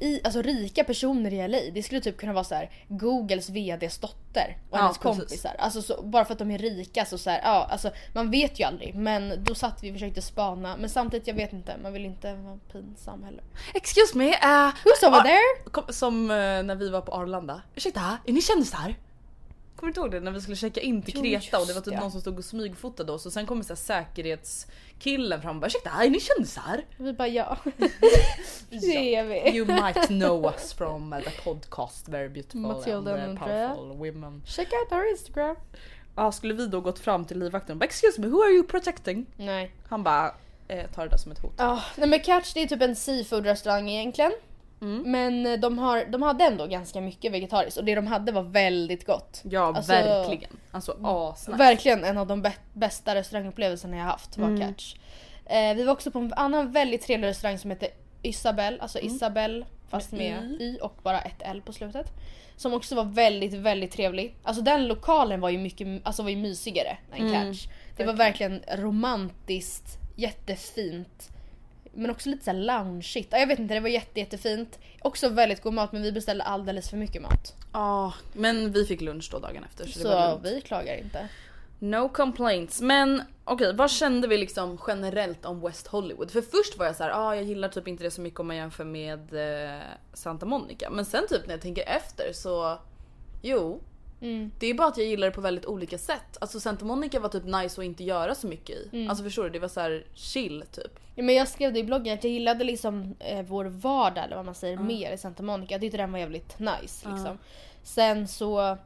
i, 0.00 0.20
alltså 0.24 0.42
rika 0.42 0.84
personer 0.84 1.32
i 1.32 1.48
LA, 1.48 1.58
det 1.74 1.82
skulle 1.82 2.00
typ 2.00 2.16
kunna 2.16 2.32
vara 2.32 2.44
så 2.44 2.54
här 2.54 2.70
Googles 2.88 3.50
VDs 3.50 3.98
dotter 3.98 4.56
och 4.70 4.78
Ja, 4.78 4.82
hennes 4.82 4.98
precis. 4.98 5.18
kompisar. 5.18 5.56
Alltså 5.58 5.82
så, 5.82 6.02
bara 6.02 6.24
för 6.24 6.32
att 6.32 6.38
de 6.38 6.50
är 6.50 6.58
rika 6.58 7.04
så, 7.04 7.18
så 7.18 7.30
här, 7.30 7.40
ja 7.44 7.68
alltså 7.70 7.90
man 8.14 8.30
vet 8.30 8.60
ju 8.60 8.64
aldrig. 8.64 8.94
Men 8.94 9.44
då 9.44 9.54
satt 9.54 9.82
vi 9.82 9.90
och 9.90 9.94
försökte 9.94 10.22
spana. 10.22 10.76
Men 10.76 10.90
samtidigt 10.90 11.26
jag 11.26 11.34
vet 11.34 11.52
inte, 11.52 11.76
man 11.82 11.92
vill 11.92 12.04
inte 12.04 12.34
vara 12.34 12.58
pinsam 12.72 13.22
heller. 13.24 13.42
Excuse 13.74 14.18
me, 14.18 14.28
uh, 14.28 14.72
Who's 14.84 15.08
over 15.08 15.20
there? 15.20 15.70
Kom, 15.70 15.84
som 15.88 16.30
eh, 16.30 16.36
när 16.36 16.74
vi 16.74 16.88
var 16.88 17.00
på 17.00 17.12
Arlanda. 17.12 17.62
Ursäkta, 17.74 18.18
är 18.26 18.32
ni 18.32 18.42
kändisar? 18.42 18.94
Kommer 19.78 19.92
du 19.92 20.00
inte 20.00 20.00
ihåg 20.00 20.10
det 20.10 20.20
när 20.20 20.30
vi 20.30 20.40
skulle 20.40 20.56
checka 20.56 20.80
in 20.80 21.02
till 21.02 21.14
Kreta 21.14 21.60
och 21.60 21.66
det 21.66 21.72
var 21.72 21.80
typ 21.80 21.94
någon 21.94 22.10
som 22.10 22.20
stod 22.20 22.38
och 22.38 22.44
smygfotade 22.44 23.12
oss 23.12 23.26
och 23.26 23.32
sen 23.32 23.46
kommer 23.46 23.62
så 23.62 23.68
här 23.68 23.76
säkerhetskillen 23.76 25.42
fram 25.42 25.56
och 25.56 25.60
bara 25.60 25.66
ursäkta 25.66 25.90
är 25.90 26.10
ni 26.10 26.20
kändisar? 26.20 26.84
Vi 26.96 27.12
bara 27.12 27.28
ja. 27.28 27.56
det 28.70 29.14
är 29.14 29.24
vi. 29.24 29.56
You 29.56 29.66
might 29.66 30.06
know 30.06 30.44
us 30.44 30.72
from 30.72 31.12
uh, 31.12 31.20
the 31.20 31.30
podcast 31.30 32.08
Very 32.08 32.28
beautiful 32.28 32.60
Matilda 32.60 33.14
and 33.14 33.22
Andrea. 33.22 33.74
powerful 33.74 33.96
women. 33.96 34.42
Check 34.46 34.68
out 34.72 34.92
our 34.92 35.10
Instagram. 35.10 35.56
Ja, 36.16 36.32
skulle 36.32 36.54
vi 36.54 36.66
då 36.66 36.80
gått 36.80 36.98
fram 36.98 37.24
till 37.24 37.38
livvakten 37.38 37.72
och 37.72 37.78
bara 37.78 37.84
excuse 37.84 38.20
me 38.20 38.26
who 38.26 38.42
are 38.42 38.50
you 38.50 38.66
protecting? 38.66 39.26
Nej. 39.36 39.72
Han 39.88 40.02
bara 40.02 40.34
eh, 40.68 40.90
tar 40.90 41.04
det 41.04 41.10
där 41.10 41.16
som 41.16 41.32
ett 41.32 41.38
hot. 41.38 41.54
Ja, 41.56 41.82
nej 41.96 42.08
men 42.08 42.20
Catch 42.20 42.54
det 42.54 42.62
är 42.62 42.66
typ 42.66 42.82
en 42.82 42.96
seafood-restaurang 42.96 43.88
egentligen. 43.90 44.32
Mm. 44.80 45.02
Men 45.12 45.46
eh, 45.46 45.60
de, 45.60 45.78
har, 45.78 46.04
de 46.04 46.22
hade 46.22 46.44
ändå 46.44 46.66
ganska 46.66 47.00
mycket 47.00 47.32
vegetariskt 47.32 47.78
och 47.78 47.84
det 47.84 47.94
de 47.94 48.06
hade 48.06 48.32
var 48.32 48.42
väldigt 48.42 49.06
gott. 49.06 49.40
Ja 49.44 49.60
Alltså, 49.76 49.92
verkligen. 49.92 50.50
Alltså 50.70 50.96
asnice. 51.02 51.58
Verkligen 51.58 52.04
en 52.04 52.18
av 52.18 52.26
de 52.26 52.44
bä- 52.46 52.52
bästa 52.72 53.14
restaurangupplevelserna 53.14 53.96
jag 53.96 54.04
haft 54.04 54.38
var 54.38 54.46
Mm. 54.48 54.60
Catch. 54.60 54.94
Eh, 55.46 55.74
vi 55.76 55.84
var 55.84 55.92
också 55.92 56.10
på 56.10 56.18
en 56.18 56.32
annan 56.36 56.72
väldigt 56.72 57.02
trevlig 57.02 57.28
restaurang 57.28 57.58
som 57.58 57.70
heter 57.70 57.88
Isabel, 58.22 58.80
alltså 58.80 58.98
Isabel 58.98 59.64
fast 59.88 60.12
Mm. 60.12 60.24
Med 60.32 60.50
med 60.50 60.60
y 60.60 60.78
och 60.82 60.94
bara 61.02 61.20
ett 61.20 61.42
L 61.42 61.62
på 61.66 61.72
slutet. 61.72 62.06
Som 62.56 62.74
också 62.74 62.94
var 62.94 63.04
väldigt, 63.04 63.54
väldigt 63.54 63.92
trevlig. 63.92 64.36
Alltså 64.42 64.62
den 64.62 64.86
lokalen 64.86 65.40
var 65.40 65.48
ju 65.50 65.58
mycket, 65.58 65.86
alltså 66.02 66.22
var 66.22 66.30
ju 66.30 66.36
mysigare 66.36 66.98
än 67.14 67.20
Mm, 67.28 67.32
Catch. 67.32 67.66
Det 67.96 68.04
var 68.04 68.12
verkligen 68.12 68.62
romantiskt, 68.76 69.98
jättefint. 70.16 71.28
Men 71.98 72.10
också 72.10 72.28
lite 72.28 72.44
såhär 72.44 72.58
loungeigt. 72.58 73.28
Ja, 73.32 73.38
Jag 73.38 73.46
vet 73.46 73.58
inte, 73.58 73.74
det 73.74 73.80
var 73.80 73.88
jätte, 73.88 74.20
jättefint. 74.20 74.78
Också 75.02 75.28
väldigt 75.28 75.62
god 75.62 75.72
mat 75.74 75.92
men 75.92 76.02
vi 76.02 76.12
beställde 76.12 76.44
alldeles 76.44 76.90
för 76.90 76.96
mycket 76.96 77.22
mat. 77.22 77.54
Ja, 77.72 78.14
men 78.32 78.72
vi 78.72 78.84
fick 78.84 79.00
lunch 79.00 79.28
då 79.32 79.38
dagen 79.38 79.64
efter 79.64 79.86
så, 79.86 79.98
Så 80.00 80.40
vi 80.42 80.60
klagar 80.60 80.96
inte. 80.96 81.28
No 81.78 82.08
complaints. 82.08 82.80
Men 82.80 83.22
okej, 83.44 83.74
vad 83.74 83.90
kände 83.90 84.28
vi 84.28 84.38
liksom 84.38 84.78
generellt 84.86 85.44
om 85.44 85.60
West 85.60 85.86
Hollywood? 85.86 86.30
För 86.30 86.42
först 86.42 86.78
var 86.78 86.86
jag 86.86 86.96
så 86.96 87.02
här, 87.02 87.10
ah, 87.10 87.34
jag 87.34 87.44
gillar 87.44 87.68
typ 87.68 87.88
inte 87.88 88.04
det 88.04 88.10
så 88.10 88.20
mycket 88.20 88.40
om 88.40 88.46
man 88.46 88.56
jämför 88.56 88.84
med 88.84 89.34
eh, 89.74 89.80
Santa 90.12 90.46
Monica. 90.46 90.90
Men 90.90 91.04
sen 91.04 91.26
typ 91.28 91.46
när 91.46 91.54
jag 91.54 91.60
tänker 91.62 91.84
efter 91.88 92.32
så, 92.32 92.78
jo. 93.42 93.80
Mm. 94.20 94.50
Det 94.58 94.66
är 94.66 94.74
bara 94.74 94.88
att 94.88 94.96
jag 94.96 95.06
gillar 95.06 95.26
det 95.26 95.32
på 95.34 95.40
väldigt 95.40 95.66
olika 95.66 95.98
sätt. 95.98 96.36
Alltså 96.40 96.60
Santa 96.60 96.84
Monica 96.84 97.20
var 97.20 97.28
typ 97.28 97.44
nice 97.44 97.80
att 97.80 97.84
inte 97.84 98.04
göra 98.04 98.34
så 98.34 98.46
mycket 98.46 98.76
i. 98.76 98.88
Mm. 98.92 99.10
Alltså 99.10 99.24
förstår 99.24 99.44
du? 99.44 99.50
Det 99.50 99.58
var 99.58 99.68
så 99.68 99.80
här 99.80 100.04
chill 100.14 100.64
typ. 100.72 100.98
Ja, 101.14 101.22
men 101.22 101.34
jag 101.34 101.48
skrev 101.48 101.72
det 101.72 101.78
i 101.78 101.84
bloggen 101.84 102.14
att 102.14 102.24
jag 102.24 102.32
gillade 102.32 102.64
liksom 102.64 103.14
eh, 103.18 103.42
vår 103.42 103.64
vardag 103.64 104.24
eller 104.24 104.36
vad 104.36 104.44
man 104.44 104.54
säger 104.54 104.76
mer 104.76 105.12
i 105.12 105.18
Santa 105.18 105.42
Monica. 105.42 105.74
Jag 105.74 105.80
tyckte 105.80 105.96
den 105.96 106.12
var 106.12 106.18
jävligt 106.18 106.58
nice 106.58 107.08
liksom. 107.10 107.38
Sen 107.82 108.28
så, 108.28 108.78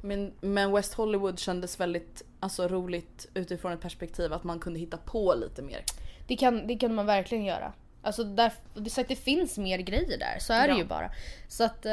Men, 0.00 0.32
men 0.40 0.72
West 0.72 0.94
Hollywood 0.94 1.38
kändes 1.38 1.80
väldigt 1.80 2.22
alltså, 2.40 2.68
roligt 2.68 3.28
utifrån 3.34 3.72
ett 3.72 3.80
perspektiv 3.80 4.32
att 4.32 4.44
man 4.44 4.60
kunde 4.60 4.78
hitta 4.80 4.96
på 4.96 5.34
lite 5.34 5.62
mer. 5.62 5.84
det 6.26 6.36
kan, 6.36 6.66
det 6.66 6.76
kan 6.76 6.94
man 6.94 7.06
verkligen 7.06 7.44
göra. 7.44 7.72
Alltså 8.04 8.24
där, 8.24 8.52
så 8.88 9.00
att 9.00 9.08
det 9.08 9.16
finns 9.16 9.58
mer 9.58 9.78
grejer 9.78 10.18
där, 10.18 10.38
så 10.38 10.52
är 10.52 10.68
Ja. 10.68 10.74
det 10.74 10.78
ju 10.80 10.84
bara. 10.86 11.10
Så 11.48 11.64
att, 11.64 11.86
eh, 11.86 11.92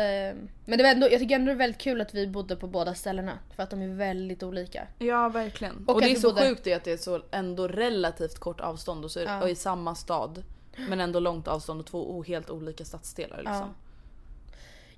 men 0.66 0.78
det 0.78 0.84
var 0.84 0.90
ändå, 0.90 1.12
jag 1.12 1.20
tycker 1.20 1.36
ändå 1.36 1.46
det 1.46 1.52
är 1.52 1.56
väldigt 1.58 1.82
kul 1.82 2.02
att 2.02 2.14
vi 2.14 2.28
bodde 2.28 2.56
på 2.56 2.68
båda 2.68 2.96
ställena. 2.96 3.40
För 3.56 3.64
att 3.64 3.70
de 3.70 3.82
är 3.82 3.88
väldigt 3.88 4.44
olika. 4.44 4.88
Ja 5.00 5.30
verkligen. 5.30 5.86
Och 5.88 5.96
Och, 5.96 6.02
det 6.02 6.12
är 6.12 6.16
så 6.16 6.30
bodde- 6.34 6.48
sjukt 6.50 6.64
det 6.64 6.74
att 6.74 6.84
det 6.84 6.92
är 6.92 6.98
så 6.98 7.22
ändå 7.32 7.68
relativt 7.68 8.40
kort 8.40 8.60
avstånd 8.62 9.06
och, 9.06 9.12
så, 9.12 9.20
Ja. 9.20 9.42
och 9.44 9.50
i 9.50 9.56
samma 9.56 9.96
stad. 9.96 10.44
Men 10.90 11.00
ändå 11.00 11.20
långt 11.20 11.48
avstånd 11.48 11.80
och 11.80 11.86
två 11.88 12.24
helt 12.24 12.50
olika 12.50 12.86
stadsdelar 12.86 13.38
liksom. 13.38 13.74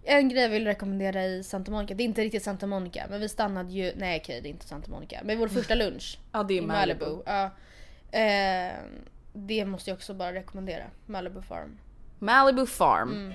En 0.03 0.29
grej 0.29 0.41
jag 0.41 0.49
vill 0.49 0.65
rekommendera 0.65 1.25
i 1.25 1.43
Santa 1.43 1.71
Monica, 1.71 1.93
det 1.93 2.03
är 2.03 2.05
inte 2.05 2.21
riktigt 2.21 2.43
Santa 2.43 2.67
Monica 2.67 3.05
men 3.09 3.21
vi 3.21 3.29
stannade 3.29 3.71
ju, 3.73 3.91
nej 3.95 4.19
okej 4.23 4.41
det 4.41 4.47
är 4.47 4.51
inte 4.51 4.67
Santa 4.67 4.91
Monica, 4.91 5.19
men 5.23 5.39
vår 5.39 5.47
första 5.47 5.75
lunch 5.83 6.19
Ja 6.31 6.43
det 6.43 6.53
är 6.53 6.57
i 6.57 6.61
Malibu. 6.61 7.05
Malibu. 7.05 7.21
Ja. 7.25 7.49
Eh, 8.19 8.73
det 9.33 9.65
måste 9.65 9.89
jag 9.89 9.95
också 9.95 10.13
bara 10.13 10.33
rekommendera, 10.33 10.83
Malibu 11.05 11.41
Farm. 11.41 11.77
Malibu 12.19 12.65
Farm. 12.65 13.11
Mm. 13.11 13.33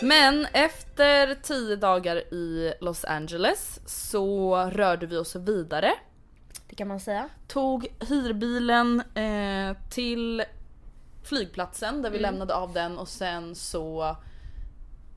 Men 0.00 0.46
efter 0.52 1.34
tio 1.34 1.76
dagar 1.76 2.16
i 2.16 2.74
Los 2.80 3.04
Angeles 3.04 3.80
så 3.86 4.56
rörde 4.56 5.06
vi 5.06 5.16
oss 5.16 5.36
vidare. 5.36 5.94
Det 6.68 6.76
kan 6.76 6.88
man 6.88 7.00
säga. 7.00 7.28
Tog 7.46 7.86
hyrbilen 8.08 9.02
eh, 9.14 9.76
till 9.90 10.44
flygplatsen 11.22 12.02
där 12.02 12.10
vi 12.10 12.18
lämnade 12.18 12.54
av 12.54 12.72
den 12.72 12.98
och 12.98 13.08
sen 13.08 13.54
så 13.54 14.16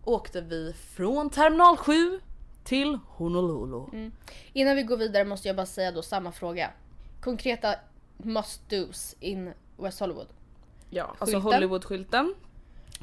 åkte 0.03 0.41
vi 0.41 0.73
från 0.95 1.29
terminal 1.29 1.77
7 1.77 2.19
till 2.63 2.99
Honolulu. 3.07 4.11
Innan 4.53 4.75
vi 4.75 4.83
går 4.83 4.97
vidare 4.97 5.25
måste 5.25 5.47
jag 5.47 5.55
bara 5.55 5.65
säga 5.65 5.91
då 5.91 6.01
samma 6.01 6.31
fråga. 6.31 6.69
Konkreta 7.21 7.75
must 8.17 8.69
dos 8.69 9.15
in 9.19 9.53
West 9.77 9.99
Hollywood. 9.99 10.27
Ja, 10.89 11.15
alltså 11.19 11.25
Skylten. 11.25 11.53
Hollywood-skylten. 11.53 12.33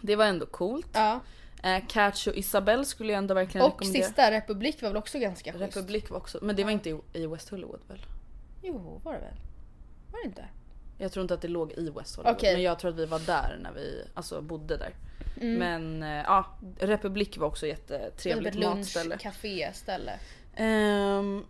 Det 0.01 0.17
var 0.17 0.25
ändå 0.25 0.47
coolt. 0.47 0.89
Ja. 0.93 1.21
Eh, 1.63 1.83
Catch 1.89 2.27
och 2.27 2.35
Isabel 2.35 2.87
skulle 2.87 3.13
jag 3.13 3.19
ändå 3.19 3.35
verkligen 3.35 3.67
Och 3.67 3.73
rekommendera. 3.73 4.05
sista 4.05 4.31
Republik 4.31 4.83
var 4.83 4.89
väl 4.89 4.97
också 4.97 5.19
ganska 5.19 5.53
schysst? 5.53 5.65
Republik 5.77 6.11
var 6.11 6.17
också, 6.17 6.39
men 6.43 6.57
det 6.57 6.65
var 6.65 6.71
inte 6.71 6.91
i, 6.91 7.01
i 7.13 7.27
West 7.27 7.49
Hollywood 7.49 7.81
väl? 7.89 8.07
Jo, 8.63 9.01
var 9.05 9.13
det 9.13 9.19
väl? 9.19 9.37
Var 10.13 10.21
det 10.23 10.27
inte? 10.27 10.45
Jag 10.99 11.13
tror 11.13 11.23
inte 11.23 11.35
att 11.35 11.43
det 11.43 11.49
låg 11.49 11.73
i 11.73 11.91
West 11.91 12.17
Hollywood 12.17 12.37
Okej. 12.37 12.53
men 12.55 12.63
jag 12.63 12.79
tror 12.79 12.91
att 12.91 12.97
vi 12.97 13.07
var 13.07 13.19
där 13.19 13.59
när 13.63 13.73
vi 13.73 14.05
alltså, 14.15 14.43
bodde 14.43 14.77
där. 14.77 14.95
Mm. 15.41 15.59
Men 15.59 16.03
eh, 16.03 16.25
ja, 16.27 16.47
Republik 16.81 17.39
var 17.39 17.47
också 17.47 17.67
Typ 17.67 17.75
ett 17.91 17.91
jättetrevligt 17.91 18.59
matställe. 18.59 19.09
lunchcafé 19.09 19.71
ställe. 19.75 20.13
Ehm, 20.57 21.45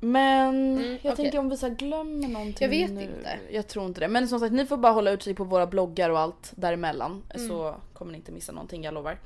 men 0.00 0.76
Mm, 0.78 0.90
jag 1.02 1.12
okej. 1.12 1.16
tänker 1.16 1.38
om 1.38 1.48
vi 1.48 1.56
så 1.56 1.68
glömmer 1.68 2.28
någonting 2.28 2.56
Jag 2.64 2.68
vet 2.68 2.90
nu. 2.90 3.02
inte. 3.02 3.38
Jag 3.50 3.68
tror 3.68 3.86
inte 3.86 4.00
det. 4.00 4.08
Men 4.08 4.28
som 4.28 4.40
sagt 4.40 4.52
ni 4.52 4.66
får 4.66 4.76
bara 4.76 4.92
hålla 4.92 5.10
utkik 5.10 5.36
på 5.36 5.44
våra 5.44 5.66
bloggar 5.66 6.10
och 6.10 6.18
allt 6.18 6.52
däremellan. 6.56 7.22
Mm. 7.34 7.48
Så 7.48 7.76
kommer 7.94 8.12
ni 8.12 8.18
inte 8.18 8.32
missa 8.32 8.52
någonting 8.52 8.84
jag 8.84 8.94
lovar. 8.94 9.18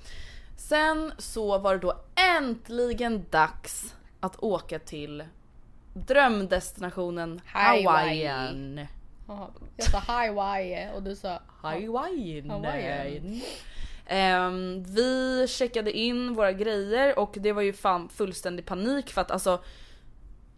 Sen 0.57 1.13
så 1.19 1.59
var 1.59 1.73
det 1.75 1.81
då 1.81 1.95
äntligen 2.39 3.25
dags 3.31 3.95
att 4.21 4.43
åka 4.43 4.79
till 4.79 5.25
drömdestinationen 5.95 7.41
Hawaii. 7.47 7.85
Hawaiian. 7.87 8.81
Jag 9.77 9.91
sa 9.91 9.99
Hawaii 9.99 10.89
och 10.95 11.03
du 11.03 11.17
sa... 11.17 11.43
Hawaiian. 11.47 12.51
Hawaiian. 12.51 13.41
Ehm, 14.07 14.83
vi 14.83 15.47
checkade 15.49 15.93
in 15.93 16.35
våra 16.35 16.53
grejer 16.53 17.19
och 17.19 17.35
det 17.41 17.53
var 17.53 17.63
ju 17.63 17.73
fan 17.73 18.09
fullständig 18.09 18.67
panik 18.67 19.11
för 19.11 19.21
att 19.21 19.31
alltså 19.31 19.63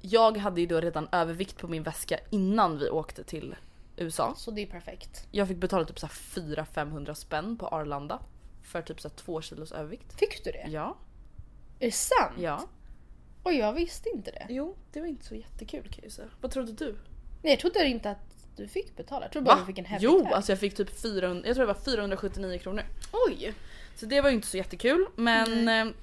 jag 0.01 0.37
hade 0.37 0.61
ju 0.61 0.67
då 0.67 0.81
redan 0.81 1.09
övervikt 1.13 1.59
på 1.59 1.69
min 1.69 1.83
väska 1.83 2.19
innan 2.31 2.79
vi 2.79 2.91
åkte 2.91 3.25
till 3.25 3.57
USA. 3.97 4.35
Så 4.37 4.51
det 4.51 4.63
är 4.63 4.67
perfekt. 4.67 5.27
Jag 5.31 5.49
fick 5.49 5.57
betala 5.57 5.85
typ 5.85 5.99
så 5.99 6.07
här 6.07 6.15
400-500 6.15 7.15
spänn 7.15 7.57
på 7.57 7.69
Arlanda 7.69 8.21
för 8.63 8.83
typ 8.83 9.01
så 9.01 9.09
här 9.09 9.17
2 9.17 9.41
kilos 9.41 9.73
övervikt. 9.73 10.19
Fick 10.19 10.45
du 10.45 10.51
det? 10.51 10.67
Ja, 10.69 10.97
Är 11.81 11.87
det 11.87 11.93
sant? 11.93 12.35
ja. 12.39 12.63
Och 13.43 13.53
jag 13.53 13.73
visste 13.73 14.09
inte 14.09 14.31
det. 14.31 14.47
Jo, 14.49 14.77
det 14.93 15.01
var 15.01 15.07
inte 15.07 15.25
så 15.25 15.35
jättekul 15.35 15.89
kan 15.89 16.01
jag 16.05 16.13
säga. 16.13 16.29
Vad 16.41 16.51
trodde 16.51 16.73
du? 16.73 16.97
Nej 17.43 17.53
jag 17.53 17.61
trodde 17.61 17.87
inte 17.87 18.11
att 18.11 18.36
du 18.57 18.69
fick 18.69 18.97
betala. 18.97 19.25
Jag 19.25 19.33
trodde 19.33 19.45
bara 19.45 19.55
Va? 19.55 19.61
du 19.61 19.67
fick 19.67 19.79
en 19.79 19.85
heavy 19.85 20.05
Jo, 20.05 20.29
alltså 20.33 20.53
jag 20.53 20.59
fick 20.59 20.77
typ 20.77 21.01
400, 21.03 21.43
jag 21.47 21.57
tror 21.57 21.67
det 21.67 21.73
var 21.73 21.81
479 21.81 22.59
kronor. 22.59 22.83
Oj! 23.13 23.55
Så 23.97 24.07
det 24.07 24.21
var 24.21 24.29
ju 24.29 24.35
inte 24.35 24.47
så 24.47 24.57
jättekul 24.57 25.07
men 25.17 25.69
eh, 25.69 25.95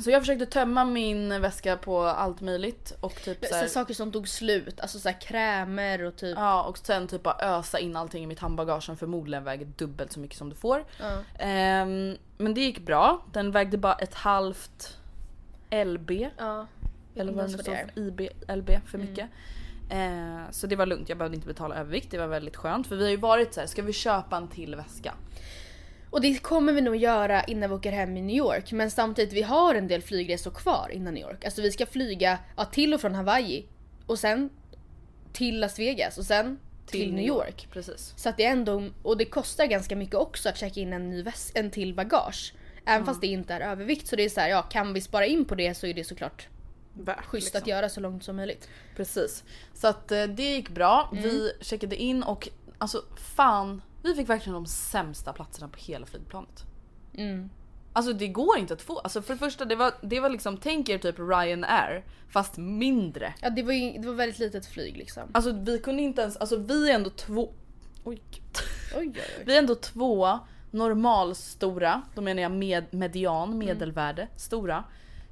så 0.00 0.10
jag 0.10 0.22
försökte 0.22 0.46
tömma 0.46 0.84
min 0.84 1.40
väska 1.40 1.76
på 1.76 2.02
allt 2.02 2.40
möjligt 2.40 2.92
och 3.00 3.22
typ 3.22 3.44
Så 3.44 3.54
här, 3.54 3.66
saker 3.66 3.94
som 3.94 4.12
tog 4.12 4.28
slut, 4.28 4.80
alltså 4.80 4.98
så 4.98 5.08
här 5.08 5.20
krämer 5.20 6.02
och 6.02 6.16
typ. 6.16 6.38
Ja 6.38 6.62
och 6.62 6.78
sen 6.78 7.08
typ 7.08 7.22
bara 7.22 7.36
ösa 7.40 7.78
in 7.78 7.96
allting 7.96 8.24
i 8.24 8.26
mitt 8.26 8.38
handbagage 8.38 8.84
som 8.84 8.96
förmodligen 8.96 9.44
väger 9.44 9.66
dubbelt 9.76 10.12
så 10.12 10.20
mycket 10.20 10.38
som 10.38 10.48
du 10.50 10.56
får. 10.56 10.84
Ja. 11.00 11.18
Ehm, 11.38 12.16
men 12.38 12.54
det 12.54 12.60
gick 12.60 12.78
bra. 12.78 13.24
Den 13.32 13.50
vägde 13.50 13.78
bara 13.78 13.94
ett 13.94 14.14
halvt 14.14 14.98
LB. 15.70 16.10
Ja. 16.38 16.66
Eller 17.14 17.32
vad 17.32 17.44
det 17.44 17.56
nu 17.56 17.62
står 17.62 17.74
för. 17.74 17.98
IB, 17.98 18.20
LB 18.48 18.70
för 18.86 18.98
mycket. 18.98 19.28
Eh, 19.92 20.50
så 20.50 20.66
det 20.66 20.76
var 20.76 20.86
lugnt, 20.86 21.08
jag 21.08 21.18
behövde 21.18 21.36
inte 21.36 21.46
betala 21.46 21.74
övervikt. 21.74 22.10
Det 22.10 22.18
var 22.18 22.26
väldigt 22.26 22.56
skönt. 22.56 22.86
För 22.86 22.96
vi 22.96 23.02
har 23.02 23.10
ju 23.10 23.16
varit 23.16 23.54
så 23.54 23.60
här: 23.60 23.66
ska 23.66 23.82
vi 23.82 23.92
köpa 23.92 24.36
en 24.36 24.48
till 24.48 24.74
väska? 24.74 25.14
Och 26.10 26.20
det 26.20 26.42
kommer 26.42 26.72
vi 26.72 26.80
nog 26.80 26.96
göra 26.96 27.44
innan 27.44 27.70
vi 27.70 27.76
åker 27.76 27.92
hem 27.92 28.16
i 28.16 28.22
New 28.22 28.36
York. 28.36 28.72
Men 28.72 28.90
samtidigt, 28.90 29.32
vi 29.32 29.42
har 29.42 29.74
en 29.74 29.88
del 29.88 30.02
flygresor 30.02 30.50
kvar 30.50 30.90
innan 30.92 31.14
New 31.14 31.22
York. 31.22 31.44
Alltså 31.44 31.62
vi 31.62 31.72
ska 31.72 31.86
flyga 31.86 32.38
ja, 32.56 32.64
till 32.64 32.94
och 32.94 33.00
från 33.00 33.14
Hawaii. 33.14 33.66
Och 34.06 34.18
sen 34.18 34.50
till 35.32 35.60
Las 35.60 35.78
Vegas 35.78 36.18
och 36.18 36.24
sen 36.24 36.58
till, 36.86 37.14
New 37.14 37.26
York. 37.26 37.68
Precis. 37.72 38.14
Så 38.16 38.28
att 38.28 38.36
det 38.36 38.44
är 38.44 38.52
ändå, 38.52 38.88
och 39.02 39.16
det 39.16 39.24
kostar 39.24 39.66
ganska 39.66 39.96
mycket 39.96 40.14
också 40.14 40.48
att 40.48 40.56
checka 40.56 40.80
in 40.80 40.92
en, 40.92 41.10
ny 41.10 41.22
väs- 41.22 41.52
en 41.54 41.70
till 41.70 41.94
bagage. 41.94 42.54
Även 42.86 43.06
fast 43.06 43.20
det 43.20 43.26
inte 43.26 43.54
är 43.54 43.60
övervikt 43.60 44.06
så 44.06 44.16
det 44.16 44.24
är 44.24 44.28
så 44.28 44.40
här, 44.40 44.48
ja 44.48 44.62
kan 44.62 44.92
vi 44.92 45.00
spara 45.00 45.26
in 45.26 45.44
på 45.44 45.54
det 45.54 45.74
så 45.74 45.86
är 45.86 45.94
det 45.94 46.04
såklart 46.04 46.48
Värt, 46.94 47.24
schysst 47.24 47.44
liksom. 47.46 47.58
att 47.62 47.66
göra 47.66 47.88
så 47.88 48.00
långt 48.00 48.24
som 48.24 48.36
möjligt. 48.36 48.68
Precis. 48.96 49.44
Så 49.74 49.86
att 49.88 50.12
eh, 50.12 50.24
det 50.24 50.42
gick 50.42 50.68
bra. 50.70 51.08
Mm. 51.12 51.24
Vi 51.24 51.52
checkade 51.60 51.96
in 51.96 52.22
och 52.22 52.48
alltså 52.78 53.04
fan, 53.16 53.82
vi 54.02 54.14
fick 54.14 54.28
verkligen 54.28 54.54
de 54.54 54.66
sämsta 54.66 55.32
platserna 55.32 55.68
på 55.68 55.78
hela 55.78 56.06
flygplanet. 56.06 56.64
Mm. 57.14 57.50
Alltså 57.92 58.12
det 58.12 58.28
går 58.28 58.58
inte 58.58 58.74
att 58.74 58.82
få. 58.82 58.98
Alltså 58.98 59.22
för 59.22 59.34
det 59.34 59.38
första 59.38 59.64
det 59.64 59.76
var, 59.76 59.92
det 60.02 60.20
var 60.20 60.30
liksom, 60.30 60.56
tänk 60.56 60.88
er 60.88 60.98
typ 60.98 61.18
Ryanair 61.18 62.04
fast 62.28 62.56
mindre. 62.56 63.34
Ja 63.40 63.50
det 63.50 63.62
var 63.62 63.72
ju 63.72 63.98
det 63.98 64.08
var 64.08 64.14
väldigt 64.14 64.38
litet 64.38 64.66
flyg 64.66 64.96
liksom. 64.96 65.22
Alltså 65.32 65.52
vi 65.52 65.78
kunde 65.78 66.02
inte 66.02 66.22
ens, 66.22 66.36
alltså 66.36 66.56
vi 66.56 66.90
är 66.90 66.94
ändå 66.94 67.10
två, 67.10 67.52
oj 68.04 68.22
gud. 68.30 68.42
Oj 68.96 69.12
oj 69.14 69.20
oj. 69.38 69.44
Vi 69.46 69.54
är 69.54 69.58
ändå 69.58 69.74
två 69.74 70.38
normalstora, 70.70 72.02
då 72.14 72.20
menar 72.20 72.42
jag 72.42 72.52
med, 72.52 72.78
Mm. 72.78 72.98
median, 73.00 73.58
medelvärde, 73.58 74.28
stora 74.36 74.84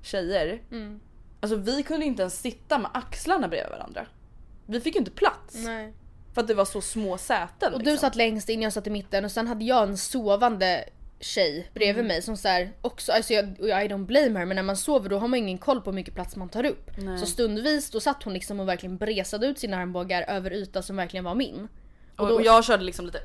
tjejer. 0.02 0.62
Alltså 1.40 1.56
vi 1.56 1.82
kunde 1.82 2.06
inte 2.06 2.22
ens 2.22 2.40
sitta 2.40 2.78
med 2.78 2.90
axlarna 2.94 3.48
bredvid 3.48 3.70
varandra. 3.70 4.06
Vi 4.66 4.80
fick 4.80 4.94
ju 4.94 4.98
inte 4.98 5.10
plats. 5.10 5.54
Nej. 5.54 5.92
För 6.34 6.40
att 6.40 6.48
det 6.48 6.54
var 6.54 6.64
så 6.64 6.80
små 6.80 7.18
säten. 7.18 7.72
Och 7.74 7.78
du 7.78 7.84
liksom. 7.90 7.98
satt 8.08 8.16
längst 8.16 8.48
in, 8.48 8.62
jag 8.62 8.72
satt 8.72 8.86
i 8.86 8.90
mitten 8.90 9.24
och 9.24 9.30
sen 9.30 9.46
hade 9.46 9.64
jag 9.64 9.88
en 9.88 9.98
sovande 9.98 10.84
tjej 11.20 11.70
bredvid 11.74 12.04
mig 12.04 12.22
som 12.22 12.36
såhär 12.36 12.72
också, 12.82 13.12
alltså 13.12 13.32
jag, 13.32 13.44
I 13.60 13.88
don't 13.88 14.06
blame 14.06 14.38
her 14.38 14.46
men 14.46 14.56
när 14.56 14.62
man 14.62 14.76
sover 14.76 15.08
då 15.08 15.18
har 15.18 15.28
man 15.28 15.38
ingen 15.38 15.58
koll 15.58 15.80
på 15.80 15.90
hur 15.90 15.94
mycket 15.94 16.14
plats 16.14 16.36
man 16.36 16.48
tar 16.48 16.64
upp. 16.66 16.90
Så 17.20 17.26
stundvis 17.26 17.90
då 17.90 18.00
satt 18.00 18.22
hon 18.22 18.34
liksom 18.34 18.60
och 18.60 18.68
verkligen 18.68 18.96
bresade 18.96 19.46
ut 19.46 19.58
sina 19.58 19.76
armbågar 19.76 20.22
över 20.22 20.52
yta 20.52 20.82
som 20.82 20.96
verkligen 20.96 21.24
var 21.24 21.34
min. 21.34 21.68
och, 22.16 22.28
då- 22.28 22.34
och 22.34 22.42
jag 22.42 22.64
körde 22.64 22.84
liksom 22.84 23.06
lite 23.06 23.18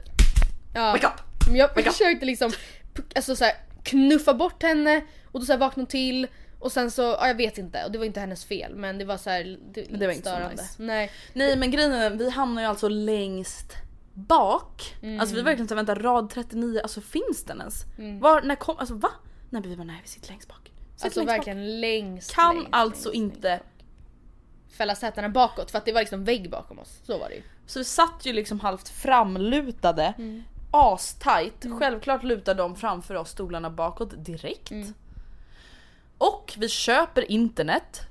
Ja. 0.76 0.92
wake 0.92 1.08
up. 1.08 1.14
Jag 1.56 1.68
Wake 1.68 1.82
up. 1.82 1.86
försökte 1.96 2.26
liksom 2.26 2.52
p- 2.94 3.02
alltså 3.16 3.36
så 3.36 3.44
här, 3.44 3.54
knuffa 3.84 4.34
bort 4.34 4.64
henne 4.64 5.02
och 5.32 5.40
då 5.40 5.46
så 5.46 5.52
här 5.52 5.60
vaknade 5.60 5.82
hon 5.82 5.88
till 5.88 6.28
och 6.60 6.72
sen 6.72 6.92
så, 6.92 7.02
ja 7.02 7.28
jag 7.28 7.36
vet 7.36 7.58
inte 7.58 7.84
och 7.86 7.92
det 7.92 7.98
var 7.98 8.06
inte 8.06 8.20
hennes 8.20 8.46
fel 8.46 8.76
men 8.76 8.98
det 8.98 9.06
var 9.06 9.18
så 9.18 9.30
här, 9.30 9.60
det, 9.74 9.82
det 9.82 10.08
var 10.08 10.14
inte 10.14 10.30
så 10.30 10.36
störande. 10.36 10.62
nice. 10.62 10.74
Nej. 10.78 11.12
Nej 11.34 11.58
men 11.58 11.72
grejen 11.72 11.92
är 11.92 12.10
vi 12.10 12.30
hamnar 12.30 12.62
ju 12.62 12.68
alltså 12.68 12.88
längst 12.90 13.74
bak. 14.14 14.96
Mm. 15.02 15.20
Alltså 15.20 15.36
vi 15.36 15.42
verkligen 15.42 15.68
såhär 15.68 15.84
vänta 15.84 15.96
rad 15.96 16.30
39, 16.30 16.80
alltså 16.84 17.02
finns 17.02 17.44
den 17.44 17.60
ens? 17.60 17.86
Var, 18.22 18.42
när 18.42 18.56
kom, 18.56 18.78
alltså 18.78 18.96
va? 18.96 19.10
Nej 19.50 19.62
men 19.62 19.70
vi 19.70 19.76
bara 19.78 19.84
nej 19.84 20.00
vi 20.04 20.10
sitter 20.10 20.30
längst 20.30 20.48
bak. 20.48 20.72
Sitter 20.96 21.06
Alltså 21.06 21.20
längst 21.20 21.28
bak. 21.30 21.38
verkligen 21.38 21.82
längst 21.82 22.36
Kan 22.36 22.56
längst, 22.56 22.70
alltså 22.72 23.10
längst, 23.12 23.16
inte, 23.36 23.50
bak. 23.50 23.86
fälla 24.78 24.96
sätena 24.96 25.30
bakåt 25.30 25.72
för 25.72 25.78
att 25.78 25.86
det 25.86 25.92
var 25.92 26.02
liksom 26.02 26.24
vägg 26.24 26.50
bakom 26.50 26.80
oss. 26.80 27.00
Så 27.04 27.18
var 27.18 27.30
det 27.30 27.36
ju. 27.36 27.42
så 27.66 27.80
vi 27.80 27.86
satt 27.86 28.20
ju 28.26 28.34
liksom 28.34 28.60
halvt 28.60 28.90
framlutade. 28.90 30.14
Mm. 30.18 30.44
Astajt. 30.72 31.66
Självklart 31.80 32.24
lutar 32.24 32.56
de 32.56 32.76
framför 32.76 33.16
oss 33.16 33.30
stolarna 33.30 33.70
bakåt 33.70 34.26
direkt. 34.26 34.72
Mm. 34.72 34.94
Och 36.18 36.54
vi 36.58 36.70
köper 36.70 37.32
internet. 37.32 38.02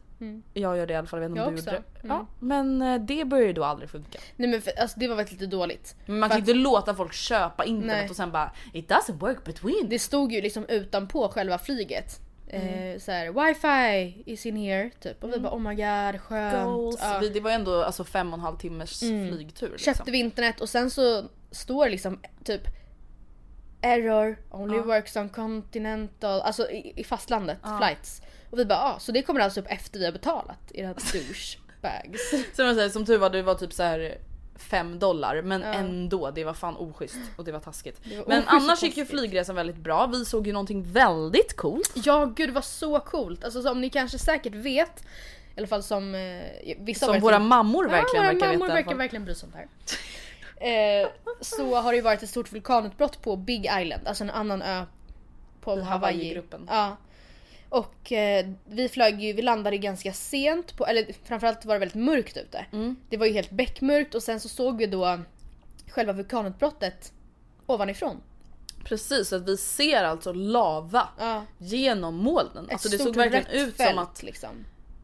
Jag 0.54 0.76
gör 0.76 0.86
det 0.86 0.92
i 0.92 0.96
alla 0.96 1.06
fall, 1.06 1.22
jag 1.22 1.28
vet 1.28 1.30
inte 1.30 1.40
Jag 1.40 1.48
om 1.48 1.54
du 1.54 1.60
också. 1.60 1.70
gjorde 1.70 1.84
det. 2.02 2.08
Ja, 2.08 2.26
men 2.40 2.82
eh, 2.82 3.00
det 3.00 3.24
börjar 3.24 3.46
ju 3.46 3.52
då 3.52 3.64
aldrig 3.64 3.90
funka. 3.90 4.18
Nej 4.36 4.48
men 4.48 4.62
för, 4.62 4.72
alltså, 4.80 5.00
det 5.00 5.08
var 5.08 5.16
faktiskt 5.16 5.40
lite 5.40 5.56
dåligt. 5.56 5.96
Men 6.06 6.18
man 6.18 6.28
kan 6.28 6.36
att 6.42 6.48
inte 6.48 6.54
låta 6.54 6.94
folk 6.94 7.12
köpa 7.12 7.64
internet 7.64 7.96
Nej. 8.00 8.10
och 8.10 8.16
sen 8.16 8.32
bara 8.32 8.52
it 8.72 8.90
doesn't 8.90 9.18
work 9.18 9.44
between. 9.44 9.88
Det 9.88 9.98
stod 9.98 10.32
ju 10.32 10.40
liksom 10.40 10.66
utanpå 10.68 11.28
själva 11.28 11.58
flyget. 11.58 12.20
Mm. 12.48 12.94
Eh, 12.94 12.98
så 12.98 13.12
här, 13.12 13.46
wifi 13.46 14.22
is 14.26 14.46
in 14.46 14.56
here 14.56 14.90
typ. 15.00 15.24
Och 15.24 15.32
vi 15.32 15.38
bara 15.38 15.54
oh 15.54 15.60
my 15.60 15.74
god 15.74 16.20
skönt. 16.20 16.64
Goals. 16.64 16.98
Ja. 17.00 17.18
Vi, 17.18 17.28
det 17.28 17.40
var 17.40 17.50
ändå 17.50 17.82
alltså 17.82 18.04
fem 18.04 18.28
och 18.28 18.38
en 18.38 18.44
halv 18.44 18.56
timmes 18.56 19.00
flygtur. 19.00 19.70
Liksom. 19.70 19.94
Köpte 19.94 20.10
vi 20.10 20.18
internet 20.18 20.60
och 20.60 20.68
sen 20.68 20.90
så 20.90 21.24
står 21.50 21.88
liksom 21.88 22.20
typ 22.44 22.62
Error, 23.84 24.36
only 24.50 24.78
works 24.78 25.16
on 25.16 25.28
continental, 25.28 26.40
alltså 26.40 26.70
i, 26.70 26.92
i 26.96 27.04
fastlandet, 27.04 27.58
flights. 27.78 28.22
Och 28.50 28.58
vi 28.58 28.64
bara 28.64 28.78
ah, 28.78 28.98
så 28.98 29.12
det 29.12 29.22
kommer 29.22 29.40
alltså 29.40 29.60
upp 29.60 29.66
efter 29.68 29.98
vi 29.98 30.04
har 30.04 30.12
betalat 30.12 30.72
era 30.74 30.88
douchebags. 31.12 32.30
Så 32.56 32.64
man 32.64 32.74
säger, 32.74 32.88
som 32.88 33.06
tur 33.06 33.18
var 33.18 33.30
det 33.30 33.42
var 33.42 33.54
typ 33.54 33.72
så 33.72 33.82
här 33.82 34.18
5 34.56 34.98
dollar 34.98 35.42
men 35.42 35.62
ändå 35.62 36.30
det 36.30 36.44
var 36.44 36.54
fan 36.54 36.76
oschysst 36.76 37.18
och 37.36 37.44
det 37.44 37.52
var 37.52 37.60
taskigt. 37.60 38.00
var 38.16 38.24
men 38.26 38.42
annars 38.46 38.82
gick 38.82 38.96
ju 38.96 39.04
flygresan 39.04 39.56
väldigt 39.56 39.76
bra. 39.76 40.06
Vi 40.06 40.24
såg 40.24 40.46
ju 40.46 40.52
någonting 40.52 40.82
väldigt 40.92 41.56
coolt. 41.56 41.92
ja 41.94 42.24
gud 42.24 42.48
det 42.48 42.52
var 42.52 42.62
så 42.62 43.00
coolt, 43.00 43.44
alltså 43.44 43.62
som 43.62 43.80
ni 43.80 43.90
kanske 43.90 44.18
säkert 44.18 44.54
vet, 44.54 45.04
i 45.54 45.58
alla 45.58 45.66
fall 45.66 45.82
som 45.82 46.14
eh, 46.14 46.76
vissa 46.78 47.06
Som 47.06 47.20
våra 47.20 47.38
mammor 47.38 47.88
verkligen 47.88 48.24
ja, 48.24 48.30
våra 48.30 48.32
verkar 48.32 48.46
mammor 48.46 48.66
veta. 48.66 48.74
verkar 48.74 48.94
verkligen 48.94 49.24
bry 49.24 49.34
sig 49.34 49.46
om 49.46 49.52
det 49.52 49.58
här. 49.58 49.68
Eh, 50.64 51.08
så 51.40 51.74
har 51.74 51.92
det 51.92 51.96
ju 51.96 52.02
varit 52.02 52.22
ett 52.22 52.30
stort 52.30 52.52
vulkanutbrott 52.52 53.22
på 53.22 53.36
Big 53.36 53.60
Island, 53.80 54.06
alltså 54.08 54.24
en 54.24 54.30
annan 54.30 54.62
ö 54.62 54.84
på 55.60 55.70
I 55.78 55.80
Hawaii. 55.82 55.90
Hawaii-gruppen. 55.90 56.66
Ja. 56.70 56.96
Och 57.68 58.12
eh, 58.12 58.46
vi 58.64 58.88
flög 58.88 59.20
ju, 59.22 59.32
vi 59.32 59.42
landade 59.42 59.78
ganska 59.78 60.12
sent 60.12 60.76
på, 60.76 60.86
eller 60.86 61.06
framförallt 61.24 61.64
var 61.64 61.74
det 61.74 61.78
väldigt 61.78 62.02
mörkt 62.04 62.36
ute. 62.36 62.66
Mm. 62.72 62.96
Det 63.08 63.16
var 63.16 63.26
ju 63.26 63.32
helt 63.32 63.50
beckmörkt 63.50 64.14
och 64.14 64.22
sen 64.22 64.40
så 64.40 64.48
såg 64.48 64.76
vi 64.78 64.86
då 64.86 65.20
själva 65.88 66.12
vulkanutbrottet 66.12 67.12
ovanifrån. 67.66 68.20
Precis, 68.84 69.32
att 69.32 69.48
vi 69.48 69.56
ser 69.56 70.04
alltså 70.04 70.32
lava 70.32 71.08
Ja. 71.18 71.44
genom 71.58 72.14
molnen. 72.16 72.64
Ett 72.66 72.72
Alltså 72.72 72.88
det 72.88 72.98
såg 72.98 73.16
verkligen 73.16 73.46
ut 73.46 73.76
som 73.76 73.98
att 73.98 74.22
liksom. 74.22 74.50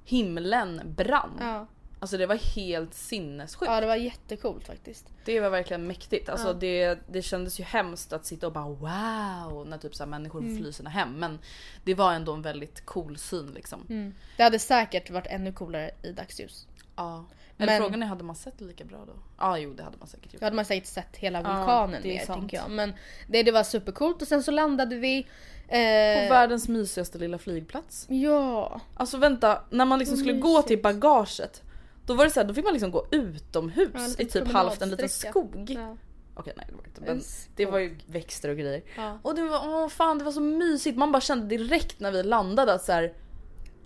himlen 0.05 0.81
brann. 0.97 1.31
Ja. 1.41 1.67
Alltså 2.03 2.17
det 2.17 2.27
var 2.27 2.37
helt 2.37 2.95
sinnessjukt. 2.95 3.73
ja, 3.73 3.81
det 3.81 3.87
var 3.87 3.97
jättecoolt 3.97 4.67
faktiskt. 4.67 5.07
Det 5.25 5.41
var 5.41 5.51
verkligen 5.51 5.87
mäktigt. 5.87 6.29
Alltså 6.29 6.53
det, 6.55 6.99
det 7.09 7.23
kändes 7.23 7.61
ju 7.61 7.65
hemskt 7.65 8.13
att 8.13 8.27
sitta 8.27 8.47
och 8.47 8.53
bara 8.53 8.69
wow 8.69 9.67
när 9.69 9.79
typ 9.79 9.95
så 9.95 10.07
människor 10.07 10.41
Mm. 10.41 10.57
flyr 10.59 10.73
sina 10.73 10.91
hem. 10.91 11.13
Men 11.19 11.39
det 11.85 11.95
var 11.95 12.13
ändå 12.13 12.33
en 12.33 12.43
väldigt 12.43 12.87
cool 12.87 13.19
syn 13.19 13.47
liksom. 13.55 13.87
Mm. 13.89 14.15
Det 14.37 14.43
hade 14.43 14.59
säkert 14.59 15.11
varit 15.11 15.27
ännu 15.27 15.53
coolare 15.53 15.91
i 16.03 16.13
dagsljus. 16.13 16.67
Ja. 16.97 17.25
Eller 17.59 17.67
Men- 17.73 17.83
frågan 17.83 18.03
är 18.03 18.07
hade 18.07 18.25
man 18.25 18.37
sett 18.37 18.59
det 18.59 18.65
lika 18.65 18.85
bra 18.85 19.05
då? 19.07 19.13
Ja 19.39 19.59
jo 19.59 19.75
det 19.75 19.83
hade 19.83 19.99
man 19.99 20.09
säkert 20.09 20.33
gjort. 20.33 20.41
Då 20.41 20.47
hade 20.47 20.57
man 20.57 20.65
säkert 20.65 20.87
sett 20.89 21.17
hela 21.17 21.41
Ja, 21.43 21.57
vulkanen 21.57 22.03
är 22.05 22.09
mer 22.09 22.25
sant. 22.25 22.41
tänker 22.41 22.57
jag. 22.57 22.71
Men 22.71 22.93
det, 23.29 23.43
det 23.43 23.53
var 23.53 23.63
supercoolt 23.63 24.23
och 24.23 24.29
sen 24.29 24.43
så 24.43 24.51
landade 24.51 24.97
vi. 24.97 25.23
På 25.69 25.75
Eh, 25.77 26.31
världens 26.31 26.69
mysigaste 26.69 27.19
lilla 27.19 27.39
flygplats. 27.39 28.07
ja. 28.09 28.81
Alltså 28.95 29.17
vänta, 29.19 29.63
när 29.71 29.85
man 29.85 29.99
liksom 29.99 30.17
skulle 30.17 30.33
gå 30.33 30.63
till 30.63 30.83
bagaget. 30.83 31.63
Då 32.07 32.15
var 32.15 32.25
det 32.25 32.31
så 32.31 32.41
här, 32.41 32.47
då 32.47 32.55
fick 32.55 32.65
man 32.65 32.73
liksom 32.73 32.91
gå 32.91 33.07
utomhus 33.11 34.17
Ja, 34.19 34.25
i 34.25 34.27
typ 34.27 34.49
halvt 34.49 34.83
en 34.83 34.91
liten 34.91 35.09
skog. 35.09 35.71
Ja. 35.71 35.97
Okej 36.35 36.53
nej 36.57 36.67
det 36.69 36.77
var 36.77 36.87
inte 36.87 37.01
En 37.01 37.17
men 37.17 37.25
det 37.57 37.67
var 37.67 37.79
ju 37.79 37.99
växter 38.07 38.49
och 38.49 38.57
grejer. 38.57 38.83
Ja. 38.97 39.19
Och 39.23 39.35
det 39.35 39.43
var, 39.43 39.69
åh 39.69 39.89
fan 39.89 40.19
det 40.19 40.25
var 40.25 40.33
så 40.33 40.41
mysigt. 40.41 40.99
Man 40.99 41.13
bara 41.13 41.21
kände 41.21 41.47
direkt 41.47 42.01
när 42.01 42.13
vi 42.13 42.23
landade 42.23 42.75
att 42.75 42.85
så 42.85 42.93
här. 42.93 43.15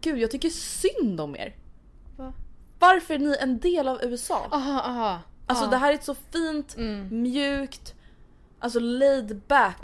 Gud 0.01 0.19
jag 0.19 0.31
tycker 0.31 0.51
synd 0.51 1.21
om 1.21 1.37
er. 1.37 1.57
Va? 2.17 2.33
Varför 2.79 3.15
är 3.15 3.19
ni 3.19 3.37
en 3.41 3.59
del 3.59 3.89
av 3.89 4.05
USA? 4.05 4.49
Aha, 4.51 4.81
aha. 4.81 5.21
Alltså 5.47 5.65
ja. 5.65 5.71
det 5.71 5.77
här 5.77 5.91
är 5.91 5.95
ett 5.95 6.05
så 6.05 6.15
fint, 6.15 6.77
mjukt, 7.11 7.95
alltså 8.59 8.81
laid 8.81 9.41
back 9.49 9.83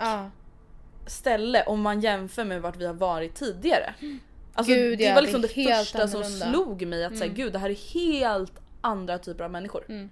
ställe 1.06 1.64
om 1.64 1.80
man 1.80 2.00
jämför 2.00 2.44
med 2.44 2.62
vart 2.62 2.76
vi 2.76 2.86
har 2.86 2.94
varit 2.94 3.34
tidigare. 3.34 3.94
Alltså 4.60 4.74
Gud, 4.74 4.98
det 4.98 5.08
var 5.08 5.14
det 5.14 5.20
liksom 5.20 5.42
det 5.42 5.52
helt 5.52 5.78
första 5.78 6.08
som 6.08 6.22
annorlunda. 6.22 6.50
slog 6.50 6.86
mig 6.86 7.04
att 7.04 7.18
säga 7.18 7.32
gud 7.32 7.52
det 7.52 7.58
här 7.58 7.70
är 7.70 7.94
helt 7.94 8.52
andra 8.80 9.18
typer 9.18 9.44
av 9.44 9.50
människor. 9.50 9.84
Mm. 9.88 10.10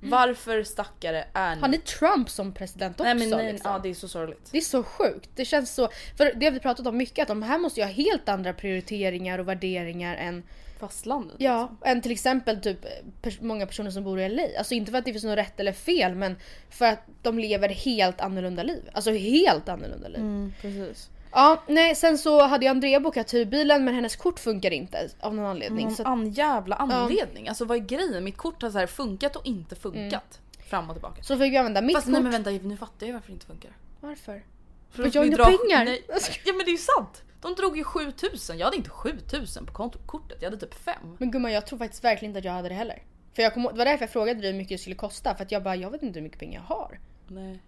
Varför 0.00 0.62
stackare 0.62 1.24
är 1.32 1.54
ni? 1.54 1.60
Han 1.60 1.74
är 1.74 1.78
Trump 1.78 2.30
som 2.30 2.52
president 2.52 3.00
också. 3.00 3.04
nej 3.04 3.14
men 3.14 3.38
nej, 3.38 3.52
liksom. 3.52 3.70
ja, 3.72 3.78
det 3.78 3.88
är 3.88 3.94
så 3.94 4.08
sorgligt. 4.08 4.48
Det 4.50 4.58
är 4.58 4.62
så 4.62 4.82
sjukt. 4.82 5.30
Det 5.34 5.44
känns 5.44 5.74
så... 5.74 5.88
För 6.16 6.32
det 6.36 6.46
har 6.46 6.52
vi 6.52 6.60
pratat 6.60 6.86
om 6.86 6.96
mycket, 6.96 7.22
att 7.22 7.28
de 7.28 7.42
här 7.42 7.58
måste 7.58 7.80
ju 7.80 7.86
ha 7.86 7.92
helt 7.92 8.28
andra 8.28 8.52
prioriteringar 8.52 9.38
och 9.38 9.48
värderingar 9.48 10.16
än, 10.16 10.42
Fastlandet. 10.78 11.36
ja, 11.38 11.76
än 11.84 12.02
till 12.02 12.12
exempel 12.12 12.60
typ 12.60 12.86
pers- 13.22 13.42
många 13.42 13.66
personer 13.66 13.90
som 13.90 14.04
bor 14.04 14.20
i 14.20 14.28
LA. 14.28 14.42
Alltså 14.58 14.74
inte 14.74 14.90
för 14.90 14.98
att 14.98 15.04
det 15.04 15.12
finns 15.12 15.24
något 15.24 15.38
rätt 15.38 15.60
eller 15.60 15.72
fel 15.72 16.14
men 16.14 16.36
för 16.70 16.84
att 16.84 17.02
de 17.22 17.38
lever 17.38 17.68
helt 17.68 18.20
annorlunda 18.20 18.62
liv. 18.62 18.88
Alltså 18.92 19.10
helt 19.10 19.68
annorlunda 19.68 20.08
liv. 20.08 20.20
Mm, 20.20 20.52
precis. 20.60 21.10
Ja, 21.32 21.62
nej 21.66 21.94
sen 21.94 22.18
så 22.18 22.42
hade 22.42 22.64
ju 22.64 22.70
Andrea 22.70 23.00
bokat 23.00 23.34
hyrbilen 23.34 23.84
men 23.84 23.94
hennes 23.94 24.16
kort 24.16 24.38
funkar 24.38 24.70
inte 24.70 25.10
av 25.20 25.34
någon 25.34 25.46
anledning. 25.46 25.86
Någon 25.86 25.96
Så 25.96 26.04
an 26.04 26.30
jävla 26.30 26.76
anledning. 26.76 27.48
Alltså 27.48 27.64
vad 27.64 27.76
är 27.76 27.82
grejen? 27.82 28.24
Mitt 28.24 28.36
kort 28.36 28.62
har 28.62 28.70
så 28.70 28.78
här 28.78 28.86
funkat 28.86 29.36
och 29.36 29.46
inte 29.46 29.76
funkat. 29.76 30.40
Fram 30.70 30.90
och 30.90 30.94
tillbaka. 30.96 31.22
så 31.22 31.38
fick 31.38 31.52
vi 31.52 31.56
använda 31.56 31.82
mitt 31.82 31.96
Fast 31.96 32.06
kort. 32.06 32.12
nej 32.12 32.22
men 32.22 32.32
vänta 32.32 32.50
nu 32.50 32.76
fattar 32.76 33.06
jag 33.06 33.14
varför 33.14 33.26
det 33.28 33.32
inte 33.32 33.46
funkar. 33.46 33.70
Varför? 34.00 34.44
För 34.90 35.06
att 35.06 35.14
jag 35.14 35.22
har 35.22 35.26
inga 35.26 35.36
pengar. 35.36 35.84
Nej. 35.84 36.04
Ja 36.44 36.52
men 36.52 36.58
det 36.58 36.70
är 36.70 36.72
ju 36.72 36.78
sant. 36.78 37.22
De 37.40 37.54
drog 37.54 37.76
ju 37.76 37.84
7000. 37.84 38.58
Jag 38.58 38.64
hade 38.64 38.76
inte 38.76 38.90
7000 38.90 39.66
på 39.66 39.90
kortet. 40.06 40.38
Jag 40.40 40.50
hade 40.50 40.66
typ 40.66 40.74
5. 40.74 40.94
Men 41.18 41.30
gumman 41.30 41.52
jag 41.52 41.66
tror 41.66 41.78
faktiskt 41.78 42.04
verkligen 42.04 42.30
inte 42.30 42.38
att 42.38 42.44
jag 42.44 42.52
hade 42.52 42.68
det 42.68 42.74
heller. 42.74 43.02
För 43.32 43.42
jag 43.42 43.54
kom, 43.54 43.62
det 43.62 43.78
var 43.78 43.84
därför 43.84 44.02
jag 44.02 44.10
frågade 44.10 44.40
dig 44.40 44.50
hur 44.50 44.58
mycket 44.58 44.74
det 44.74 44.78
skulle 44.78 44.96
kosta 44.96 45.34
för 45.34 45.44
att 45.44 45.52
jag 45.52 45.62
bara 45.62 45.76
jag 45.76 45.90
vet 45.90 46.02
inte 46.02 46.18
hur 46.18 46.24
mycket 46.24 46.38
pengar 46.38 46.60
jag 46.68 46.76
har. 46.76 47.00
Nej. 47.28 47.62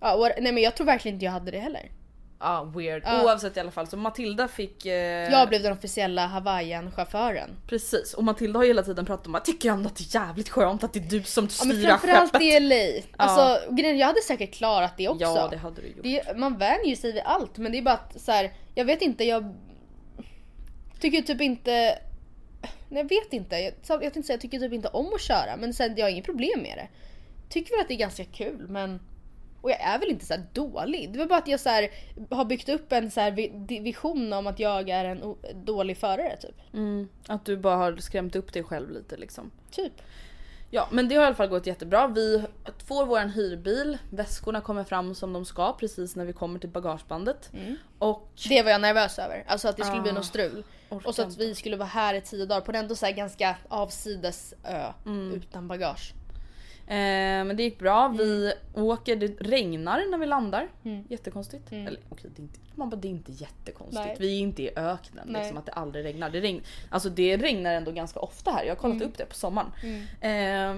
Ja, 0.00 0.14
och, 0.14 0.42
nej 0.42 0.52
men 0.52 0.62
jag 0.62 0.76
tror 0.76 0.86
verkligen 0.86 1.14
inte 1.14 1.24
jag 1.24 1.32
hade 1.32 1.50
det 1.50 1.58
heller. 1.58 1.90
Ja 2.40 2.64
weird. 2.74 3.02
Ja. 3.06 3.24
Oavsett 3.24 3.56
i 3.56 3.60
alla 3.60 3.70
fall 3.70 3.86
så 3.86 3.96
Matilda 3.96 4.48
fick... 4.48 4.86
Eh, 4.86 4.92
Jag 5.30 5.48
blev 5.48 5.62
den 5.62 5.72
officiella 5.72 6.26
Hawaiian-chauffören. 6.26 7.50
Precis 7.68 8.14
och 8.14 8.24
Matilda 8.24 8.58
har 8.58 8.64
ju 8.64 8.70
hela 8.70 8.82
tiden 8.82 9.06
pratat 9.06 9.26
om 9.26 9.34
att 9.34 9.44
tycker 9.44 9.70
ändå 9.70 9.86
att 9.88 9.96
det 9.96 10.14
är 10.14 10.20
jävligt 10.20 10.48
skönt 10.48 10.84
att 10.84 10.92
det 10.92 10.98
är 10.98 11.10
du 11.10 11.22
som 11.22 11.44
Ja, 11.44 11.50
styr 11.50 11.68
men 11.68 11.82
framförallt 11.82 12.32
skeppet. 12.32 12.42
i 12.42 12.60
LA. 12.60 13.02
Alltså 13.16 13.70
grejen, 13.74 13.98
jag 13.98 14.06
hade 14.06 14.20
säkert 14.20 14.54
klarat 14.54 14.96
det 14.96 15.08
också. 15.08 15.24
Ja 15.24 15.48
det 15.50 15.56
hade 15.56 15.80
du 15.82 15.88
gjort. 15.88 16.02
Det, 16.02 16.36
man 16.36 16.58
vänjer 16.58 16.86
ju 16.86 16.96
sig 16.96 17.12
vid 17.12 17.22
allt 17.24 17.58
men 17.58 17.72
det 17.72 17.78
är 17.78 17.82
bara 17.82 17.94
att 17.94 18.20
så 18.20 18.32
här, 18.32 18.52
jag 18.74 18.84
vet 18.84 19.02
inte, 19.02 19.24
jag 19.24 19.54
tycker 21.00 21.22
typ 21.22 21.40
inte... 21.40 21.98
Nej, 22.88 23.02
jag 23.02 23.08
vet 23.08 23.32
inte, 23.32 23.56
jag, 23.56 23.72
jag 23.88 24.00
tänkte 24.00 24.22
säga 24.22 24.34
jag 24.34 24.40
tycker 24.40 24.58
typ 24.58 24.72
inte 24.72 24.88
om 24.88 25.10
att 25.14 25.20
köra 25.20 25.56
men 25.56 25.74
sen 25.74 25.94
jag 25.96 26.04
har 26.06 26.10
inget 26.10 26.24
problem 26.24 26.60
med 26.62 26.78
det. 26.78 26.88
Tycker 27.48 27.70
väl 27.70 27.80
att 27.80 27.88
det 27.88 27.94
är 27.94 27.98
ganska 27.98 28.24
kul 28.24 28.66
men... 28.68 29.00
Och 29.68 29.72
jag 29.72 29.80
är 29.80 29.98
väl 29.98 30.08
inte 30.10 30.26
så 30.26 30.34
dålig. 30.52 31.12
Det 31.12 31.18
väl 31.18 31.28
bara 31.28 31.38
att 31.38 31.48
jag 31.48 31.60
så 31.60 31.68
här, 31.68 31.90
har 32.30 32.44
byggt 32.44 32.68
upp 32.68 32.92
en 32.92 33.10
så 33.10 33.30
vision 33.68 34.32
om 34.32 34.46
att 34.46 34.58
jag 34.58 34.88
är 34.88 35.04
en 35.04 35.34
dålig 35.54 35.96
förare 35.96 36.36
typ. 36.36 36.54
Mm, 36.74 37.08
att 37.26 37.44
du 37.44 37.56
bara 37.56 37.76
har 37.76 37.96
skrämt 37.96 38.36
upp 38.36 38.52
dig 38.52 38.62
själv 38.64 38.90
lite 38.90 39.16
liksom. 39.16 39.50
Typ. 39.70 39.92
Ja 40.70 40.88
men 40.90 41.08
det 41.08 41.14
har 41.14 41.22
i 41.22 41.26
alla 41.26 41.34
fall 41.36 41.48
gått 41.48 41.66
jättebra. 41.66 42.06
Vi 42.06 42.44
får 42.86 43.06
våran 43.06 43.30
hyrbil, 43.30 43.98
väskorna 44.10 44.60
kommer 44.60 44.84
fram 44.84 45.14
som 45.14 45.32
de 45.32 45.44
ska 45.44 45.72
precis 45.72 46.16
när 46.16 46.24
vi 46.24 46.32
kommer 46.32 46.58
till 46.58 46.68
bagagebandet. 46.68 47.50
Och 47.98 48.28
Det 48.48 48.62
var 48.62 48.70
jag 48.70 48.80
nervös 48.80 49.18
över. 49.18 49.44
Alltså 49.46 49.68
att 49.68 49.76
det 49.76 49.84
skulle 49.84 50.02
bli 50.02 50.10
Ah, 50.10 50.14
något 50.14 50.24
strul. 50.24 50.64
Och 50.88 51.14
så 51.14 51.22
att 51.22 51.36
vi 51.38 51.54
skulle 51.54 51.76
vara 51.76 51.88
här 51.88 52.14
i 52.14 52.20
tio 52.20 52.46
dagar 52.46 52.60
på 52.60 52.70
en 52.72 52.76
ändå 52.76 52.94
så 52.94 53.06
ganska 53.16 53.56
avsides 53.68 54.54
ö 54.64 54.92
Mm. 55.06 55.34
utan 55.34 55.68
bagage. 55.68 56.12
Eh, 56.90 57.44
men 57.44 57.56
det 57.56 57.62
gick 57.62 57.78
bra. 57.78 58.08
Vi 58.08 58.52
Mm. 58.74 58.86
åker, 58.88 59.16
det 59.16 59.26
regnar 59.26 60.10
när 60.10 60.18
vi 60.18 60.26
landar. 60.26 60.68
Jättekonstigt. 61.08 61.72
Eller 61.72 62.00
okej, 62.08 62.30
det 62.36 62.40
är 62.40 62.44
inte, 62.44 62.58
man 62.74 62.90
bara, 62.90 62.96
det 62.96 63.08
är 63.08 63.10
inte 63.10 63.32
jättekonstigt. 63.32 64.06
Nej. 64.06 64.16
Vi 64.18 64.36
är 64.36 64.40
inte 64.40 64.62
i 64.62 64.70
öknen 64.76 65.24
Nej. 65.28 65.40
liksom, 65.42 65.56
att 65.58 65.66
det 65.66 65.72
aldrig 65.72 66.04
regnar. 66.04 66.30
Det, 66.30 66.40
regn, 66.40 66.60
alltså, 66.90 67.08
det 67.10 67.36
regnar 67.36 67.74
ändå 67.74 67.90
ganska 67.90 68.20
ofta 68.20 68.50
här. 68.50 68.64
Jag 68.64 68.70
har 68.70 68.76
kollat 68.80 68.96
Mm. 68.96 69.08
upp 69.08 69.18
det 69.18 69.24
på 69.26 69.34
sommaren. 69.34 69.72
Eh, 70.20 70.76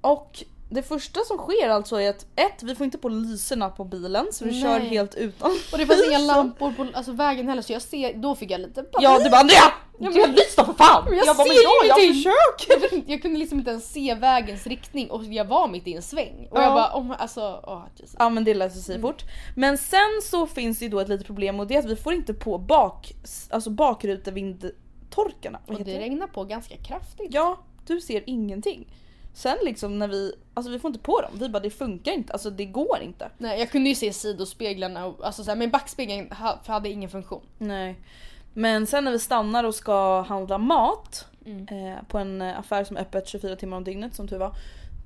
och 0.00 0.44
det 0.70 0.82
första 0.82 1.20
som 1.20 1.38
sker 1.38 1.68
alltså 1.68 2.00
är 2.00 2.10
att 2.10 2.26
ett, 2.36 2.62
vi 2.62 2.74
får 2.74 2.84
inte 2.84 2.98
på 2.98 3.08
lyserna 3.08 3.68
på 3.70 3.84
bilen 3.84 4.26
så 4.32 4.44
vi 4.44 4.50
Nej. 4.50 4.62
kör 4.62 4.78
helt 4.80 5.14
utan 5.14 5.50
Och 5.72 5.78
det 5.78 5.86
fanns 5.86 6.08
inga 6.08 6.18
lampor 6.34 6.72
på 6.72 6.86
alltså, 6.92 7.12
vägen 7.12 7.48
heller 7.48 7.62
så 7.62 7.72
jag 7.72 7.82
ser, 7.82 8.14
då 8.14 8.34
fick 8.34 8.50
jag 8.50 8.60
lite 8.60 8.84
Ja 9.00 9.18
du 9.18 9.30
bara 9.30 9.40
Andrea! 9.40 9.62
men- 9.98 10.12
Jag 10.16 10.30
lys 10.30 10.54
då 10.56 10.64
för 10.64 10.72
fan! 10.72 11.04
Men 11.08 11.18
jag 11.18 11.36
bara, 11.36 11.46
ser 11.46 11.54
men 11.54 11.62
ja, 11.62 11.94
jag 11.96 12.04
ingenting." 12.04 12.32
jag, 12.80 12.92
inte, 12.98 13.12
jag 13.12 13.22
kunde 13.22 13.38
liksom 13.38 13.58
inte 13.58 13.70
ens 13.70 13.92
se 13.92 14.14
vägens 14.14 14.66
riktning 14.66 15.10
och 15.10 15.24
jag 15.24 15.44
var 15.44 15.68
mitt 15.68 15.86
i 15.86 15.94
en 15.94 16.02
sväng. 16.02 16.48
Och 16.50 16.58
Ja. 16.58 16.62
jag 16.62 16.74
bara 16.74 16.96
oh, 16.96 17.14
alltså, 17.22 17.60
åh 17.66 17.82
Jesus. 17.96 18.16
Ja 18.18 18.28
men 18.28 18.44
det 18.44 18.54
löser 18.54 18.80
sig 18.80 19.00
fort. 19.00 19.22
Men 19.56 19.78
sen 19.78 20.20
så 20.22 20.46
finns 20.46 20.78
det 20.78 20.84
ju 20.84 20.90
då 20.90 21.00
ett 21.00 21.08
litet 21.08 21.26
problem 21.26 21.60
och 21.60 21.66
det 21.66 21.74
är 21.74 21.78
att 21.78 21.84
vi 21.90 21.96
får 21.96 22.12
inte 22.12 22.34
på 22.34 22.58
bak, 22.58 23.12
alltså 23.50 23.70
bakrutevindtorkarna. 23.70 25.58
Vad 25.66 25.78
Och 25.78 25.84
det? 25.84 25.98
regnar 25.98 26.26
på 26.26 26.44
ganska 26.44 26.76
kraftigt. 26.76 27.28
Ja, 27.30 27.58
du 27.86 28.00
ser 28.00 28.22
ingenting. 28.26 28.92
Sen 29.34 29.56
liksom 29.62 29.98
när 29.98 30.08
vi, 30.08 30.32
alltså 30.54 30.72
vi 30.72 30.78
får 30.78 30.88
inte 30.88 31.00
på 31.00 31.20
dem. 31.20 31.30
Vi 31.34 31.48
bara 31.48 31.60
det 31.60 31.70
funkar 31.70 32.12
inte, 32.12 32.32
alltså 32.32 32.50
det 32.50 32.64
går 32.64 32.98
inte. 33.02 33.28
Nej, 33.38 33.58
jag 33.58 33.70
kunde 33.70 33.88
ju 33.88 33.94
se 33.94 34.12
sidospeglarna 34.12 35.06
och 35.06 35.26
alltså, 35.26 35.44
så 35.44 35.50
här, 35.50 35.56
men 35.56 35.70
backspegeln 35.70 36.32
ha- 36.32 36.58
hade 36.66 36.88
ingen 36.88 37.10
funktion. 37.10 37.42
Nej. 37.58 37.96
Men 38.54 38.86
sen 38.86 39.04
när 39.04 39.12
vi 39.12 39.18
stannar 39.18 39.64
och 39.64 39.74
ska 39.74 40.20
handla 40.22 40.58
mat 40.58 41.26
Mm. 41.46 41.68
eh, 41.92 42.02
på 42.08 42.18
en 42.18 42.42
eh, 42.42 42.58
affär 42.58 42.84
som 42.84 42.96
är 42.96 43.00
öppet 43.00 43.28
24 43.28 43.56
timmar 43.56 43.76
om 43.76 43.84
dygnet 43.84 44.14
som 44.14 44.28
tur 44.28 44.38
var. 44.38 44.52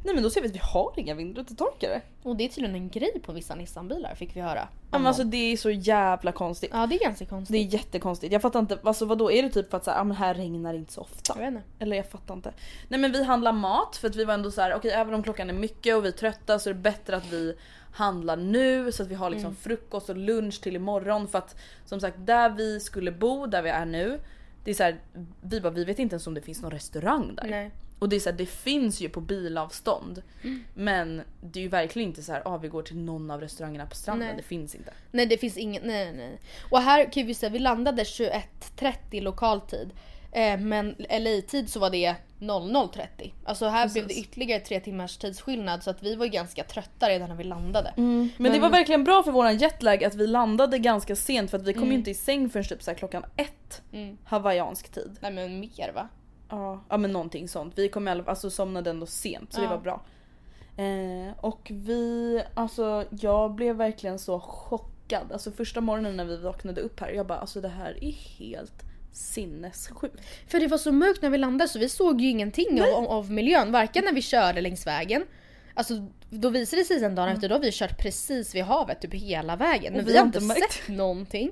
Nej 0.07 0.14
men 0.14 0.22
då 0.22 0.30
ser 0.30 0.40
vi 0.40 0.48
att 0.48 0.55
vi 0.55 0.61
har 0.62 0.92
inga 0.96 1.14
vindrutetorkare. 1.14 2.00
Och 2.22 2.36
det 2.36 2.44
är 2.44 2.48
tydligen 2.48 2.74
en 2.76 2.88
grej 2.88 3.20
på 3.24 3.32
vissa 3.32 3.55
Nissan-bilar 3.55 4.14
fick 4.14 4.36
vi 4.36 4.40
höra. 4.40 4.68
Ja, 4.90 4.98
men 4.98 5.07
alltså 5.07 5.24
det 5.24 5.36
är 5.52 5.57
så 5.57 5.70
jävla 5.70 6.32
konstigt. 6.32 6.70
ja 6.72 6.86
det 6.86 6.94
är 6.94 7.00
ganska 7.05 7.24
Det 7.24 7.28
konstigt. 7.28 7.57
är 7.57 7.78
jättekonstigt. 7.78 8.32
Jag 8.32 8.42
fattar 8.42 8.61
inte, 8.61 8.78
alltså 8.84 9.05
vadå 9.05 9.30
är 9.32 9.42
det 9.42 9.48
typ 9.48 9.70
för 9.70 9.76
att 9.76 9.84
så 9.84 9.90
här, 9.90 10.00
ah, 10.00 10.05
men 10.05 10.16
här 10.16 10.34
regnar 10.34 10.72
det 10.72 10.78
inte 10.78 10.92
så 10.92 11.00
ofta? 11.00 11.32
Jag 11.36 11.40
vet 11.44 11.48
inte. 11.48 11.62
Eller 11.78 11.96
jag 11.96 12.07
fattar 12.09 12.34
inte. 12.34 12.52
Nej 12.88 13.00
men 13.00 13.12
vi 13.12 13.24
handlar 13.24 13.52
mat 13.52 13.96
för 13.96 14.09
att 14.09 14.16
vi 14.16 14.24
var 14.24 14.34
ändå 14.34 14.50
så 14.50 14.61
här: 14.61 14.74
okej 14.74 14.90
även 14.90 15.14
om 15.14 15.22
klockan 15.22 15.50
är 15.50 15.55
mycket 15.55 15.96
och 15.96 16.05
vi 16.05 16.09
är 16.09 16.12
trötta 16.12 16.59
så 16.59 16.70
är 16.70 16.74
det 16.74 16.80
bättre 16.80 17.16
att 17.16 17.32
vi 17.32 17.57
handlar 17.92 18.36
nu 18.36 18.92
så 18.92 19.02
att 19.02 19.09
vi 19.09 19.14
har 19.14 19.30
liksom 19.30 19.46
Mm. 19.50 19.57
frukost 19.57 20.09
och 20.11 20.16
lunch 20.16 20.61
till 20.62 20.76
imorgon 20.76 21.28
för 21.28 21.38
att 21.38 21.57
som 21.84 22.00
sagt 22.00 22.16
där 22.18 22.50
vi 22.50 22.80
skulle 22.80 23.12
bo, 23.12 23.46
där 23.46 23.62
vi 23.62 23.70
är 23.70 23.86
nu. 23.86 24.20
Det 24.64 24.70
är 24.70 24.74
så 24.74 24.82
här, 24.82 24.96
vi 25.40 25.61
bara, 25.61 25.70
vi 25.72 25.84
vet 25.84 25.98
inte 25.98 26.14
ens 26.14 26.26
om 26.26 26.34
det 26.34 26.40
finns 26.40 26.62
någon 26.62 26.70
restaurang 26.70 27.34
där. 27.34 27.46
Nej. 27.50 27.70
Och 28.05 28.11
det 28.11 28.16
är 28.16 28.20
så 28.20 28.30
här, 28.30 28.36
det 28.36 28.46
finns 28.46 29.00
ju 29.00 29.09
på 29.09 29.20
bilavstånd. 29.20 30.22
Mm. 30.42 30.64
Men 30.74 31.22
det 31.40 31.59
är 31.59 31.62
ju 31.62 31.68
verkligen 31.68 32.09
inte 32.09 32.22
så 32.22 32.32
här, 32.32 32.42
ah, 32.44 32.57
vi 32.57 32.68
går 32.68 32.82
till 32.82 32.96
någon 32.96 33.30
av 33.30 33.40
restaurangerna 33.40 33.86
på 33.86 33.94
stranden. 33.96 34.28
Nej. 34.28 34.36
Det 34.36 34.42
finns 34.42 34.74
inte. 34.74 34.92
Nej 35.12 35.26
det 35.26 35.38
finns 35.38 35.57
ingen, 35.57 35.82
nej 35.84 36.12
nej. 36.12 36.38
Och 36.70 36.80
här 36.80 37.12
kan 37.12 37.26
vi 37.26 37.34
säga, 37.34 37.50
vi 37.50 37.59
landade 37.59 38.02
21.30 38.02 39.20
lokal 39.20 39.61
tid. 39.61 39.90
Eh, 40.32 40.59
men 40.61 40.94
LA-tid 40.98 41.70
så 41.70 41.80
var 41.80 41.90
det 41.90 42.14
00.30. 42.40 43.32
Alltså 43.44 43.66
här 43.66 43.88
blev 43.88 44.05
det 44.05 44.09
Precis. 44.09 44.24
ytterligare 44.26 44.61
tre 44.61 44.80
timmars 44.80 45.16
tidsskillnad 45.16 45.82
så 45.82 45.90
att 45.90 46.02
vi 46.02 46.14
var 46.14 46.26
ganska 46.26 46.64
trötta 46.64 47.09
redan 47.09 47.28
när 47.28 47.36
vi 47.36 47.44
landade. 47.44 47.92
Men, 47.96 48.52
det 48.52 48.59
var 48.59 48.70
verkligen 48.70 49.05
bra 49.05 49.22
för 49.22 49.32
våran 49.32 49.57
jetlag 49.59 50.05
att 50.05 50.14
vi 50.14 50.26
landade 50.26 50.78
ganska 50.78 51.16
sent 51.16 51.50
för 51.50 51.59
att 51.59 51.64
vi 51.66 51.72
kom 51.72 51.88
ju 51.88 51.94
inte 51.94 52.11
i 52.11 52.14
säng 52.14 52.50
förrän 52.50 52.64
typ 52.64 52.82
så 52.82 52.94
klockan 52.94 53.24
ett 53.36 53.82
Mm. 53.92 54.16
hawaiiansk 54.24 54.88
tid. 54.92 55.16
Nej 55.20 55.32
men 55.32 55.61
mer 55.61 55.92
va? 55.94 56.09
Ja, 56.51 56.84
ja 56.88 56.97
men 56.97 57.12
någonting 57.12 57.49
sånt. 57.49 57.72
Vi 57.76 57.88
kom 57.88 58.09
alla, 58.09 58.24
alltså 58.24 58.51
somnade 58.51 58.90
ändå 58.90 59.07
sent 59.07 59.53
så 59.53 59.59
det 59.61 59.64
Ja. 59.66 59.70
var 59.70 59.78
bra. 59.78 60.03
Eh, 60.76 61.45
och 61.45 61.68
vi, 61.74 62.42
alltså 62.55 63.05
jag 63.20 63.55
blev 63.55 63.76
verkligen 63.76 64.18
så 64.18 64.40
chockad. 64.40 65.32
Alltså 65.32 65.51
första 65.51 65.80
morgonen 65.80 66.16
när 66.16 66.24
vi 66.24 66.36
vaknade 66.36 66.80
upp 66.80 67.01
här, 67.01 67.11
jag 67.11 67.26
bara 67.26 67.38
alltså 67.38 67.61
det 67.61 67.68
här 67.68 68.05
är 68.05 68.12
helt 68.12 68.82
sinnessjukt. 69.12 70.20
För 70.49 70.61
det 70.61 70.66
var 70.66 70.78
så 70.78 70.92
mörkt 70.92 71.22
när 71.22 71.30
vi 71.30 71.38
landade 71.38 71.68
så 71.68 71.78
vi 71.78 71.88
såg 71.88 72.20
ju 72.20 72.28
ingenting 72.28 72.82
av, 72.82 73.07
av 73.07 73.30
miljön. 73.30 73.72
Varken 73.72 74.05
när 74.05 74.12
vi 74.12 74.22
körde 74.22 74.61
längs 74.61 74.86
vägen. 74.86 75.24
Alltså 75.74 75.95
då 76.30 76.49
visade 76.49 76.82
det 76.82 76.86
sig 76.86 77.01
sen 77.01 77.14
dagen 77.14 77.28
efter, 77.28 77.49
då 77.49 77.55
har 77.55 77.61
vi 77.61 77.70
kört 77.72 77.99
precis 77.99 78.55
vid 78.55 78.64
havet 78.64 79.01
typ 79.01 79.14
hela 79.14 79.57
vägen. 79.57 79.92
Men 79.92 80.03
Och 80.05 80.09
vi, 80.11 80.16
har 80.16 80.26
inte 80.26 80.40
märkt. 80.40 80.72
sett 80.72 80.88
någonting. 80.88 81.51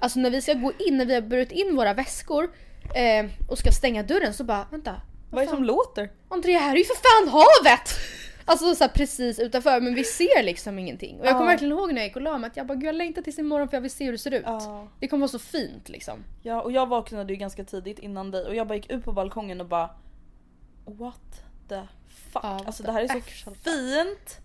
Alltså 0.00 0.18
när 0.20 0.30
vi 0.30 0.42
ska 0.42 0.54
gå 0.54 0.72
in, 0.78 0.96
när 0.98 1.04
vi 1.06 1.14
har 1.14 1.20
burit 1.20 1.52
in 1.52 1.76
våra 1.76 1.94
väskor 1.94 2.50
eh, 2.94 3.26
och 3.48 3.58
ska 3.58 3.70
stänga 3.72 4.02
dörren 4.02 4.34
så 4.34 4.44
bara 4.44 4.66
vänta. 4.70 5.00
Vad 5.30 5.42
är 5.42 5.46
det 5.46 5.50
som 5.52 5.64
låter? 5.64 6.10
Andrea 6.28 6.58
här 6.58 6.74
är 6.74 6.78
ju 6.78 6.84
för 6.84 6.94
fan 6.94 7.28
havet! 7.32 7.90
Alltså 8.46 8.74
så 8.74 8.84
här, 8.84 8.88
precis 8.88 9.38
utanför 9.38 9.80
men 9.80 9.94
vi 9.94 10.04
ser 10.04 10.42
liksom 10.42 10.78
ingenting. 10.78 11.20
Och 11.20 11.26
jag 11.26 11.32
kommer 11.32 11.44
Ja. 11.44 11.50
verkligen 11.50 11.72
ihåg 11.72 11.88
när 11.92 12.00
jag 12.00 12.06
gick 12.06 12.16
och 12.16 12.22
la 12.22 12.38
mig 12.38 12.48
att 12.50 12.56
jag 12.56 12.66
bara 12.66 12.74
gud 12.74 12.84
jag 12.88 12.94
längtar 12.94 13.22
tills 13.22 13.38
imorgon 13.38 13.68
för 13.68 13.76
jag 13.76 13.82
vill 13.82 13.90
se 13.90 14.04
hur 14.04 14.12
det 14.12 14.18
ser 14.18 14.30
ut. 14.34 14.42
Ja. 14.46 14.88
Det 15.00 15.08
kommer 15.08 15.20
vara 15.20 15.28
så 15.28 15.38
fint 15.38 15.88
liksom. 15.88 16.24
Ja 16.42 16.60
och 16.62 16.72
jag 16.72 16.86
vaknade 16.86 17.32
ju 17.32 17.36
ganska 17.38 17.64
tidigt 17.64 17.98
innan 17.98 18.30
dig 18.30 18.46
och 18.46 18.54
jag 18.54 18.66
bara 18.66 18.74
gick 18.74 18.90
ut 18.90 19.04
på 19.04 19.12
balkongen 19.12 19.60
och 19.60 19.66
bara 19.66 19.90
What 20.84 21.42
the 21.68 21.80
fuck? 22.32 22.40
Ja, 22.44 22.62
alltså 22.66 22.82
det 22.82 22.92
här 22.92 23.02
är 23.02 23.08
så 23.44 23.50
fint 23.54 24.38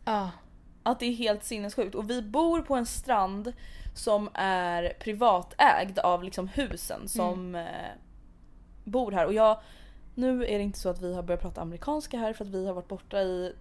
att 0.84 1.00
det 1.00 1.06
är 1.06 1.14
helt 1.14 1.44
sinnessjukt 1.44 1.96
och 1.96 2.10
vi 2.10 2.22
bor 2.22 2.62
på 2.62 2.76
en 2.76 2.86
strand 2.86 3.54
som 3.96 4.30
är 4.34 4.94
privatägd 5.00 6.00
av 6.00 6.24
liksom 6.24 6.48
husen 6.48 7.08
som 7.10 7.56
eh, 7.56 7.64
bor 8.90 9.12
här. 9.12 9.26
Och 9.26 9.34
jag 9.34 9.58
nu 10.16 10.46
är 10.46 10.58
det 10.58 10.64
inte 10.64 10.80
så 10.80 10.90
att 10.90 11.02
vi 11.02 11.14
har 11.16 11.24
börjat 11.24 11.42
prata 11.42 11.62
amerikanska 11.62 12.18
här 12.18 12.34
för 12.34 12.46
att 12.46 12.52
vi 12.52 12.68
har 12.68 12.74
varit 12.74 12.88
borta 12.88 13.22
i 13.22 13.54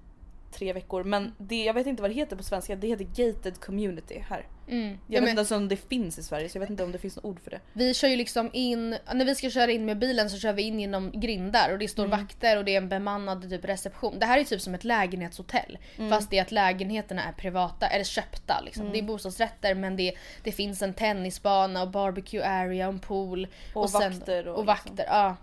tre 0.52 0.72
veckor. 0.72 1.04
Men 1.04 1.34
det, 1.38 1.64
jag 1.64 1.74
vet 1.74 1.86
inte 1.86 2.02
vad 2.02 2.10
det 2.10 2.14
heter 2.14 2.36
på 2.36 2.42
svenska, 2.42 2.76
det 2.76 2.86
heter 2.86 3.04
gated 3.04 3.60
community 3.60 4.24
här. 4.28 4.46
Mm. 4.68 4.88
Jag 5.06 5.16
Ja, 5.16 5.20
vet 5.20 5.28
inte 5.30 5.38
ens 5.38 5.50
om 5.50 5.68
det 5.68 5.76
finns 5.76 6.18
i 6.18 6.22
Sverige 6.22 6.48
så 6.48 6.56
jag 6.56 6.60
vet 6.60 6.70
inte 6.70 6.84
om 6.84 6.92
det 6.92 6.98
finns 6.98 7.16
något 7.16 7.24
ord 7.24 7.40
för 7.44 7.50
det. 7.50 7.60
Vi 7.72 7.94
kör 7.94 8.08
ju 8.08 8.16
liksom 8.16 8.50
in, 8.52 8.96
när 9.14 9.24
vi 9.24 9.34
ska 9.34 9.50
köra 9.50 9.70
in 9.70 9.84
med 9.84 9.98
bilen 9.98 10.30
så 10.30 10.38
kör 10.38 10.52
vi 10.52 10.62
in 10.62 10.80
genom 10.80 11.10
grindar 11.20 11.72
och 11.72 11.78
det 11.78 11.88
står 11.88 12.04
Mm. 12.04 12.20
vakter 12.20 12.56
och 12.56 12.64
det 12.64 12.72
är 12.72 12.76
en 12.78 12.88
bemannad 12.88 13.50
typ 13.50 13.64
reception. 13.64 14.18
Det 14.18 14.26
här 14.26 14.38
är 14.38 14.44
typ 14.44 14.60
som 14.60 14.74
ett 14.74 14.84
lägenhetshotell. 14.84 15.78
Mm. 15.98 16.10
Fast 16.10 16.30
det 16.30 16.38
är 16.38 16.42
att 16.42 16.52
lägenheterna 16.52 17.22
är 17.24 17.32
privata, 17.32 17.86
eller 17.86 18.04
köpta 18.04 18.60
liksom. 18.64 18.82
Mm. 18.82 18.92
Det 18.92 18.98
är 18.98 19.02
bostadsrätter 19.02 19.74
men 19.74 19.96
det, 19.96 20.12
det 20.42 20.52
finns 20.52 20.82
en 20.82 20.94
tennisbana 20.94 21.82
och 21.82 21.90
barbecue 21.90 22.44
area 22.44 22.88
och 22.88 22.92
en 22.94 22.98
pool. 23.00 23.46
Och 23.74 23.90
vakter 23.90 24.48
och 24.48 24.54
och 24.58 24.60
liksom. 24.60 24.66
vakter, 24.66 25.04
ja. 25.08 25.36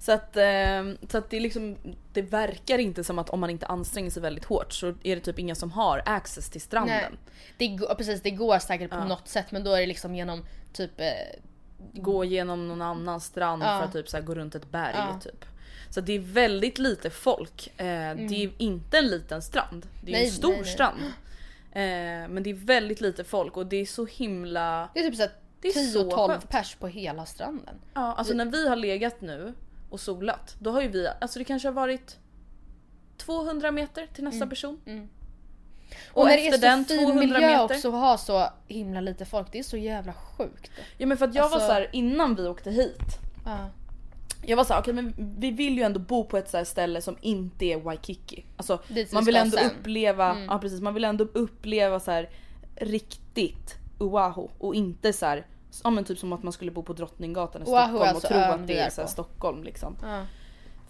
Så 0.00 0.12
att, 0.12 0.36
eh, 0.36 0.92
så 1.08 1.18
att 1.18 1.30
det 1.30 1.40
liksom, 1.40 1.76
det 2.12 2.22
verkar 2.22 2.78
inte 2.78 3.04
som 3.04 3.18
att 3.18 3.30
om 3.30 3.40
man 3.40 3.50
inte 3.50 3.66
anstränger 3.66 4.10
sig 4.10 4.22
väldigt 4.22 4.44
hårt 4.44 4.72
så 4.72 4.86
är 5.02 5.14
det 5.14 5.20
typ 5.20 5.38
inga 5.38 5.54
som 5.54 5.70
har 5.70 6.02
access 6.06 6.50
till 6.50 6.60
stranden. 6.60 7.16
Nej. 7.58 7.78
Det 7.78 7.94
precis, 7.96 8.22
det 8.22 8.30
går 8.30 8.58
säkert 8.58 8.90
på 8.90 9.04
något 9.04 9.28
sätt 9.28 9.46
men 9.50 9.64
då 9.64 9.72
är 9.72 9.80
det 9.80 9.86
liksom 9.86 10.14
genom 10.14 10.44
typ 10.72 11.00
eh, 11.00 11.06
Gå 11.92 12.24
genom 12.24 12.68
någon 12.68 12.82
annan 12.82 13.20
strand 13.20 13.62
Ja. 13.62 13.78
för 13.78 13.84
att 13.86 13.92
typ 13.92 14.08
så 14.08 14.16
här 14.16 14.24
gå 14.24 14.34
runt 14.34 14.54
ett 14.54 14.70
berg 14.70 14.94
Ja. 14.96 15.20
typ. 15.24 15.44
Så 15.90 16.00
det 16.00 16.12
är 16.12 16.18
väldigt 16.18 16.78
lite 16.78 17.10
folk. 17.10 17.66
Eh, 17.76 17.84
Det 18.16 18.34
är 18.34 18.40
ju 18.40 18.52
inte 18.58 18.98
en 18.98 19.06
liten 19.06 19.42
strand. 19.42 19.86
Det 20.04 20.12
är 20.12 20.16
Mm. 20.16 20.20
Nej, 20.20 20.24
en 20.26 20.30
stor 20.32 20.48
nej, 20.50 20.60
nej. 20.62 20.72
strand. 20.72 21.00
Eh, 21.72 22.28
men 22.34 22.42
det 22.42 22.50
är 22.50 22.54
väldigt 22.54 23.00
lite 23.00 23.24
folk 23.24 23.56
och 23.56 23.66
det 23.66 23.76
är 23.76 23.86
så 23.86 24.06
himla... 24.06 24.88
Det 24.94 25.00
är 25.00 25.04
typ 25.04 25.16
såhär 25.16 25.32
Det 25.60 25.68
är 25.68 25.72
så 25.72 26.10
10-12 26.10 26.28
skönt. 26.28 26.48
pers 26.48 26.74
på 26.74 26.86
hela 26.86 27.26
stranden. 27.26 27.74
Ja, 27.94 28.14
alltså 28.14 28.34
när 28.34 28.44
vi 28.44 28.68
har 28.68 28.76
legat 28.76 29.20
nu 29.20 29.54
och 29.90 30.00
solat, 30.00 30.56
då 30.58 30.70
har 30.70 30.80
ju 30.82 30.88
vi, 30.88 31.08
alltså 31.20 31.38
det 31.38 31.44
kanske 31.44 31.68
har 31.68 31.72
varit 31.72 32.18
200 33.16 33.70
meter 33.70 34.06
till 34.14 34.24
nästa 34.24 34.46
person. 34.46 34.80
Mm. 34.86 35.08
Och, 36.12 36.22
Och, 36.22 36.26
när 36.28 36.38
efter 36.38 36.50
det 36.50 36.56
är 36.66 36.72
så 36.72 36.76
den 36.76 36.84
fin 36.84 36.98
200 36.98 37.20
miljö 37.20 37.40
meter. 37.46 37.64
också 37.76 37.88
att 37.88 37.94
ha 37.94 38.18
så 38.18 38.48
himla 38.68 39.00
lite 39.00 39.24
folk, 39.24 39.52
det 39.52 39.58
är 39.58 39.62
så 39.62 39.76
jävla 39.76 40.12
sjukt. 40.12 40.70
Ja 40.98 41.06
men 41.06 41.16
för 41.18 41.24
att 41.28 41.34
jag 41.34 41.42
var 41.48 41.54
Alltså- 41.54 41.66
så 41.68 41.72
här 41.72 41.88
innan 41.92 42.34
vi 42.34 42.48
åkte 42.48 42.70
hit. 42.70 43.18
Ja. 43.44 43.70
Jag 44.46 44.56
var 44.56 44.64
såhär, 44.64 44.80
okej 44.80 44.94
men 44.94 45.14
vi 45.38 45.50
vill 45.50 45.76
ju 45.76 45.82
ändå 45.82 46.00
bo 46.00 46.24
på 46.24 46.36
ett 46.36 46.50
så 46.50 46.56
här 46.56 46.64
ställe 46.64 47.02
som 47.02 47.16
inte 47.20 47.64
är 47.64 47.76
Waikiki. 47.76 48.44
Alltså 48.56 48.82
man 49.12 49.24
vill 49.24 49.36
ändå 49.36 49.56
sen. 49.56 49.66
Mm. 49.66 49.76
uppleva, 49.80 50.36
ja 50.48 50.58
precis, 50.58 50.80
man 50.80 50.94
vill 50.94 51.04
ändå 51.04 51.24
uppleva 51.24 52.00
så 52.00 52.10
här 52.10 52.30
riktigt 52.76 53.76
Oahu 53.98 54.48
och 54.58 54.74
inte 54.74 55.12
så 55.12 55.26
här, 55.26 55.46
ja 55.84 55.90
men 55.90 56.04
typ 56.04 56.18
som 56.18 56.32
att 56.32 56.42
man 56.42 56.52
skulle 56.52 56.70
bo 56.70 56.82
på 56.82 56.92
Drottninggatan 56.92 57.62
i 57.62 57.64
är 57.64 57.66
Stockholm 57.66 57.96
och 57.96 58.06
alltså 58.06 58.28
tro 58.28 58.36
ön 58.36 58.60
att 58.60 58.66
det 58.66 58.78
är 58.78 58.90
så. 58.90 59.06
Stockholm 59.06 59.62
liksom. 59.62 59.96
Ja. 60.02 60.22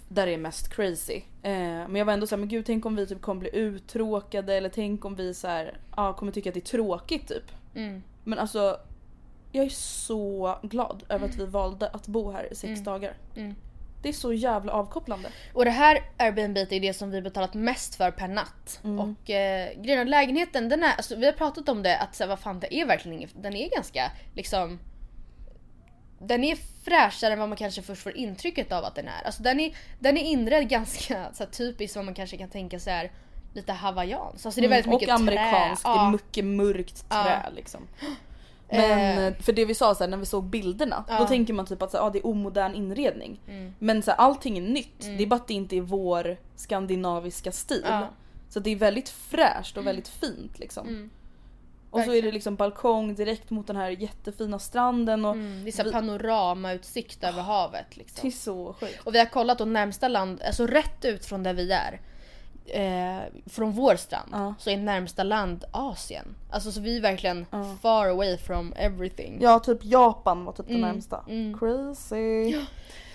Där 0.08 0.26
det 0.26 0.34
är 0.34 0.38
mest 0.38 0.68
crazy. 0.68 1.22
Eh, 1.42 1.52
men 1.52 1.96
jag 1.96 2.04
var 2.04 2.12
ändå 2.12 2.26
såhär, 2.26 2.40
men 2.40 2.48
gud 2.48 2.66
tänk 2.66 2.86
om 2.86 2.96
vi 2.96 3.06
typ 3.06 3.22
kommer 3.22 3.40
bli 3.40 3.50
uttråkade 3.52 4.54
eller 4.54 4.68
tänk 4.68 5.04
om 5.04 5.14
vi 5.14 5.34
så 5.34 5.48
här, 5.48 5.78
ja, 5.96 6.12
kommer 6.12 6.32
tycka 6.32 6.50
att 6.50 6.54
det 6.54 6.60
är 6.60 6.78
tråkigt 6.78 7.28
typ. 7.28 7.52
Mm. 7.74 8.02
Men 8.24 8.38
alltså 8.38 8.76
jag 9.52 9.64
är 9.64 9.70
så 9.70 10.58
glad 10.62 11.02
över 11.08 11.28
att 11.28 11.36
vi 11.36 11.46
valde 11.46 11.88
att 11.88 12.06
bo 12.06 12.30
här 12.30 12.52
i 12.52 12.54
sex 12.54 12.80
dagar. 12.84 13.14
Mm. 13.36 13.54
Det 14.02 14.08
är 14.08 14.12
så 14.12 14.32
jävla 14.32 14.72
avkopplande. 14.72 15.28
Och 15.54 15.64
det 15.64 15.70
här 15.70 16.02
Airbnb 16.16 16.56
är 16.58 16.80
det 16.80 16.94
som 16.94 17.10
vi 17.10 17.22
betalat 17.22 17.54
mest 17.54 17.94
för 17.94 18.10
per 18.10 18.28
natt. 18.28 18.80
Mm. 18.84 18.98
Och 19.00 19.30
eh, 19.30 19.80
grejen 19.82 20.10
lägenheten, 20.10 20.68
den 20.68 20.82
är, 20.82 20.92
alltså, 20.96 21.16
vi 21.16 21.26
har 21.26 21.32
pratat 21.32 21.68
om 21.68 21.82
det 21.82 21.98
att 21.98 22.14
så 22.14 22.22
här, 22.22 22.28
vad 22.28 22.38
fan 22.38 22.60
det 22.60 22.74
är 22.74 22.86
verkligen 22.86 23.18
inget, 23.18 23.30
den 23.42 23.56
är 23.56 23.70
ganska 23.70 24.10
liksom 24.34 24.78
den 26.22 26.44
är 26.44 26.56
fräschare 26.84 27.32
än 27.32 27.38
vad 27.38 27.48
man 27.48 27.56
kanske 27.58 27.82
först 27.82 28.02
får 28.02 28.16
intrycket 28.16 28.72
av 28.72 28.84
att 28.84 28.94
den 28.94 29.08
är. 29.08 29.22
Alltså 29.26 29.42
den 29.42 29.60
är, 29.60 29.76
den 29.98 30.16
är 30.16 30.22
inredd 30.22 30.68
ganska 30.68 31.28
så 31.32 31.44
här, 31.44 31.50
typiskt 31.50 31.96
vad 31.96 32.04
man 32.04 32.14
kanske 32.14 32.36
kan 32.36 32.48
tänka 32.48 32.78
sig 32.78 32.92
är 32.92 33.10
lite 33.54 33.72
hawaiianskt. 33.72 34.46
Alltså 34.46 34.60
det 34.60 34.66
är 34.66 34.68
väldigt 34.68 34.86
Mm, 34.86 34.94
och 34.94 35.00
mycket 35.00 35.14
amerikanskt, 35.14 35.84
trä. 35.84 35.92
det 35.92 35.98
är 35.98 36.02
Ja. 36.04 36.10
mycket 36.10 36.44
mörkt 36.44 37.04
Ja. 37.10 37.22
trä 37.24 37.50
liksom. 37.56 37.88
Men 38.70 38.90
Eh. 39.18 39.26
eh, 39.26 39.34
för 39.34 39.52
det 39.52 39.64
vi 39.64 39.74
sa 39.74 39.94
så 39.94 40.04
här, 40.04 40.08
när 40.10 40.16
vi 40.16 40.26
såg 40.26 40.44
bilderna, 40.44 41.04
Ja. 41.08 41.18
då 41.18 41.26
tänker 41.26 41.52
man 41.54 41.66
typ 41.66 41.82
att 41.82 41.90
så 41.90 41.96
här, 41.96 42.04
ah, 42.04 42.10
det 42.10 42.18
är 42.18 42.26
omodern 42.26 42.74
inredning. 42.74 43.40
Mm. 43.48 43.74
Men 43.78 44.02
så 44.02 44.10
här, 44.10 44.18
allting 44.18 44.58
är 44.58 44.62
nytt, 44.62 45.00
det 45.00 45.22
är 45.22 45.26
bara 45.26 45.36
att 45.36 45.48
det 45.48 45.54
inte 45.54 45.76
är 45.76 45.80
vår 45.80 46.36
skandinaviska 46.56 47.52
stil. 47.52 47.82
Ja. 47.86 48.08
Så 48.48 48.60
det 48.60 48.70
är 48.70 48.76
väldigt 48.76 49.08
fräscht 49.08 49.76
och 49.76 49.86
väldigt 49.86 50.08
fint 50.08 50.58
liksom. 50.58 50.88
Mm. 50.88 51.10
Och 51.90 52.00
så 52.00 52.12
är 52.14 52.22
det 52.22 52.32
liksom 52.32 52.56
balkong 52.56 53.14
direkt 53.14 53.50
mot 53.50 53.66
den 53.66 53.76
här 53.76 53.90
jättefina 53.90 54.58
stranden 54.58 55.24
och 55.24 55.32
Mm, 55.34 55.64
det 55.64 55.76
här 55.76 55.84
vi- 55.84 55.92
panoramautsikt 55.92 57.24
över 57.24 57.42
havet. 57.42 57.86
det 57.90 57.96
Liksom. 57.96 58.26
är 58.26 58.30
så 58.30 58.72
sjukt. 58.80 59.00
Och 59.04 59.14
vi 59.14 59.18
har 59.18 59.26
kollat 59.26 59.60
och 59.60 59.68
närmsta 59.68 60.08
land, 60.08 60.42
alltså 60.46 60.66
rätt 60.66 61.04
ut 61.04 61.26
från 61.26 61.42
där 61.42 61.54
vi 61.54 61.72
är. 61.72 62.00
Eh, 62.74 63.20
från 63.46 63.72
vår 63.72 63.96
strand 63.96 64.28
Ja. 64.32 64.54
så 64.58 64.70
är 64.70 64.76
närmsta 64.76 65.22
land 65.22 65.64
Asien. 65.70 66.34
Alltså 66.50 66.72
så 66.72 66.80
vi 66.80 66.96
är 66.96 67.00
verkligen 67.00 67.46
Ja. 67.50 67.76
far 67.82 68.06
away 68.08 68.36
from 68.38 68.72
everything. 68.76 69.38
Ja 69.42 69.58
typ 69.60 69.84
Japan 69.84 70.44
var 70.44 70.52
typ 70.52 70.66
det 70.66 70.74
Mm, 70.74 70.88
närmsta. 70.90 71.24
mm. 71.28 71.58
Crazy. 71.58 72.56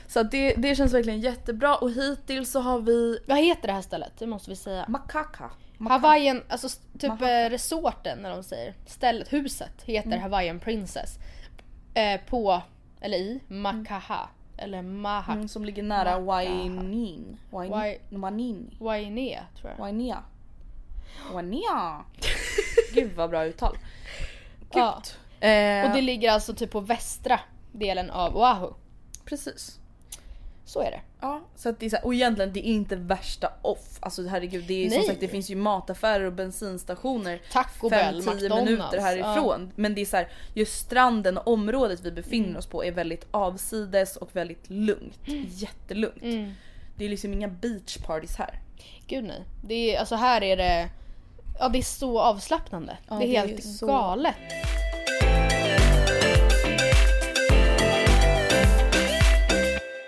Så 0.08 0.20
att 0.20 0.32
det, 0.32 0.54
det 0.58 0.76
känns 0.76 0.94
verkligen 0.94 1.20
jättebra 1.22 1.76
och 1.76 1.92
hittills 1.92 2.52
så 2.52 2.60
har 2.60 2.80
vi 2.80 3.20
Vad 3.28 3.38
heter 3.38 3.68
det 3.68 3.74
här 3.74 3.82
stället? 3.82 4.12
Det 4.20 4.28
måste 4.28 4.50
vi 4.50 4.56
säga. 4.56 4.86
Makaka. 4.88 5.50
Hawaiian, 5.80 6.42
alltså 6.50 6.68
typ 7.00 7.08
Mahaka. 7.10 7.32
eh, 7.46 7.50
resorten 7.50 8.24
vad 8.24 8.32
de 8.32 8.44
säger. 8.44 8.74
Stället, 8.86 9.34
huset 9.34 9.82
heter 9.84 10.08
Mm. 10.10 10.22
Hawaiian 10.22 10.60
Princess. 10.60 11.18
Eh, 11.94 12.22
på, 12.30 12.62
eller 13.02 13.18
i, 13.18 13.40
Makaha. 13.48 14.30
Eller 14.58 14.82
Maha. 14.82 15.34
Mm, 15.34 15.48
som 15.48 15.66
ligger 15.66 15.84
nära. 15.84 16.20
Wainin. 16.20 17.38
Wai- 17.52 17.70
Wain- 17.70 18.20
Wainin. 18.22 18.76
Wainea 18.80 19.44
tror 19.60 19.72
jag. 19.72 19.78
Wainia. 19.80 20.24
Wainia. 21.34 22.04
Gud 22.94 23.12
vad 23.16 23.30
bra 23.30 23.46
uttal. 23.46 23.78
Gud. 24.60 24.70
Ja. 24.70 25.02
Eh, 25.48 25.86
Och 25.90 25.96
det 25.96 26.02
ligger 26.02 26.32
alltså 26.32 26.54
typ 26.54 26.72
på 26.72 26.80
västra 26.80 27.40
delen 27.72 28.10
av 28.12 28.38
Oahu. 28.38 28.70
Precis. 29.26 29.80
Så 30.68 30.82
är 30.82 30.92
det. 30.92 31.02
Ja, 31.22 31.42
så 31.56 31.70
att 31.70 31.80
det 31.80 31.86
är 31.86 31.90
så 31.90 31.96
här, 31.96 32.06
och 32.06 32.14
egentligen 32.14 32.54
det 32.54 32.60
är 32.68 32.72
inte 32.72 32.96
värsta 32.96 33.52
off. 33.62 33.98
Alltså 34.00 34.28
herregud, 34.28 34.64
det 34.68 34.86
är 34.86 34.90
som 34.90 35.04
sagt 35.04 35.20
det 35.20 35.28
finns 35.28 35.50
ju 35.50 35.56
mataffärer 35.56 36.24
och 36.24 36.34
bensinstationer 36.34 37.42
Taco 37.52 37.90
Bell, 37.90 38.22
5-10 38.22 38.34
McDonalds. 38.34 38.66
minuter 38.66 39.00
härifrån. 39.00 39.72
Men 39.76 39.96
det 39.96 40.02
är 40.02 40.06
så 40.06 40.18
här, 40.18 40.28
just 40.54 40.80
stranden 40.80 41.38
och 41.38 41.48
området 41.48 42.00
vi 42.04 42.12
befinner 42.12 42.46
Mm. 42.48 42.58
oss 42.58 42.66
på 42.68 42.84
är 42.86 42.92
väldigt 42.92 43.26
avsides 43.32 44.16
och 44.18 44.36
väldigt 44.36 44.70
lugnt. 44.70 45.20
Jättelugnt. 45.48 46.24
Mm. 46.24 46.52
Det 46.98 47.06
är 47.06 47.10
liksom 47.10 47.34
inga 47.34 47.48
beach 47.48 47.98
parties 47.98 48.36
här. 48.36 48.60
Gud 49.08 49.24
nej. 49.24 49.44
Det 49.64 49.96
är, 49.96 50.00
alltså 50.00 50.16
här 50.16 50.44
är 50.44 50.58
det... 50.58 50.90
Ja 51.60 51.70
det 51.70 51.78
är 51.78 51.82
så 51.84 52.20
avslappnande. 52.20 52.98
Ja, 53.10 53.16
det 53.16 53.26
är 53.26 53.28
det 53.28 53.36
är 53.38 53.48
helt 53.48 53.64
så- 53.64 53.88
galet. 53.88 54.36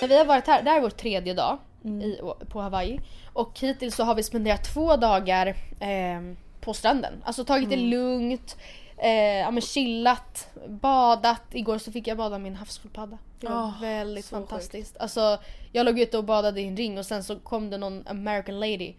Vi 0.08 0.18
har 0.18 0.26
varit 0.26 0.48
här, 0.48 0.64
det 0.64 0.70
här 0.70 0.78
är 0.78 0.82
vår 0.82 0.90
tredje 0.90 1.34
dag 1.34 1.58
Mm. 1.86 2.02
i, 2.02 2.20
på 2.50 2.62
Hawaii. 2.62 3.00
Och 3.34 3.60
hittills 3.60 3.96
så 3.96 4.04
har 4.04 4.16
vi 4.16 4.24
spenderat 4.24 4.64
två 4.74 4.96
dagar 4.96 5.48
eh, 5.80 6.22
på 6.62 6.74
stranden. 6.74 7.14
Alltså 7.26 7.46
tagit 7.46 7.70
det 7.70 7.76
Mm. 7.76 7.90
lugnt, 7.90 8.58
eh, 8.98 9.12
ja, 9.38 9.52
men 9.52 9.62
chillat, 9.62 10.48
badat. 10.68 11.42
Igår 11.52 11.78
så 11.78 11.92
fick 11.92 12.08
jag 12.08 12.18
bada 12.18 12.36
en 12.36 12.56
havssköldpadda. 12.56 13.18
Det 13.40 13.48
var 13.48 13.64
Åh, 13.64 13.82
väldigt 13.82 14.26
fantastiskt. 14.26 14.98
Alltså, 14.98 15.38
jag 15.72 15.86
låg 15.86 16.00
ute 16.00 16.18
och 16.18 16.24
badade 16.24 16.62
i 16.62 16.68
en 16.68 16.78
ring 16.78 16.98
och 16.98 17.06
sen 17.06 17.24
så 17.24 17.40
kom 17.40 17.70
det 17.70 17.78
någon 17.78 18.08
American 18.08 18.60
lady 18.60 18.94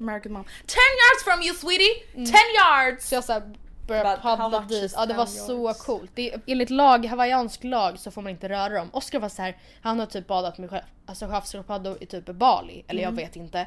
American 0.00 0.32
mom. 0.32 0.44
10 0.44 0.48
yards 0.76 1.24
from 1.24 1.42
you 1.46 1.54
sweetie! 1.54 1.94
10 2.14 2.32
yards! 2.58 3.08
Så 3.08 3.14
jag 3.14 3.24
så 3.24 3.32
här 3.32 3.42
började 3.90 4.20
paddla 4.22 4.60
dit. 4.60 4.92
Ja 4.96 5.06
det 5.06 5.14
var 5.14 5.26
10 5.26 5.32
så 5.32 5.74
coolt. 5.74 6.10
Det 6.14 6.34
enligt 6.46 6.70
lag, 6.70 7.06
hawaiiansk 7.06 7.64
lag 7.64 7.98
så 7.98 8.10
får 8.10 8.22
man 8.22 8.30
inte 8.30 8.48
röra 8.48 8.68
dem. 8.68 8.90
Oscar 8.92 9.18
var 9.18 9.28
så 9.28 9.42
här, 9.42 9.56
han 9.82 9.98
har 9.98 10.06
typ 10.06 10.26
badat 10.26 10.58
med 10.58 10.70
sjö- 10.70 10.84
alltså 11.06 11.26
havssköldpaddor 11.26 11.96
i 12.00 12.06
typ 12.06 12.26
Bali. 12.26 12.84
Eller 12.88 13.02
Mm. 13.02 13.14
jag 13.18 13.24
vet 13.24 13.36
inte. 13.36 13.66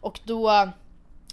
Och 0.00 0.20
då 0.24 0.68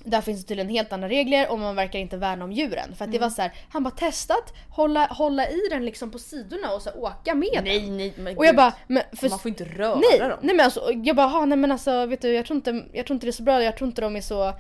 där 0.03 0.21
finns 0.21 0.41
det 0.41 0.47
tydligen 0.47 0.69
helt 0.69 0.93
andra 0.93 1.09
regler 1.09 1.51
och 1.51 1.59
man 1.59 1.75
verkar 1.75 1.99
inte 1.99 2.17
värna 2.17 2.43
om 2.45 2.51
djuren. 2.51 2.87
För 2.87 2.93
att 2.93 3.01
Mm. 3.01 3.11
det 3.11 3.19
var 3.19 3.29
så 3.29 3.41
här, 3.41 3.53
han 3.69 3.83
bara 3.83 3.91
testat, 3.95 4.53
hålla, 4.69 5.05
hålla 5.07 5.47
i 5.49 5.59
den 5.69 5.85
liksom 5.85 6.11
på 6.11 6.19
sidorna 6.19 6.73
och 6.73 6.81
så 6.81 6.89
här, 6.89 6.99
åka 7.03 7.35
med 7.35 7.49
den. 7.53 7.63
nej 7.63 8.13
men 8.17 8.37
Och 8.37 8.45
jag 8.45 8.55
bara, 8.55 8.73
men 8.87 9.03
för, 9.13 9.29
Man 9.29 9.39
får 9.39 9.49
inte 9.49 9.63
röra 9.65 9.95
nej, 10.11 10.19
dem. 10.19 10.39
nej 10.41 10.55
men 10.55 10.65
alltså 10.65 10.91
jag 11.03 11.15
bara, 11.15 11.27
"Ha, 11.27 11.45
nej 11.45 11.57
men 11.57 11.71
alltså 11.71 12.05
vet 12.05 12.21
du 12.21 12.33
jag 12.33 12.45
tror, 12.45 12.55
inte, 12.55 12.83
jag 12.93 13.05
tror 13.05 13.15
inte 13.15 13.25
det 13.25 13.29
är 13.29 13.31
så 13.31 13.43
bra, 13.43 13.63
jag 13.63 13.77
tror 13.77 13.87
inte 13.87 14.01
de 14.01 14.15
är 14.15 14.21
så 14.21 14.53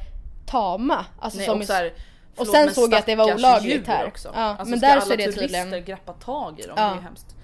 tama. 0.45 1.05
Alltså, 1.19 1.37
Nej, 1.37 1.45
som 1.47 1.59
och, 1.59 1.65
så 1.65 1.73
här, 1.73 1.93
och 2.39 2.45
förlåt, 2.47 2.55
sen 2.55 2.65
men 2.65 2.75
såg 2.75 2.93
jag 2.93 2.99
att 2.99 3.05
det 3.05 3.15
var 3.15 3.33
olagligt 3.33 3.87
här. 3.87 4.07
Också. 4.07 4.31
Ja, 4.33 4.39
Alltså, 4.41 4.65
men 4.65 4.79
ska 4.79 4.87
där 4.87 4.93
alla 4.93 5.01
så 5.05 5.13
är 5.13 5.17
det 5.17 5.23
turister 5.31 5.63
tydligen- 5.63 5.85
grappa 5.85 6.13
tag 6.13 6.59
i 6.59 6.63
dem, 6.63 6.73
Ja. 6.77 6.83
det 6.83 6.97
är 6.99 7.01
hemskt. 7.01 7.35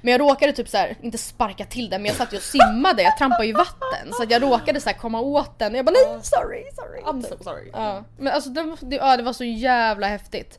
Men 0.00 0.12
jag 0.12 0.20
råkade 0.20 0.52
typ 0.52 0.68
så 0.68 0.76
här, 0.76 0.96
inte 1.02 1.18
sparka 1.18 1.64
till 1.64 1.90
den 1.90 2.02
men 2.02 2.08
jag 2.08 2.16
satt 2.16 2.32
ju 2.32 2.36
och 2.36 2.42
simmade, 2.42 3.02
jag 3.02 3.18
trampade 3.18 3.44
ju 3.44 3.50
i 3.50 3.52
vatten. 3.52 4.12
Så 4.12 4.24
jag 4.28 4.42
råkade 4.42 4.80
så 4.80 4.90
komma 4.90 5.20
åt 5.20 5.58
den 5.58 5.72
och 5.72 5.78
jag 5.78 5.84
bara 5.86 5.92
nej 5.92 6.20
sorry, 6.22 6.64
sorry. 6.74 7.00
I'm 7.00 7.22
so 7.22 7.44
sorry. 7.44 7.70
Ja, 7.72 8.04
men 8.18 8.32
alltså 8.32 8.50
det, 8.50 8.76
det, 8.80 8.96
ja, 8.96 9.16
det 9.16 9.22
var 9.22 9.32
så 9.32 9.44
jävla 9.44 10.06
häftigt. 10.06 10.58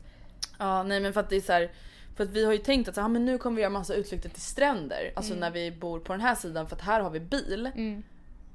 Ja 0.58 0.82
nej 0.82 1.00
men 1.00 1.12
för 1.12 1.20
att 1.20 1.30
det 1.30 1.36
är 1.36 1.40
så 1.40 1.52
här, 1.52 1.70
för 2.16 2.24
att 2.24 2.30
vi 2.30 2.44
har 2.44 2.52
ju 2.52 2.58
tänkt 2.58 2.88
att 2.88 2.94
så, 2.94 3.00
här, 3.00 3.08
men 3.08 3.24
nu 3.24 3.38
kommer 3.38 3.56
vi 3.56 3.62
göra 3.62 3.70
massa 3.70 3.94
utflykter 3.94 4.28
till 4.28 4.42
stränder. 4.42 5.12
Alltså 5.16 5.32
Mm. 5.32 5.40
när 5.40 5.50
vi 5.50 5.70
bor 5.72 6.00
på 6.00 6.12
den 6.12 6.20
här 6.22 6.34
sidan 6.34 6.66
för 6.68 6.76
att 6.76 6.82
här 6.82 7.00
har 7.00 7.10
vi 7.10 7.20
bil. 7.20 7.70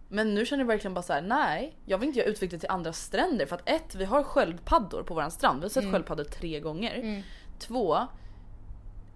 Men 0.10 0.34
nu 0.34 0.46
känner 0.46 0.64
jag 0.64 0.68
verkligen 0.68 0.94
bara 0.94 1.02
så 1.02 1.14
här: 1.14 1.22
nej 1.22 1.78
jag 1.86 1.98
vill 1.98 2.08
inte 2.08 2.20
göra 2.20 2.30
utflykter 2.30 2.58
till 2.58 2.70
andra 2.70 2.94
stränder 2.94 3.46
för 3.46 3.56
att 3.56 3.70
ett 3.70 3.96
vi 3.96 4.06
har 4.06 4.24
sköldpaddor 4.24 5.04
på 5.04 5.14
våran 5.14 5.32
strand. 5.32 5.60
Vi 5.60 5.66
har 5.66 5.70
sett 5.70 5.84
Mm. 5.84 5.94
sköldpaddor 5.94 6.24
tre 6.24 6.60
gånger. 6.60 7.24
Två, 7.60 7.98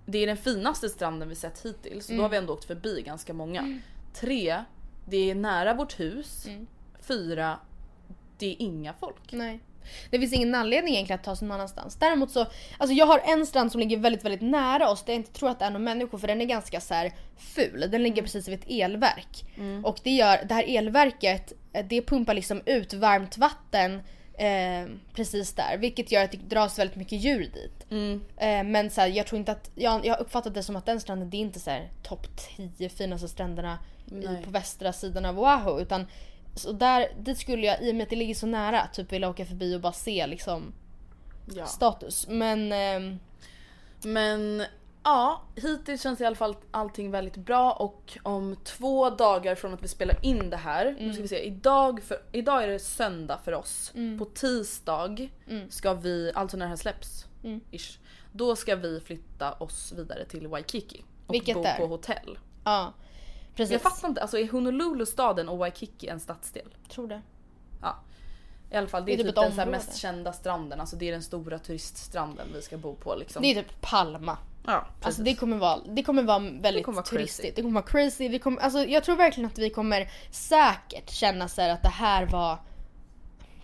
det 0.05 0.17
är 0.17 0.27
den 0.27 0.37
finaste 0.37 0.89
stranden 0.89 1.29
vi 1.29 1.35
sett 1.35 1.65
hittills. 1.65 2.05
Så 2.05 2.13
Då 2.13 2.21
har 2.21 2.29
vi 2.29 2.37
ändå 2.37 2.53
åkt 2.53 2.65
förbi 2.65 3.01
ganska 3.01 3.33
många. 3.33 3.79
Tre, 4.13 4.63
det 5.05 5.29
är 5.31 5.35
nära 5.35 5.73
vårt 5.73 5.99
hus. 5.99 6.47
Fyra, 7.01 7.59
det 8.37 8.45
är 8.47 8.55
inga 8.61 8.93
folk. 8.93 9.31
Nej. 9.33 9.59
Det 10.09 10.19
finns 10.19 10.33
ingen 10.33 10.55
anledning 10.55 10.93
egentligen 10.93 11.19
att 11.19 11.25
ta 11.25 11.35
sig 11.35 11.47
någon 11.47 11.55
annanstans. 11.55 11.95
Däremot 11.95 12.31
så, 12.31 12.45
alltså 12.77 12.93
jag 12.93 13.05
har 13.05 13.21
en 13.25 13.45
strand 13.45 13.71
som 13.71 13.79
ligger 13.79 13.97
väldigt, 13.97 14.25
väldigt 14.25 14.41
nära 14.41 14.89
oss 14.89 15.03
där 15.03 15.13
jag 15.13 15.19
inte 15.19 15.33
tror 15.33 15.49
att 15.49 15.59
det 15.59 15.65
är 15.65 15.69
några 15.69 15.83
människor 15.83 16.17
för 16.17 16.27
den 16.27 16.41
är 16.41 16.45
ganska 16.45 16.81
så 16.81 16.93
här 16.93 17.11
ful. 17.37 17.87
Den 17.91 18.03
ligger 18.03 18.21
precis 18.21 18.47
vid 18.47 18.59
ett 18.59 18.69
elverk. 18.69 19.45
Och 19.83 19.99
det 20.03 20.11
gör, 20.11 20.45
det 20.45 20.53
här 20.53 20.65
elverket, 20.77 21.53
det 21.89 22.01
pumpar 22.01 22.33
liksom 22.33 22.61
ut 22.65 22.93
varmt 22.93 23.37
vatten 23.37 24.01
eh, 24.39 24.89
precis 25.13 25.53
där. 25.53 25.77
Vilket 25.77 26.11
gör 26.11 26.23
att 26.23 26.31
det 26.31 26.37
dras 26.37 26.79
väldigt 26.79 26.95
mycket 26.95 27.21
djur 27.21 27.39
dit. 27.53 27.85
Eh, 28.37 28.63
men 28.63 28.89
så 28.89 29.01
här, 29.01 29.07
jag 29.07 29.27
tror 29.27 29.39
inte 29.39 29.51
att, 29.51 29.71
jag, 29.75 30.05
jag 30.05 30.13
har 30.13 30.21
uppfattat 30.21 30.53
det 30.53 30.63
som 30.63 30.75
att 30.75 30.85
den 30.85 30.99
stranden 30.99 31.29
det 31.29 31.37
är 31.37 31.41
inte 31.41 31.59
så 31.59 31.69
här 31.69 31.89
topp 32.03 32.27
10 32.77 32.89
finaste 32.89 33.27
stränderna 33.27 33.79
i, 34.11 34.43
på 34.45 34.51
västra 34.51 34.93
sidan 34.93 35.25
av 35.25 35.39
Oahu. 35.39 35.81
Utan 35.81 36.05
så 36.55 36.71
där, 36.71 37.07
dit 37.19 37.37
skulle 37.37 37.67
jag, 37.67 37.81
i 37.83 37.91
och 37.91 37.95
med 37.95 38.03
att 38.03 38.09
det 38.09 38.15
ligger 38.15 38.35
så 38.35 38.47
nära, 38.47 38.87
typ 38.93 39.11
vilja 39.13 39.29
åka 39.29 39.45
förbi 39.45 39.75
och 39.75 39.81
bara 39.81 39.93
se 39.93 40.27
liksom 40.27 40.73
Ja. 41.55 41.65
status. 41.65 42.27
Men 42.29 42.71
ehm, 42.71 43.19
Men 44.03 44.63
ja, 45.03 45.41
hittills 45.55 46.01
känns 46.03 46.21
i 46.21 46.25
alla 46.25 46.35
fall 46.35 46.55
allting 46.71 47.11
väldigt 47.11 47.37
bra 47.37 47.71
och 47.71 48.17
om 48.23 48.55
två 48.63 49.09
dagar 49.09 49.55
från 49.55 49.73
att 49.73 49.83
vi 49.83 49.87
spelar 49.87 50.25
in 50.25 50.49
det 50.49 50.57
här, 50.57 50.95
nu 50.99 51.13
ska 51.13 51.21
vi 51.21 51.27
se, 51.27 51.43
idag, 51.43 52.03
för, 52.03 52.17
idag 52.31 52.63
är 52.63 52.67
det 52.67 52.79
söndag 52.79 53.39
för 53.43 53.53
oss. 53.53 53.93
På 54.19 54.25
tisdag 54.25 55.27
ska 55.69 55.93
vi, 55.93 56.31
alltså 56.35 56.57
när 56.57 56.65
det 56.65 56.69
här 56.69 56.75
släpps, 56.75 57.25
ish, 57.71 57.99
då 58.31 58.55
ska 58.55 58.75
vi 58.75 58.99
flytta 58.99 59.53
oss 59.53 59.93
vidare 59.97 60.25
till 60.25 60.47
Waikiki. 60.47 61.03
Och 61.27 61.33
Vilket 61.33 61.55
bo 61.55 61.63
är? 61.63 61.77
på 61.77 61.87
hotell. 61.87 62.39
ja. 62.63 62.93
Precis. 63.59 63.71
Jag 63.71 63.81
fattar 63.81 64.07
inte, 64.07 64.21
alltså 64.21 64.39
är 64.39 64.51
Honolulu 64.51 65.05
staden 65.05 65.49
och 65.49 65.57
Waikiki 65.57 66.07
en 66.07 66.19
stadsdel? 66.19 66.75
tror 66.89 67.07
det. 67.07 67.21
Ja. 67.81 67.95
I 68.71 68.75
alla 68.75 68.87
fall 68.87 69.05
det 69.05 69.13
är, 69.13 69.17
Det 69.17 69.23
är 69.23 69.25
typ 69.25 69.35
typ 69.35 69.43
den 69.57 69.65
så 69.65 69.71
mest 69.71 69.97
kända 69.97 70.33
stranden, 70.33 70.79
alltså 70.79 70.95
det 70.95 71.07
är 71.07 71.11
den 71.11 71.23
stora 71.23 71.59
turiststranden 71.59 72.47
vi 72.53 72.61
ska 72.61 72.77
bo 72.77 72.95
på 72.95 73.15
liksom. 73.15 73.41
Det 73.41 73.47
är 73.51 73.55
typ 73.55 73.81
Palma. 73.81 74.37
ja, 74.65 74.71
Alltså 74.73 74.87
precis. 75.01 75.23
det 75.23 75.35
kommer 75.35 75.57
vara, 75.57 75.79
det 75.87 76.03
kommer 76.03 76.23
vara 76.23 76.39
väldigt 76.39 76.85
kommer 76.85 76.95
vara 76.95 77.05
turistigt. 77.05 77.41
crazy. 77.41 77.53
Det 77.55 77.61
kommer 77.61 77.81
vara 77.81 77.85
crazy. 77.87 78.29
Vi 78.29 78.39
kommer, 78.39 78.61
alltså 78.61 78.79
jag 78.85 79.03
tror 79.03 79.15
verkligen 79.15 79.49
att 79.49 79.57
vi 79.57 79.69
kommer 79.69 80.11
säkert 80.31 81.09
känna 81.09 81.47
så 81.47 81.61
att 81.61 81.83
det 81.83 81.89
här 81.89 82.25
var 82.25 82.57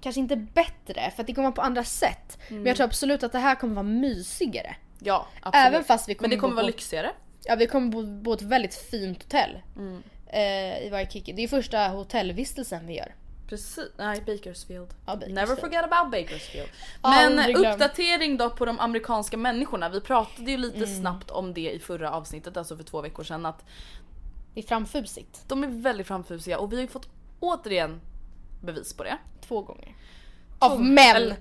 Kanske 0.02 0.20
inte 0.22 0.36
bättre 0.36 1.12
för 1.16 1.22
att 1.24 1.28
det 1.28 1.34
kommer 1.34 1.48
vara 1.48 1.56
på 1.56 1.62
andra 1.62 1.84
sätt. 1.84 2.38
Men 2.48 2.58
Mm. 2.58 2.68
jag 2.68 2.76
tror 2.76 2.86
absolut 2.86 3.24
att 3.24 3.32
det 3.32 3.40
här 3.40 3.56
kommer 3.56 3.74
vara 3.76 3.84
mysigare. 3.84 4.76
Ja, 5.00 5.28
absolut. 5.42 5.68
Även 5.68 5.84
fast 5.84 6.10
vi 6.10 6.16
kommer 6.16 6.30
Men 6.30 6.38
det 6.38 6.42
kommer 6.42 6.56
vara 6.56 6.64
på- 6.64 6.68
lyxigare. 6.68 7.12
Ja 7.46 7.56
vi 7.56 7.68
kommer 7.68 7.88
bo, 7.92 8.04
bo 8.22 8.34
ett 8.34 8.42
väldigt 8.42 8.76
fint 8.76 9.24
hotell. 9.24 9.62
Mm. 9.76 10.04
Eh, 10.28 10.86
I 10.88 10.90
Waikiki. 10.92 11.34
Det 11.34 11.44
är 11.44 11.48
första 11.48 11.88
hotellvistelsen 11.88 12.88
vi 12.88 12.98
gör. 12.98 13.16
Precis, 13.50 13.80
nej 13.98 14.22
Bakersfield. 14.26 14.88
Ja, 15.06 15.16
Bakersfield. 15.16 15.36
Never 15.36 15.56
forget 15.56 15.84
about 15.84 16.12
Bakersfield. 16.12 16.70
Men 17.02 17.54
glöm. 17.54 17.72
uppdatering 17.74 18.38
då 18.38 18.50
på 18.50 18.66
de 18.66 18.80
amerikanska 18.80 19.38
människorna. 19.38 19.90
Vi 19.90 20.02
pratade 20.02 20.52
ju 20.52 20.58
lite 20.58 20.78
Mm. 20.78 21.00
snabbt 21.02 21.32
om 21.32 21.54
det 21.54 21.72
i 21.72 21.80
förra 21.80 22.12
avsnittet, 22.12 22.58
alltså 22.58 22.78
för 22.78 22.84
två 22.84 23.02
veckor 23.02 23.24
sedan. 23.24 23.46
Att 23.46 23.66
Det 24.54 24.60
är 24.60 24.64
framfusigt. 24.68 25.44
de 25.48 25.64
är 25.64 25.68
väldigt 25.68 26.08
framfusiga 26.08 26.60
och 26.60 26.72
vi 26.72 26.76
har 26.76 26.82
ju 26.82 26.88
fått 26.88 27.10
återigen 27.40 28.02
bevis 28.64 28.94
på 28.94 29.04
det. 29.04 29.18
Två 29.48 29.62
gånger. 29.62 29.96
Av 30.60 30.82
män! 30.84 31.34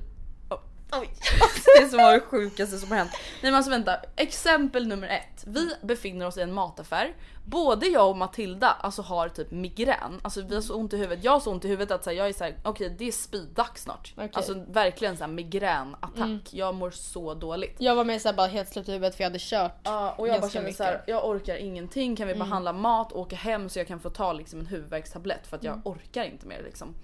Oj. 1.01 1.09
det 1.81 1.89
som 1.89 1.99
var 1.99 2.13
det 2.13 2.21
sjukaste 2.21 2.79
som 2.79 2.91
har 2.91 2.99
hänt. 2.99 3.11
Nej 3.13 3.53
men 3.53 3.55
alltså 3.55 3.71
vänta, 3.71 3.97
exempel 4.17 4.87
nummer 4.87 5.09
ett. 5.09 5.45
Vi 5.47 5.75
befinner 5.83 6.27
oss 6.27 6.37
i 6.37 6.41
en 6.41 6.53
mataffär. 6.53 7.15
Både 7.47 7.87
jag 7.87 8.11
och 8.11 8.17
Matilda 8.17 8.69
alltså 8.69 9.03
har 9.03 9.29
typ 9.29 9.51
migrän. 9.51 10.21
Alltså 10.23 10.43
vi 10.43 10.55
har 10.55 10.63
så 10.63 10.75
ont 10.75 10.93
i 10.93 10.97
huvudet. 10.97 11.25
Jag 11.25 11.33
har 11.33 11.41
så 11.41 11.51
ont 11.51 11.65
i 11.65 11.69
huvudet 11.69 11.91
att 11.91 12.05
så 12.05 12.11
här, 12.11 12.17
jag 12.17 12.29
är 12.29 12.33
såhär, 12.33 12.57
okej 12.63 12.95
det 12.99 13.09
är 13.09 13.13
speeddags 13.13 13.83
snart. 13.83 14.13
Okej. 14.17 14.31
Alltså 14.33 14.65
verkligen 14.69 15.17
såhär 15.17 15.31
migränattack. 15.31 16.55
Jag 16.55 16.75
mår 16.75 16.91
så 16.91 17.35
dåligt. 17.35 17.77
Jag 17.79 17.95
var 17.95 18.05
med 18.05 18.23
så 18.23 18.29
här 18.29 18.37
bara 18.37 18.47
helt 18.47 18.69
slut 18.69 18.89
i 18.89 18.93
huvudet 18.93 19.17
för 19.17 19.23
jag 19.25 19.31
hade 19.31 19.39
kört. 19.41 19.81
Ja, 19.83 20.15
och 20.19 20.29
jag 20.29 20.35
bara 20.35 20.41
Ganska 20.41 20.57
känner 20.59 20.67
mycket. 20.67 20.77
så 20.77 20.85
här, 20.85 21.03
jag 21.07 21.29
orkar 21.29 21.57
ingenting. 21.57 22.17
Kan 22.17 22.29
vi 22.29 22.35
bara 22.35 22.45
handla 22.45 22.73
mat 22.73 23.13
åka 23.13 23.37
hem 23.37 23.69
så 23.69 23.79
jag 23.79 23.87
kan 23.87 24.01
få 24.01 24.11
ta 24.11 24.33
liksom 24.33 24.61
en 24.61 24.67
huvudvärkstablett 24.67 25.47
för 25.47 25.57
att 25.57 25.65
jag 25.65 25.81
orkar 25.85 26.25
inte 26.25 26.47
mer 26.47 26.63
liksom. 26.63 26.95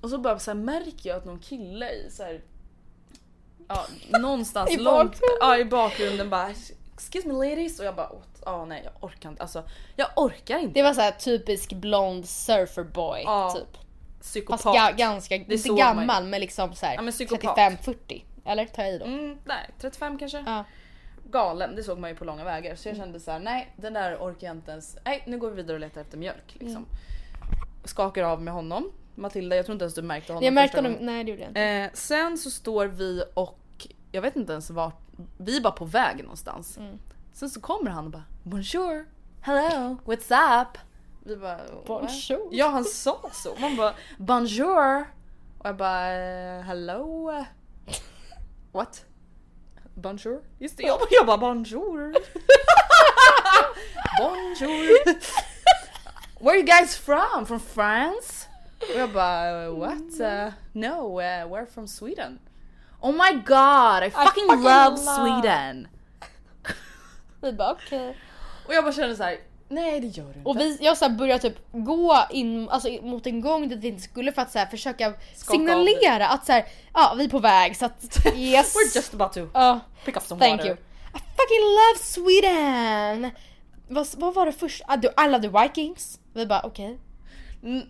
Och 0.00 0.10
så 0.10 0.18
bara 0.18 0.38
så 0.38 0.50
här, 0.50 0.58
märker 0.58 1.08
jag 1.08 1.18
att 1.18 1.24
någon 1.24 1.38
kille 1.38 1.90
i 1.90 2.10
så 2.10 2.22
här, 2.22 2.40
ja, 3.70 4.18
någonstans 4.18 4.70
I 4.74 4.76
långt 4.76 5.10
bakgrunden. 5.12 5.36
ja, 5.40 5.58
i 5.58 5.64
bakgrunden 5.64 6.30
bara 6.30 6.50
Excuse 6.94 7.28
me 7.28 7.34
ladies 7.34 7.80
och 7.80 7.84
jag 7.86 7.94
bara 7.96 8.10
åt, 8.10 8.42
ja 8.44 8.64
nej 8.64 8.82
jag 8.84 9.04
orkar 9.04 9.30
inte. 9.30 9.42
Alltså 9.42 9.62
jag 9.96 10.08
orkar 10.16 10.58
inte. 10.58 10.74
Det 10.74 10.82
var 10.82 10.94
så 10.94 11.00
här 11.00 11.10
typisk 11.10 11.72
blond 11.72 12.28
surferboy 12.28 13.22
Ja, 13.24 13.50
typ. 13.50 13.78
Psykopat. 14.22 14.62
Fast 14.62 14.78
ga- 14.78 14.96
ganska, 14.96 15.34
inte 15.34 15.54
man 15.68 15.76
ju. 15.76 15.82
gammal 15.82 16.24
men 16.24 16.40
liksom 16.40 16.74
så 16.74 16.86
här 16.86 16.94
Ja, 16.94 17.02
men 17.02 17.12
psykopat. 17.12 17.56
35-40. 17.56 18.22
Eller 18.44 18.64
tar 18.64 18.82
jag 18.82 18.94
i 18.94 18.98
då? 18.98 19.04
Mm, 19.04 19.38
nej 19.44 19.70
35 19.80 20.18
kanske. 20.18 20.42
Ja. 20.46 20.64
Galen, 21.30 21.76
det 21.76 21.82
såg 21.82 21.98
man 21.98 22.10
ju 22.10 22.16
på 22.16 22.24
långa 22.24 22.44
vägar. 22.44 22.74
Så 22.74 22.88
jag 22.88 22.96
kände 22.96 23.20
så 23.20 23.30
här: 23.30 23.38
nej 23.38 23.72
den 23.76 23.92
där 23.92 24.16
orkar 24.16 24.46
jag 24.46 24.56
inte 24.56 24.70
ens. 24.70 24.96
Nej 25.04 25.22
nu 25.26 25.38
går 25.38 25.50
vi 25.50 25.56
vidare 25.56 25.74
och 25.74 25.80
letar 25.80 26.00
efter 26.00 26.18
mjölk 26.18 26.56
liksom. 26.58 26.86
Skakar 27.84 28.22
av 28.24 28.42
med 28.42 28.54
honom. 28.54 28.92
Matilda, 29.14 29.56
jag 29.56 29.64
tror 29.66 29.72
inte 29.74 29.84
ens 29.84 29.94
du 29.94 30.02
märkte 30.02 30.32
honom 30.32 30.44
Jag 30.44 30.54
märkte 30.54 30.76
första 30.76 30.78
honom, 30.88 30.92
gången. 30.92 31.06
nej 31.14 31.24
det 31.24 31.30
gjorde 31.30 31.42
jag 31.42 31.50
inte. 31.50 31.60
Eh, 31.62 31.90
sen 31.94 32.38
så 32.38 32.50
står 32.50 32.86
vi 32.86 33.22
och 33.34 33.58
jag 34.12 34.22
vet 34.22 34.36
inte 34.36 34.52
ens 34.52 34.70
vart, 34.70 35.00
vi 35.38 35.56
är 35.56 35.60
bara 35.60 35.72
på 35.72 35.84
väg 35.84 36.22
någonstans. 36.22 36.78
Mm. 36.78 36.98
Sen 37.32 37.50
så 37.50 37.60
kommer 37.60 37.90
han 37.90 38.04
och 38.04 38.10
bara 38.10 38.24
Bonjour, 38.42 39.06
hello, 39.40 39.96
what's 40.04 40.62
up? 40.62 40.78
Vi 41.24 41.36
bara 41.36 41.56
"What?" 41.56 41.86
Bonjour. 41.86 42.48
Ja 42.50 42.68
han 42.68 42.84
sa 42.84 43.30
så. 43.32 43.54
Man 43.60 43.76
bara 43.76 43.94
Bonjour. 44.18 45.00
Och 45.58 45.66
jag 45.68 45.76
bara 45.76 46.12
eh, 46.12 46.62
hello. 46.62 47.30
What? 48.72 49.04
Bonjour? 49.94 50.42
Just 50.58 50.76
det, 50.76 50.82
jag 50.82 50.98
bara, 50.98 51.08
jag 51.10 51.26
bara 51.26 51.38
bonjour. 51.38 52.14
bonjour. 54.18 55.04
Where 56.40 56.50
are 56.52 56.56
you 56.58 56.66
guys 56.66 56.96
from? 56.96 57.46
From 57.46 57.60
France? 57.60 58.39
Och 58.80 59.00
jag 59.00 59.12
bara 59.12 59.70
what? 59.70 60.20
Uh, 60.20 60.52
no, 60.72 61.20
uh, 61.20 61.46
we're 61.52 61.66
from 61.74 61.88
Sweden. 61.88 62.38
Oh 63.00 63.12
my 63.12 63.32
god, 63.46 64.02
I 64.04 64.10
fucking, 64.10 64.46
fucking 64.46 64.62
love 64.62 64.96
love- 64.96 64.96
Sweden. 65.40 65.88
Vi 67.42 67.52
bara 67.52 67.72
okej. 67.72 68.16
Och 68.66 68.74
jag 68.74 68.84
bara 68.84 68.92
kände 68.92 69.16
så 69.16 69.22
här. 69.22 69.36
nej 69.68 70.00
det 70.00 70.06
gör 70.06 70.24
du 70.24 70.30
inte. 70.38 70.48
Och 70.48 70.60
vi, 70.60 70.78
jag 70.80 70.96
så 70.98 71.08
började 71.08 71.40
typ 71.42 71.58
gå 71.72 72.16
in 72.30 72.68
alltså, 72.68 72.88
mot 73.02 73.26
en 73.26 73.40
gång 73.40 73.68
dit 73.68 73.78
vi 73.78 73.88
inte 73.88 74.02
skulle 74.02 74.32
för 74.32 74.42
att 74.42 74.52
så 74.52 74.58
här, 74.58 74.66
försöka 74.66 75.12
signalera 75.34 76.28
att 76.28 76.46
så 76.46 76.52
här, 76.52 76.64
ja 76.94 77.14
vi 77.18 77.24
är 77.24 77.28
på 77.28 77.38
väg 77.38 77.76
så 77.76 77.84
att 77.86 78.26
yes. 78.34 78.74
We're 78.76 78.96
just 78.96 79.14
about 79.14 79.32
to 79.32 79.46
Ja, 79.54 79.80
pick 80.04 80.16
up 80.16 80.22
some 80.22 80.40
thank 80.40 80.60
water. 80.60 80.66
you. 80.68 80.76
I 81.14 81.18
fucking 81.18 81.64
love 81.64 81.98
Sweden! 81.98 83.30
Vad, 83.88 84.06
vad 84.16 84.34
var 84.34 84.46
det 84.46 84.52
först? 84.52 84.82
Ah, 84.86 84.96
du- 84.96 85.08
I 85.24 85.28
love 85.28 85.48
the 85.48 85.58
Vikings. 85.62 86.20
Vi 86.34 86.46
bara 86.46 86.60
okej. 86.62 86.98
Mm, 87.62 87.82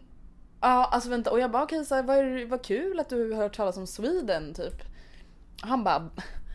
Ja 0.60 0.84
alltså 0.84 1.10
vänta 1.10 1.30
och 1.30 1.40
jag 1.40 1.50
bara 1.50 1.62
okej 1.62 1.84
så 1.84 1.94
här, 1.94 2.02
vad, 2.02 2.16
är 2.18 2.46
vad 2.46 2.64
kul 2.64 3.00
att 3.00 3.08
du 3.08 3.32
har 3.32 3.42
hört 3.42 3.56
talas 3.56 3.76
om 3.76 3.86
Sweden 3.86 4.54
typ. 4.54 4.82
Han 5.60 5.84
bara 5.84 6.10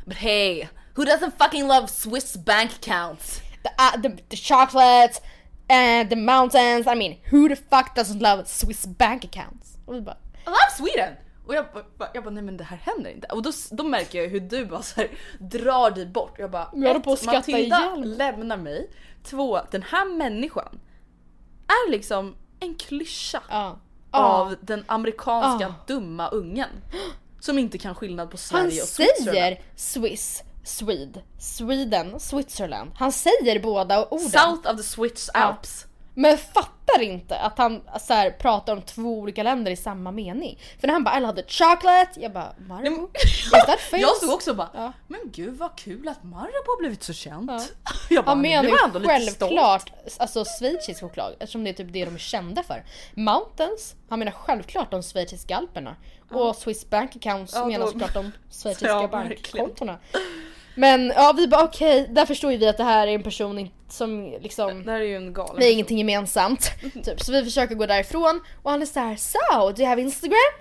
But 0.05 0.17
hey, 0.17 0.67
who 0.95 1.03
doesn't 1.03 1.31
fucking 1.37 1.67
love 1.67 1.87
Swiss 1.87 2.37
bank 2.37 2.71
accounts? 2.71 3.41
The, 3.63 3.69
uh, 3.69 4.01
the, 4.01 4.23
the 4.29 4.37
chocolate 4.37 5.21
and 5.69 6.09
the 6.09 6.15
mountains. 6.15 6.87
I 6.87 6.95
mean 6.95 7.15
who 7.31 7.49
the 7.49 7.55
fuck 7.55 7.95
doesn't 7.95 8.21
love 8.21 8.45
Swiss 8.45 8.85
bank 8.85 9.25
accounts? 9.25 9.77
Och 9.85 9.95
vi 9.95 10.01
bara 10.01 10.17
I 10.45 10.49
love 10.49 10.71
Sweden! 10.77 11.13
Och 11.47 11.55
jag 11.55 11.65
bara, 11.97 12.09
jag 12.13 12.23
bara 12.23 12.29
nej 12.33 12.43
men 12.43 12.57
det 12.57 12.63
här 12.63 12.77
händer 12.77 13.11
inte. 13.11 13.27
Och 13.27 13.41
då, 13.41 13.51
då 13.71 13.83
märker 13.83 14.21
jag 14.21 14.29
hur 14.29 14.39
du 14.39 14.65
bara 14.65 14.81
så 14.81 15.01
här, 15.01 15.09
drar 15.39 15.91
dig 15.91 16.05
bort. 16.05 16.35
Jag 16.37 16.51
bara 16.51 16.69
Jag 16.73 16.95
ett, 16.95 17.03
på 17.03 17.13
att 17.13 17.25
Matilda 17.25 17.95
mig. 17.95 18.05
lämnar 18.05 18.57
mig. 18.57 18.89
Två, 19.23 19.59
den 19.71 19.83
här 19.83 20.17
människan 20.17 20.79
är 21.67 21.91
liksom 21.91 22.35
en 22.59 22.75
klyscha 22.75 23.41
ja. 23.49 23.79
Av 24.15 24.55
den 24.61 24.83
amerikanska 24.87 25.73
dumma 25.87 26.27
ungen. 26.29 26.69
Som 27.39 27.59
inte 27.59 27.77
kan 27.77 27.95
skillnad 27.95 28.31
på 28.31 28.37
Han 28.37 28.37
Sverige 28.37 28.81
och 28.81 28.87
Switzerland. 28.87 29.35
säger 29.35 29.61
Swiss, 29.75 30.43
Swede, 30.63 31.21
Sweden, 31.39 32.19
Switzerland. 32.19 32.91
Han 32.95 33.11
säger 33.11 33.59
båda 33.59 34.05
orden. 34.05 34.29
South 34.29 34.71
of 34.71 34.77
the 34.77 34.83
Swiss 34.83 35.29
Alps. 35.33 35.85
Men 36.17 36.37
fattar 36.37 37.01
inte 37.01 37.37
att 37.39 37.57
han 37.57 37.81
så 37.99 38.13
här, 38.13 38.31
pratar 38.31 38.73
om 38.73 38.81
två 38.81 39.01
olika 39.19 39.43
länder 39.43 39.71
i 39.71 39.75
samma 39.75 40.11
mening. 40.11 40.59
För 40.79 40.87
när 40.87 40.93
han 40.93 41.03
bara 41.03 41.17
I 41.17 41.21
love 41.21 41.41
the 41.41 41.47
chocolate, 41.49 42.09
jag 42.21 42.33
bara 42.33 42.53
Marabou? 42.57 43.07
Famous? 43.89 44.01
Jag 44.01 44.15
stod 44.17 44.33
också 44.33 44.49
och 44.51 44.57
bara, 44.57 44.69
Ja. 44.73 44.93
men 45.07 45.19
gud 45.25 45.57
vad 45.57 45.75
kul 45.77 46.07
att 46.07 46.23
Marabou 46.23 46.67
har 46.67 46.79
blivit 46.79 47.03
så 47.03 47.13
känt. 47.13 47.51
Ja. 47.51 47.61
Jag 48.09 48.25
bara, 48.25 48.35
nu 48.35 48.41
var 48.57 48.63
ju 48.63 48.69
jag 48.69 48.83
ändå 48.83 48.99
lite 48.99 49.19
stolt. 49.21 49.39
självklart 49.51 49.91
alltså 50.17 50.45
schweizisk 50.59 51.01
choklad 51.01 51.33
eftersom 51.39 51.63
det 51.63 51.69
är 51.69 51.73
typ 51.73 51.93
det 51.93 52.05
de 52.05 52.13
är 52.15 52.19
kända 52.19 52.63
för. 52.63 52.83
Mountains, 53.13 53.95
han 54.09 54.19
menar 54.19 54.31
självklart 54.31 54.91
de 54.91 55.03
schweiziska 55.03 55.55
alperna. 55.55 55.95
Och 56.31 56.55
Swiss 56.55 56.89
bank 56.89 57.15
accounts 57.15 57.53
Ja, 57.55 57.65
menar 57.65 57.87
såklart 57.87 58.13
de 58.13 58.31
schweiziska 58.51 58.87
Ja, 58.87 59.07
bankkontona. 59.07 59.97
Men 60.75 61.07
ja 61.15 61.33
vi 61.37 61.47
bara 61.47 61.63
okej, 61.63 62.07
där 62.11 62.25
förstår 62.25 62.51
ju 62.51 62.57
vi 62.57 62.67
att 62.67 62.77
det 62.77 62.83
här 62.83 63.07
är 63.07 63.15
en 63.15 63.23
person 63.23 63.69
som 63.89 64.37
liksom 64.41 64.83
Det 64.83 64.91
här 64.91 64.99
är 64.99 65.05
ju 65.05 65.15
en 65.15 65.33
galen 65.33 65.55
vi 65.57 65.65
har 65.65 65.71
ingenting 65.71 65.97
gemensamt. 65.97 66.71
Typ. 67.03 67.21
Så 67.21 67.31
vi 67.31 67.43
försöker 67.43 67.75
gå 67.75 67.85
därifrån 67.85 68.41
och 68.63 68.71
han 68.71 68.81
är 68.81 68.85
såhär 68.85 69.15
So, 69.15 69.71
do 69.71 69.81
you 69.81 69.89
have 69.89 70.01
Instagram? 70.01 70.53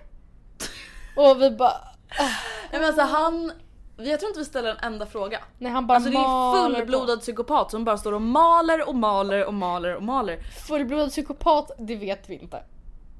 Och 1.16 1.42
vi 1.42 1.50
bara 1.50 1.74
Nej 2.18 2.80
men 2.80 2.84
alltså 2.84 3.02
han, 3.02 3.52
jag 3.96 4.20
tror 4.20 4.30
inte 4.30 4.38
vi 4.38 4.44
ställer 4.44 4.70
en 4.70 4.92
enda 4.92 5.06
fråga. 5.06 5.38
Nej 5.58 5.72
han 5.72 5.86
bara 5.86 5.96
Alltså 5.96 6.10
det 6.10 6.16
är 6.16 6.62
fullblodad 6.62 7.20
psykopat 7.20 7.70
som 7.70 7.84
bara 7.84 7.98
står 7.98 8.12
och 8.12 8.22
maler 8.22 8.88
och 8.88 8.94
maler 8.94 9.44
och 9.44 9.54
maler 9.54 9.96
och 9.96 10.02
maler. 10.02 10.38
Fullblodad 10.66 11.10
psykopat, 11.10 11.70
det 11.78 11.96
vet 11.96 12.28
vi 12.28 12.34
inte. 12.34 12.62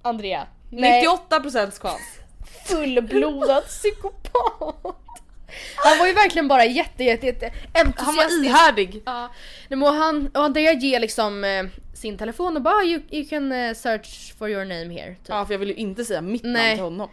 Andrea. 0.03 0.47
98% 0.71 1.81
chans. 1.81 2.01
fullblodad 2.69 3.65
psykopat. 3.65 5.04
Han 5.77 5.99
var 5.99 6.07
ju 6.07 6.13
verkligen 6.13 6.49
bara 6.49 6.65
jätte 6.65 7.05
jätte, 7.05 7.27
jätte 7.27 7.53
Han 7.73 7.87
var 7.95 8.23
entusiastisk. 8.25 8.45
ihärdig. 8.45 9.03
Ja. 9.07 9.31
Men 9.69 9.83
och 9.83 9.95
han, 9.95 10.31
och 10.35 10.45
Andrea 10.45 10.73
ger 10.73 11.01
liksom 11.01 11.45
eh, 11.45 11.65
sin 11.95 12.19
telefon 12.19 12.57
och 12.57 12.63
bara 12.63 12.85
you, 12.85 13.01
you 13.11 13.29
can 13.29 13.53
eh, 13.53 13.75
search 13.75 14.35
for 14.39 14.51
your 14.51 14.65
name 14.65 15.01
here. 15.01 15.09
Typ. 15.15 15.29
Ja 15.29 15.47
för 15.47 15.55
jag 15.55 15.59
vill 15.59 15.69
ju 15.69 15.75
inte 15.75 16.05
säga 16.05 16.21
mitt 16.21 16.43
namn 16.43 16.53
Nej. 16.53 16.75
till 16.75 16.85
honom. 16.85 17.09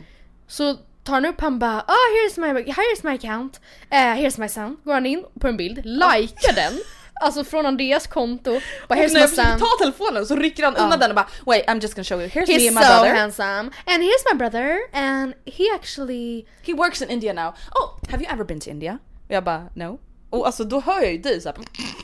Så 0.48 0.76
tar 1.04 1.14
han 1.14 1.26
upp 1.26 1.42
han 1.42 1.60
bara 1.60 1.78
oh 1.88 2.30
here's 2.30 2.40
my, 2.40 2.62
here's 2.62 3.00
my 3.10 3.16
account, 3.16 3.62
uh, 3.92 3.98
here's 3.98 4.40
my 4.40 4.50
son. 4.50 4.78
Går 4.84 4.94
han 4.94 5.06
in 5.06 5.26
på 5.40 5.48
en 5.48 5.58
bild, 5.58 5.86
likar 5.86 6.56
den. 6.56 6.74
Alltså 7.22 7.44
från 7.44 7.66
Andreas 7.66 8.08
konto. 8.08 8.52
Bara 8.52 8.60
Och 8.88 8.96
here's 8.96 9.14
när 9.14 9.22
my 9.22 9.28
son. 9.28 9.60
ta 9.60 9.66
telefonen 9.80 10.26
så 10.26 10.36
rycker 10.36 10.64
han 10.64 10.76
undan 10.76 11.00
den 11.00 11.10
och 11.10 11.16
bara 11.16 11.28
wait 11.46 11.66
I'm 11.68 11.82
just 11.82 11.96
gonna 11.96 12.04
show 12.04 12.20
you. 12.22 12.30
Here's 12.30 12.48
me 12.48 12.54
He's 12.58 12.68
and 12.68 12.76
my 12.76 12.82
so 12.84 12.88
brother. 12.88 13.16
handsome. 13.16 13.72
And 13.86 14.04
here's 14.04 14.26
my 14.34 14.38
brother 14.38 14.78
and 14.94 15.34
he 15.46 15.64
actually 15.76 16.46
He 16.64 16.74
works 16.74 17.02
in 17.02 17.10
India 17.10 17.34
now. 17.34 17.54
Oh, 17.76 18.00
have 18.12 18.22
you 18.24 18.30
ever 18.34 18.44
been 18.44 18.60
to 18.60 18.70
India? 18.70 18.98
Och 19.28 19.36
jag 19.36 19.44
bara 19.44 19.68
no. 19.76 20.00
Och 20.30 20.46
alltså 20.46 20.64
då 20.64 20.80
hör 20.80 21.02
jag 21.02 21.12
ju 21.12 21.18
dig 21.18 21.42
såhär. 21.42 21.58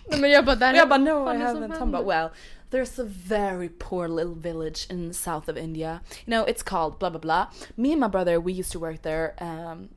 Nej, 0.09 0.19
men 0.19 0.31
jag 0.31 0.45
bara 0.45 0.69
Och 0.71 0.75
jag 0.77 0.89
bara 0.89 0.97
no 0.99 1.33
I 1.33 1.37
haven't. 1.37 1.79
Han 1.79 1.91
bara 1.91 2.03
well 2.03 2.29
there's 2.71 2.99
a 3.01 3.05
very 3.27 3.69
poor 3.69 4.07
little 4.07 4.35
village 4.51 4.87
in 4.91 5.07
the 5.09 5.13
south 5.13 5.49
of 5.49 5.57
India. 5.57 5.99
You 6.25 6.37
know 6.37 6.47
it's 6.47 6.63
called 6.63 6.99
blah 6.99 7.09
blah 7.09 7.21
blah. 7.21 7.45
Me 7.75 7.91
and 7.91 8.01
my 8.01 8.07
brother 8.09 8.39
we 8.39 8.51
used 8.51 8.71
to 8.71 8.79
work 8.79 9.01
there. 9.01 9.33
Um, 9.41 9.89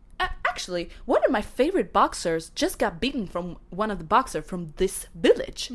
actually 0.61 0.91
one 1.07 1.21
of 1.25 1.33
my 1.33 1.43
favorite 1.43 1.93
boxers 1.93 2.51
just 2.55 2.79
got 2.79 3.01
beaten 3.01 3.27
from 3.27 3.57
one 3.71 3.91
of 3.91 3.99
the 3.99 4.05
boxer 4.05 4.43
from 4.43 4.73
this 4.77 5.07
village. 5.13 5.71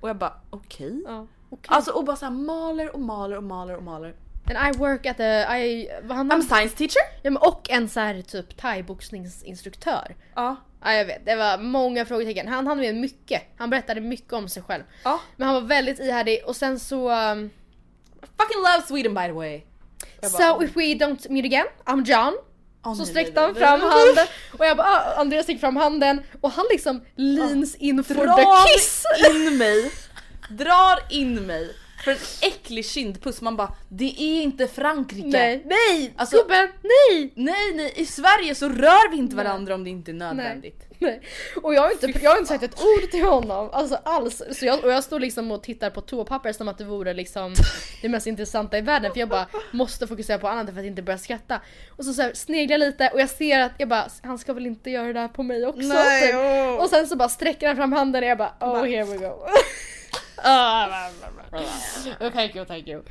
Och 0.00 0.08
jag 0.08 0.16
bara 0.16 0.32
okej. 0.50 1.02
Ja, 1.06 1.26
okej. 1.50 1.68
Alltså 1.68 1.90
och 1.90 2.04
bara 2.04 2.16
såhär 2.16 2.32
maler 2.32 2.94
och 2.94 3.00
maler 3.00 3.36
och 3.36 3.42
maler 3.42 3.76
och 3.76 3.82
maler. 3.82 4.14
And 4.48 4.76
I 4.76 4.78
work 4.78 5.06
at 5.06 5.16
the, 5.16 5.24
I, 5.24 5.88
han 6.08 6.32
I'm 6.32 6.42
science 6.42 6.76
teacher. 6.76 7.02
ja, 7.22 7.30
men 7.30 7.36
och 7.36 7.70
en 7.70 7.88
så 7.88 8.00
här 8.00 8.22
typ 8.22 8.56
thaiboxningsinstruktör. 8.56 10.16
Ja. 10.34 10.56
Ja 10.82 10.92
jag 10.92 11.04
vet, 11.04 11.26
det 11.26 11.36
var 11.36 11.58
många 11.58 12.04
frågetecken. 12.04 12.48
Han 12.48 12.66
hann 12.66 12.78
med 12.78 12.96
mycket. 12.96 13.42
Han 13.56 13.70
berättade 13.70 14.00
mycket 14.00 14.32
om 14.32 14.48
sig 14.48 14.62
själv. 14.62 14.82
Ja. 15.04 15.20
Men 15.36 15.48
han 15.48 15.54
var 15.54 15.68
väldigt 15.68 15.98
ihärdig 15.98 16.42
och 16.46 16.56
sen 16.56 16.78
så... 16.78 17.10
Um, 17.10 17.50
Fucking 18.38 18.62
love 18.62 18.82
Sweden 18.86 19.14
by 19.14 19.26
the 19.26 19.32
way. 19.32 19.62
Bara, 20.20 20.28
so 20.28 20.62
if 20.62 20.76
we 20.76 20.94
don't 20.94 21.30
meet 21.30 21.44
again, 21.44 21.66
I'm 21.84 22.04
John. 22.04 22.36
Så 22.94 23.02
nej, 23.02 23.06
sträckte 23.06 23.40
nej, 23.40 23.44
han 23.44 23.52
nej, 23.52 23.62
fram 23.62 23.80
nej. 23.80 23.88
handen 23.88 24.26
och 24.58 24.66
jag 24.66 24.76
bara 24.76 24.86
ah, 24.86 25.20
Andreas 25.20 25.44
sträckte 25.44 25.60
fram 25.60 25.76
handen 25.76 26.22
och 26.40 26.50
han 26.50 26.64
liksom 26.70 27.00
leans 27.16 27.74
in 27.74 28.04
for 28.04 28.14
the 28.14 28.72
kiss. 28.72 29.02
in 29.30 29.56
mig, 29.56 29.90
drar 30.50 30.98
in 31.10 31.46
mig 31.46 31.74
för 32.04 32.10
en 32.10 32.18
äcklig 32.40 32.86
kindpuss. 32.86 33.40
Man 33.40 33.56
bara, 33.56 33.72
det 33.88 34.22
är 34.22 34.42
inte 34.42 34.66
Frankrike. 34.68 35.28
Nej, 35.28 35.62
nej! 35.66 36.14
Alltså- 36.16 36.36
gubben, 36.36 36.68
nej! 36.82 37.32
nej, 37.34 37.72
nej, 37.74 37.92
i 37.96 38.06
Sverige 38.06 38.54
så 38.54 38.68
rör 38.68 39.10
vi 39.10 39.16
inte 39.16 39.36
varandra 39.36 39.74
om 39.74 39.84
det 39.84 39.90
inte 39.90 40.10
är 40.10 40.14
nödvändigt. 40.14 40.76
Nej. 40.78 40.85
Och 41.62 41.74
jag 41.74 41.82
har 41.82 41.90
inte, 41.90 42.06
jag 42.22 42.30
har 42.30 42.38
inte 42.38 42.48
sagt 42.48 42.62
ett 42.62 42.80
ord 42.80 43.10
till 43.10 43.24
honom, 43.24 43.70
alltså 43.72 43.98
alls. 44.04 44.42
Så 44.52 44.66
jag, 44.66 44.84
och 44.84 44.90
jag 44.90 45.04
står 45.04 45.20
liksom 45.20 45.50
och 45.50 45.62
tittar 45.62 45.90
på 45.90 46.00
toapapper 46.00 46.52
som 46.52 46.68
att 46.68 46.78
det 46.78 46.84
vore 46.84 47.14
liksom 47.14 47.54
det 48.02 48.08
mest 48.08 48.26
intressanta 48.26 48.78
i 48.78 48.80
världen 48.80 49.12
för 49.12 49.20
jag 49.20 49.28
bara 49.28 49.46
måste 49.70 50.06
fokusera 50.06 50.38
på 50.38 50.48
annat 50.48 50.74
för 50.74 50.80
att 50.80 50.86
inte 50.86 51.02
börja 51.02 51.18
skratta. 51.18 51.60
Och 51.90 52.04
så, 52.04 52.12
så 52.12 52.22
här, 52.22 52.32
sneglar 52.34 52.78
jag 52.78 52.86
lite 52.86 53.10
och 53.12 53.20
jag 53.20 53.30
ser 53.30 53.60
att 53.60 53.72
jag 53.78 53.88
bara, 53.88 54.08
han 54.22 54.38
ska 54.38 54.52
väl 54.52 54.66
inte 54.66 54.90
göra 54.90 55.12
det 55.12 55.20
här 55.20 55.28
på 55.28 55.42
mig 55.42 55.66
också? 55.66 55.88
Nej, 55.88 56.36
åh. 56.36 56.74
Och 56.82 56.90
sen 56.90 57.06
så 57.06 57.16
bara 57.16 57.28
sträcker 57.28 57.66
han 57.66 57.76
fram 57.76 57.92
handen 57.92 58.22
och 58.22 58.28
jag 58.28 58.38
bara 58.38 58.54
oh 58.60 58.84
here 58.84 59.04
we 59.04 59.16
go. 59.16 59.46
oh, 62.20 62.30
thank 62.32 62.56
you, 62.56 62.64
thank 62.64 62.88
you. 62.88 63.02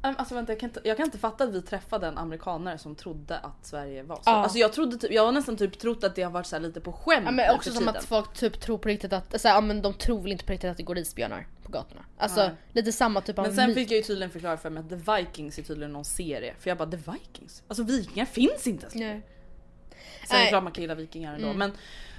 Alltså 0.00 0.34
vänta, 0.34 0.52
jag 0.52 0.60
kan, 0.60 0.68
inte, 0.68 0.80
jag 0.84 0.96
kan 0.96 1.06
inte 1.06 1.18
fatta 1.18 1.44
att 1.44 1.50
vi 1.50 1.62
träffade 1.62 2.06
en 2.06 2.18
amerikanare 2.18 2.78
som 2.78 2.94
trodde 2.94 3.38
att 3.38 3.66
Sverige 3.66 4.02
var 4.02 4.16
så. 4.16 4.22
Ja. 4.26 4.32
Alltså 4.32 4.58
jag 4.58 4.72
trodde 4.72 4.96
typ, 4.98 5.12
jag 5.12 5.24
har 5.24 5.32
nästan 5.32 5.56
typ 5.56 5.78
trott 5.78 6.04
att 6.04 6.14
det 6.14 6.22
har 6.22 6.30
varit 6.30 6.46
så 6.46 6.56
här 6.56 6.60
lite 6.60 6.80
på 6.80 6.92
skämt 6.92 7.22
Ja, 7.24 7.30
men 7.30 7.54
också 7.54 7.70
som 7.70 7.78
tiden. 7.78 7.96
att 7.96 8.04
folk 8.04 8.32
typ 8.32 8.60
tror 8.60 8.78
på 8.78 8.88
riktigt 8.88 9.12
att, 9.12 9.40
så 9.40 9.48
här, 9.48 9.54
ja, 9.54 9.60
men 9.60 9.82
de 9.82 9.94
tror 9.94 10.22
väl 10.22 10.32
inte 10.32 10.44
på 10.44 10.52
riktigt 10.52 10.70
att 10.70 10.76
det 10.76 10.82
går 10.82 10.98
isbjörnar 10.98 11.46
på 11.62 11.72
gatorna. 11.72 12.04
Alltså 12.18 12.40
Nej. 12.40 12.50
lite 12.72 12.92
samma 12.92 13.20
typ 13.20 13.38
av 13.38 13.44
Men 13.46 13.54
sen 13.56 13.66
myt. 13.66 13.74
fick 13.74 13.90
jag 13.90 13.96
ju 13.96 14.02
tydligen 14.02 14.30
förklara 14.30 14.56
för 14.56 14.70
mig 14.70 14.80
att 14.82 14.88
The 14.88 15.12
Vikings 15.12 15.58
är 15.58 15.62
tydligen 15.62 15.92
någon 15.92 16.04
serie. 16.04 16.54
För 16.58 16.70
jag 16.70 16.78
bara 16.78 16.90
The 16.90 16.96
Vikings? 17.12 17.62
Alltså 17.68 17.82
vikingar 17.82 18.24
finns 18.26 18.66
inte 18.66 18.82
ens. 18.82 18.94
Nej. 18.94 19.22
Sen 20.28 20.36
är 20.38 20.42
det 20.42 20.48
klart 20.48 20.62
man 20.62 20.72
kan 20.72 20.82
gilla 20.82 20.94
vikingar 20.94 21.34
ändå. 21.34 21.52
Men 21.52 21.72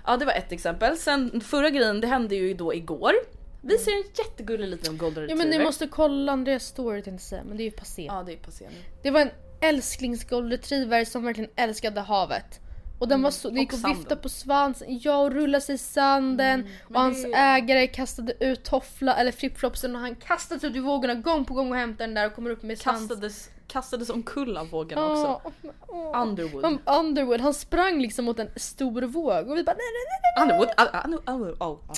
ja 0.06 0.18
det 0.18 0.26
var 0.26 0.34
ett 0.34 0.52
exempel. 0.52 0.98
Sen 0.98 1.42
förra 1.42 1.70
grejen 1.70 2.02
det 2.02 2.08
hände 2.08 2.36
ju 2.36 2.54
då 2.54 2.74
igår. 2.74 3.14
Vi 3.62 3.78
ser 3.78 3.92
en 3.92 4.04
jättegullig 4.18 4.68
liten 4.68 4.98
golden 4.98 5.24
Ja 5.24 5.30
retriever. 5.30 5.50
men 5.52 5.60
ni 5.60 5.66
måste 5.66 5.88
kolla 5.88 6.32
Andreas 6.32 6.64
story 6.64 6.96
tänkte 7.02 7.12
jag 7.12 7.22
säga, 7.22 7.44
men 7.44 7.58
det 7.58 7.64
är 7.64 7.66
ju 7.66 7.72
passé. 7.72 8.04
Ja 8.06 8.24
det 8.26 8.34
är 8.34 8.38
passé 8.38 8.66
nu. 8.70 8.76
Det 9.04 9.12
var 9.12 9.22
en 9.22 9.30
älsklings 9.62 10.24
golden 10.30 10.52
retriever 10.52 11.06
som 11.06 11.24
verkligen 11.24 11.50
älskade 11.56 12.02
havet. 12.02 12.60
Och 13.00 13.08
den 13.08 13.22
var 13.22 13.32
så, 13.32 13.50
det 13.50 13.60
gick 13.60 13.70
och 13.70 13.74
och 13.74 13.80
sanden. 13.80 14.18
på 14.22 14.30
svansen, 14.30 15.00
ja 15.04 15.18
och 15.18 15.32
rullade 15.32 15.62
sig 15.62 15.76
i 15.76 15.78
sanden. 15.78 16.68
och 16.90 17.00
hans 17.02 17.24
det- 17.24 17.34
ägare 17.34 17.88
kastade 17.88 18.34
ut 18.40 18.64
toffla 18.64 19.16
eller 19.16 19.32
flipflopsen 19.32 19.96
och 19.96 20.02
han 20.02 20.16
kastades 20.16 20.64
ut 20.64 20.76
i 20.76 20.80
vågorna 20.80 21.14
gång 21.16 21.46
på 21.46 21.54
gång 21.54 21.70
och 21.72 21.78
hämtade 21.78 22.04
den 22.08 22.14
där 22.14 22.26
och 22.28 22.36
kommer 22.36 22.50
upp 22.50 22.64
med 22.64 22.80
svans. 22.80 23.00
Kastades, 23.10 23.50
kastades 23.68 24.10
omkull 24.10 24.58
av 24.58 24.70
vågen 24.70 25.00
Åh, 25.00 25.12
också. 25.12 25.52
åh. 25.88 26.22
Underwood. 26.22 26.66
Om 26.66 26.80
Underwood, 26.86 27.42
han 27.42 27.54
sprang 27.54 28.02
liksom 28.02 28.26
mot 28.26 28.40
en 28.40 28.50
stor 28.56 29.02
våg 29.02 29.50
och 29.50 29.58
vi 29.58 29.64
bara 29.64 29.76
nej 29.76 29.86
nej 29.94 30.06
nej 30.10 30.20
nej. 30.38 30.44
Underwood? 30.44 30.70
Ah, 30.78 30.88
ah, 30.94 31.32
Underwood. 31.32 31.62
Oh, 31.62 31.68
oh. 31.92 31.96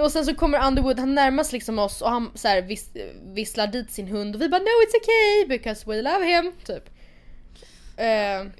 Och 0.00 0.12
sen 0.12 0.24
så 0.26 0.34
kommer 0.34 0.66
Underwood, 0.66 0.98
han 0.98 1.14
närmas 1.14 1.52
liksom 1.52 1.78
oss 1.78 2.02
och 2.02 2.10
han 2.10 2.30
så 2.34 2.48
här 2.48 2.62
vis, 2.62 2.90
visslar 3.34 3.66
dit 3.66 3.92
sin 3.92 4.08
hund 4.08 4.34
och 4.34 4.42
vi 4.42 4.48
bara 4.48 4.58
no 4.62 4.64
it's 4.86 4.96
okay 4.96 5.58
because 5.58 5.82
we 5.86 6.02
love 6.02 6.24
him 6.24 6.52
typ. 6.64 6.84
Eh, 7.96 8.06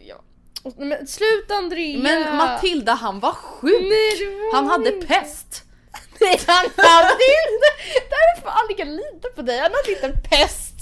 Ja. 0.07 0.23
och, 0.63 0.73
men 0.79 1.07
sluta 1.07 1.55
Andrea! 1.55 1.99
Men 1.99 2.37
Matilda 2.37 2.93
han 2.93 3.21
var 3.21 3.33
sjuk! 3.33 3.81
Nej, 3.81 4.37
var 4.53 4.55
han 4.57 4.67
hade 4.69 4.95
inte. 4.95 5.07
pest! 5.07 5.65
Nej 6.21 6.41
han 6.47 6.67
hade 6.77 7.13
inte! 7.13 7.69
Därför 8.11 8.77
kan 8.77 8.97
lita 8.97 9.29
på 9.35 9.43
dig, 9.43 9.59
han 9.59 9.71
hade 9.73 9.93
inte 9.93 10.07
en 10.07 10.23
pest! 10.31 10.75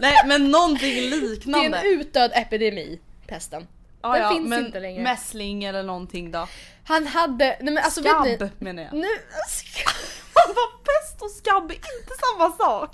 Nej 0.00 0.14
men 0.26 0.50
någonting 0.50 0.94
Det 0.94 1.06
är 1.06 1.10
liknande. 1.30 1.78
en 1.78 1.86
utdöd 2.00 2.30
epidemi, 2.34 3.00
pesten. 3.26 3.66
Ja, 4.02 4.12
Den 4.12 4.22
ja, 4.22 4.28
finns 4.30 4.48
men 4.48 4.66
inte 4.66 4.80
längre. 4.80 5.02
Mässling 5.02 5.64
eller 5.64 5.82
någonting 5.82 6.30
då. 6.30 6.48
Han 6.84 7.06
hade, 7.06 7.44
nej 7.60 7.74
men 7.74 7.78
alltså 7.78 8.02
Skabb 8.02 8.24
vet 8.24 8.40
ni, 8.40 8.50
menar 8.58 8.82
jag. 8.82 8.92
nu, 8.92 9.06
Han 10.34 10.54
var 10.54 10.78
pest 10.84 11.22
och 11.22 11.30
skabb 11.30 11.70
är 11.70 11.74
inte 11.74 12.12
samma 12.20 12.50
sak. 12.50 12.90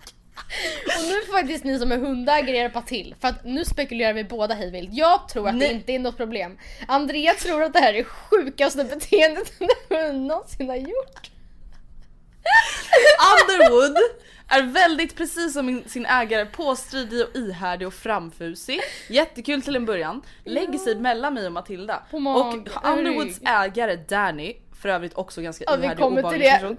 och 0.99 1.05
nu 1.05 1.21
får 1.27 1.33
faktiskt 1.33 1.65
ni 1.65 1.79
som 1.79 1.93
är 1.93 1.97
hundägare 1.99 2.57
hjälpa 2.57 2.83
till 2.83 3.15
för 3.21 3.29
att 3.29 3.45
nu 3.45 3.65
spekulerar 3.65 4.13
vi 4.13 4.25
båda 4.25 4.55
hejvilt. 4.55 4.89
Jag 4.93 5.29
tror 5.29 5.49
att 5.49 5.55
Nej. 5.55 5.69
det 5.69 5.75
inte 5.75 5.93
är 5.93 5.99
något 5.99 6.17
problem. 6.17 6.59
Andrea 6.89 7.35
tror 7.35 7.63
att 7.63 7.73
det 7.73 7.79
här 7.81 7.95
är 7.95 8.05
sjukaste 8.05 8.85
beteendet 8.85 9.53
en 9.61 9.97
hund 9.99 10.27
någonsin 10.27 10.69
har 10.69 10.77
gjort. 10.77 11.31
Underwood 13.33 13.97
är 14.49 14.63
väldigt 14.63 15.17
precis 15.17 15.53
som 15.53 15.83
sin 15.87 16.07
ägare 16.07 16.47
påstridig 16.47 17.25
och 17.25 17.37
ihärdig 17.37 17.89
och 17.89 17.95
framfusig. 17.95 18.81
Jättekul 19.09 19.63
till 19.63 19.77
en 19.77 19.87
början. 19.87 20.23
Lägger 20.45 20.79
sig 20.79 20.97
mellan 20.97 21.35
mig 21.35 21.47
och 21.47 21.53
Matilda. 21.53 22.03
På 22.11 22.19
mag, 22.19 22.69
och 22.75 22.89
Underwoods 22.89 23.41
ägare 23.47 23.97
Danny, 23.97 24.57
för 24.83 24.89
övrigt 24.89 25.15
också 25.15 25.41
ganska 25.41 25.65
Ja 25.67 25.79
ihärdig 25.79 26.05
och 26.05 26.13
obehaglig 26.13 26.41
det. 26.41 26.51
person. 26.51 26.77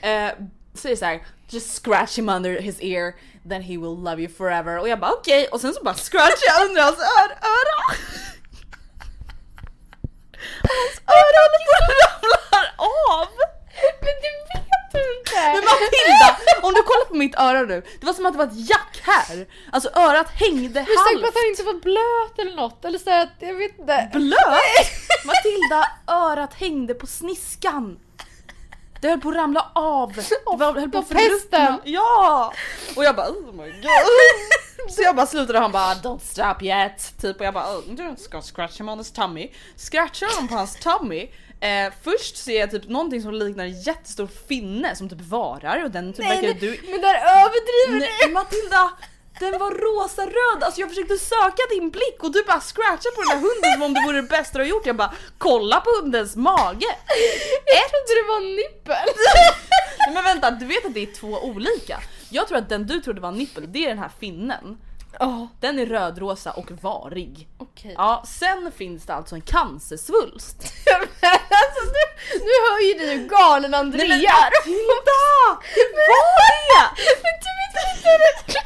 Eh, 0.00 0.30
säger 0.74 0.96
såhär, 0.96 1.20
just 1.48 1.84
scratch 1.84 2.18
him 2.18 2.28
under 2.28 2.60
his 2.60 2.80
ear, 2.80 3.14
then 3.48 3.62
he 3.62 3.76
will 3.76 4.02
love 4.04 4.22
you 4.22 4.32
forever. 4.32 4.78
Och 4.78 4.88
jag 4.88 5.00
bara 5.00 5.12
okej, 5.12 5.48
och 5.48 5.60
sen 5.60 5.74
så 5.74 5.82
bara 5.84 5.94
scratchar 5.94 6.46
jag 6.58 6.68
under 6.68 6.82
hans 6.82 6.98
ör 6.98 7.30
öra. 7.30 7.80
Hans 10.62 10.96
att 11.04 11.34
ramlar 11.36 12.66
av! 12.76 13.28
Men 13.82 14.14
vet 14.14 14.22
du 14.22 14.58
inte! 14.58 14.73
Men 15.34 15.64
Matilda, 15.64 16.36
om 16.62 16.74
du 16.74 16.82
kollar 16.82 17.04
på 17.04 17.14
mitt 17.14 17.34
öra 17.38 17.62
nu, 17.62 17.82
det 18.00 18.06
var 18.06 18.12
som 18.12 18.26
att 18.26 18.32
det 18.32 18.38
var 18.38 18.46
ett 18.46 18.68
jack 18.68 19.00
här. 19.02 19.46
Alltså 19.72 19.88
örat 19.94 20.30
hängde 20.30 20.80
Du 20.80 20.80
är 20.80 20.84
säker 20.84 21.18
på 21.18 21.24
halvt. 21.24 21.28
att 21.28 21.34
han 21.34 21.46
inte 21.50 21.62
var 21.62 21.74
blöt 21.74 22.38
eller 22.38 22.56
något? 22.56 22.84
Eller 22.84 22.98
så 22.98 23.10
att, 23.10 23.28
jag 23.38 23.54
vet 23.54 23.78
inte. 23.78 24.10
Blöt? 24.12 24.38
Matilda, 25.24 25.88
örat 26.06 26.54
hängde 26.54 26.94
på 26.94 27.06
sniskan. 27.06 27.98
Det 29.00 29.08
höll 29.08 29.20
på 29.20 29.28
att 29.28 29.34
ramla 29.34 29.70
av. 29.74 30.12
Det 30.12 30.22
var, 30.46 30.74
höll 30.74 30.90
på 30.90 30.98
att 30.98 31.08
förruttna. 31.08 31.78
Ja! 31.84 32.52
Och 32.96 33.04
jag 33.04 33.16
bara 33.16 33.28
oh 33.28 33.52
my 33.52 33.70
god. 33.70 34.90
Så 34.90 35.02
jag 35.02 35.16
bara 35.16 35.26
slutade 35.26 35.58
och 35.58 35.62
han 35.62 35.72
bara 35.72 35.94
don't 35.94 36.18
stop 36.18 36.64
yet. 36.64 37.14
Typ 37.20 37.40
och 37.40 37.46
jag 37.46 37.54
bara 37.54 37.76
oh, 37.76 37.82
gonna 37.86 38.42
scratch 38.42 38.80
him 38.80 38.88
on 38.88 38.98
his 38.98 39.10
tummy. 39.12 39.50
Scratchar 39.76 40.34
honom 40.34 40.48
på 40.48 40.54
hans 40.54 40.76
tummy. 40.76 41.28
Eh, 41.64 41.92
först 42.02 42.36
ser 42.36 42.60
jag 42.60 42.70
typ 42.70 42.88
någonting 42.88 43.22
som 43.22 43.34
liknar 43.34 43.64
en 43.64 43.80
jättestor 43.80 44.28
finne 44.48 44.96
som 44.96 45.08
typ 45.08 45.20
varar 45.20 45.84
och 45.84 45.90
den 45.90 46.12
typ 46.12 46.24
Nej, 46.24 46.42
verkar 46.42 46.60
du... 46.60 46.80
men 46.90 47.00
där 47.00 47.14
överdriver 47.14 47.98
Nej 47.98 48.10
du! 48.26 48.32
Matilda! 48.32 48.90
Den 49.40 49.58
var 49.58 49.70
rosa 49.70 50.22
röd, 50.22 50.62
alltså 50.62 50.80
jag 50.80 50.88
försökte 50.88 51.16
söka 51.16 51.62
din 51.70 51.90
blick 51.90 52.16
och 52.20 52.32
du 52.32 52.44
bara 52.46 52.60
scratchade 52.60 53.14
på 53.16 53.22
den 53.22 53.30
här 53.30 53.40
hunden 53.46 53.72
som 53.72 53.82
om 53.82 53.94
det 53.94 54.00
vore 54.06 54.16
det 54.16 54.28
bästa 54.28 54.58
du 54.58 54.64
har 54.64 54.68
gjort. 54.68 54.86
Jag 54.86 54.96
bara 54.96 55.12
kolla 55.38 55.80
på 55.80 55.90
hundens 56.00 56.36
mage. 56.36 56.90
Jag 57.78 57.86
trodde 57.90 58.10
det 58.20 58.28
var 58.28 58.36
en 58.36 58.56
nippel. 58.56 59.08
Nej, 59.98 60.14
men 60.14 60.24
vänta, 60.24 60.50
du 60.50 60.66
vet 60.66 60.86
att 60.86 60.94
det 60.94 61.02
är 61.02 61.14
två 61.14 61.38
olika. 61.42 62.00
Jag 62.30 62.48
tror 62.48 62.58
att 62.58 62.68
den 62.68 62.86
du 62.86 63.00
trodde 63.00 63.20
var 63.20 63.28
en 63.28 63.38
nippel, 63.38 63.72
det 63.72 63.84
är 63.84 63.88
den 63.88 63.98
här 63.98 64.10
finnen. 64.20 64.78
Oh, 65.20 65.46
Den 65.60 65.78
är 65.78 65.86
rödrosa 65.86 66.50
och 66.50 66.70
varig. 66.70 67.48
Okej. 67.58 67.94
Ja, 67.98 68.24
sen 68.26 68.72
finns 68.76 69.06
det 69.06 69.14
alltså 69.14 69.34
en 69.34 69.40
cancersvulst. 69.40 70.56
Men 71.20 71.30
alltså, 71.30 71.84
nu, 71.84 72.38
nu 72.38 72.52
hör 72.64 72.80
ju 72.80 73.16
du 73.16 73.28
galen 73.28 73.74
Andrea 73.74 74.06
Nej 74.06 74.18
men 74.18 74.26
är. 74.26 74.50
Matilda! 74.66 75.62
Det 75.74 76.06
var 76.10 76.50
det! 76.70 77.02
Men 77.22 77.34
du 77.44 77.50
vet 77.60 77.96
inte 77.96 78.08
hur 78.08 78.18
det 78.18 78.64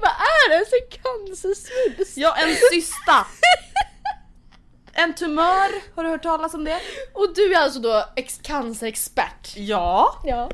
Vad 0.00 0.10
är 0.10 0.58
det? 0.58 0.64
Så 0.66 0.76
cancersvulst? 1.02 2.16
Ja, 2.16 2.36
en 2.36 2.56
cysta. 2.72 3.26
En 4.96 5.14
tumör, 5.14 5.96
har 5.96 6.04
du 6.04 6.10
hört 6.10 6.22
talas 6.22 6.54
om 6.54 6.64
det? 6.64 6.80
Och 7.14 7.34
du 7.34 7.54
är 7.54 7.60
alltså 7.60 7.80
då 7.80 8.04
ex 8.16 8.40
cancerexpert? 8.42 9.56
Ja. 9.56 10.20
Ja. 10.24 10.50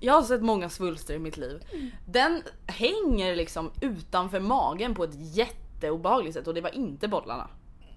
Jag 0.00 0.14
har 0.14 0.22
sett 0.22 0.42
många 0.42 0.68
svulster 0.68 1.14
i 1.14 1.18
mitt 1.18 1.36
liv. 1.36 1.62
Den 2.06 2.42
hänger 2.66 3.36
liksom 3.36 3.72
utanför 3.80 4.40
magen 4.40 4.94
på 4.94 5.04
ett 5.04 5.14
jätteobehagligt 5.36 6.34
sätt 6.36 6.46
och 6.46 6.54
det 6.54 6.60
var 6.60 6.74
inte 6.74 7.08
bollarna. 7.08 7.48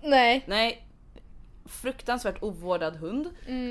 Nej. 0.04 0.44
Nej. 0.48 0.88
Fruktansvärt 1.66 2.44
ovårdad 2.44 2.96
hund. 2.96 3.30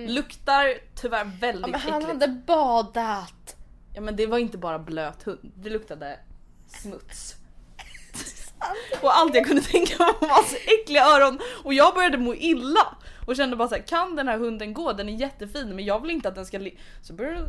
Luktar 0.09 0.75
tyvärr 0.95 1.25
väldigt 1.41 1.67
Ja, 1.67 1.73
men 1.73 1.81
han 1.81 2.03
äckligt. 2.03 2.21
hade 2.23 2.33
badat. 2.47 3.57
Ja 3.95 4.01
men 4.01 4.17
det 4.17 4.27
var 4.27 4.39
inte 4.39 4.59
bara 4.59 4.79
blöt 4.79 5.23
hund, 5.23 5.53
det 5.57 5.71
luktade 5.71 6.19
smuts. 6.67 7.35
Och 9.03 9.17
allt 9.19 9.35
jag 9.35 9.47
kunde 9.47 9.63
tänka 9.63 10.05
mig 10.05 10.13
var 10.21 10.29
massa 10.29 10.57
äckliga 10.57 11.05
öron 11.05 11.39
och 11.65 11.75
jag 11.75 11.95
började 11.95 12.19
må 12.19 12.35
illa. 12.35 12.97
Och 13.27 13.37
kände 13.37 13.57
bara 13.57 13.69
så 13.69 13.75
här, 13.75 13.83
kan 13.83 14.17
den 14.17 14.29
här 14.29 14.39
hunden 14.39 14.75
gå? 14.75 14.93
Den 14.93 15.09
är 15.09 15.13
jättefin 15.13 15.77
men 15.77 15.85
jag 15.85 16.01
vill 16.03 16.11
inte 16.11 16.29
att 16.29 16.35
den 16.35 16.47
ska. 16.47 16.61
Så 17.03 17.13
började 17.13 17.47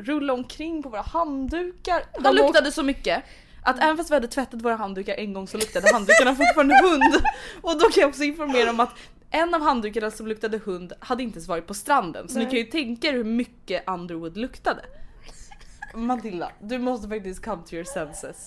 rulla 0.00 0.32
omkring 0.32 0.82
på 0.82 0.88
våra 0.88 1.02
handdukar. 1.02 2.02
Han 2.12 2.22
De 2.22 2.42
luktade 2.42 2.72
så 2.72 2.82
mycket. 2.82 3.22
Att 3.62 3.82
även 3.82 3.96
fast 3.96 4.10
vi 4.10 4.14
hade 4.14 4.28
tvättat 4.28 4.62
våra 4.62 4.76
handdukar 4.76 5.14
en 5.14 5.32
gång 5.32 5.48
så 5.48 5.58
luktade 5.58 5.92
handdukarna 5.92 6.34
fortfarande 6.34 6.80
hund. 6.82 7.14
Och 7.62 7.78
då 7.78 7.84
kan 7.84 8.00
jag 8.00 8.08
också 8.08 8.22
informera 8.22 8.70
om 8.70 8.80
att 8.80 8.94
en 9.30 9.54
av 9.54 9.62
handdukarna 9.62 10.10
som 10.10 10.26
luktade 10.26 10.58
hund 10.58 10.92
hade 11.00 11.22
inte 11.22 11.36
ens 11.36 11.48
varit 11.48 11.66
på 11.66 11.74
stranden. 11.74 12.28
Så 12.28 12.38
ni 12.38 12.44
kan 12.44 12.54
ju 12.54 12.64
tänka 12.64 13.08
er 13.08 13.12
hur 13.12 13.24
mycket 13.24 13.88
Underwood 13.88 14.36
luktade. 14.36 14.84
Matilda, 15.94 16.52
du 16.60 16.78
måste 16.78 17.08
faktiskt 17.08 17.44
come 17.44 17.62
to 17.62 17.74
your 17.74 17.84
senses. 17.84 18.46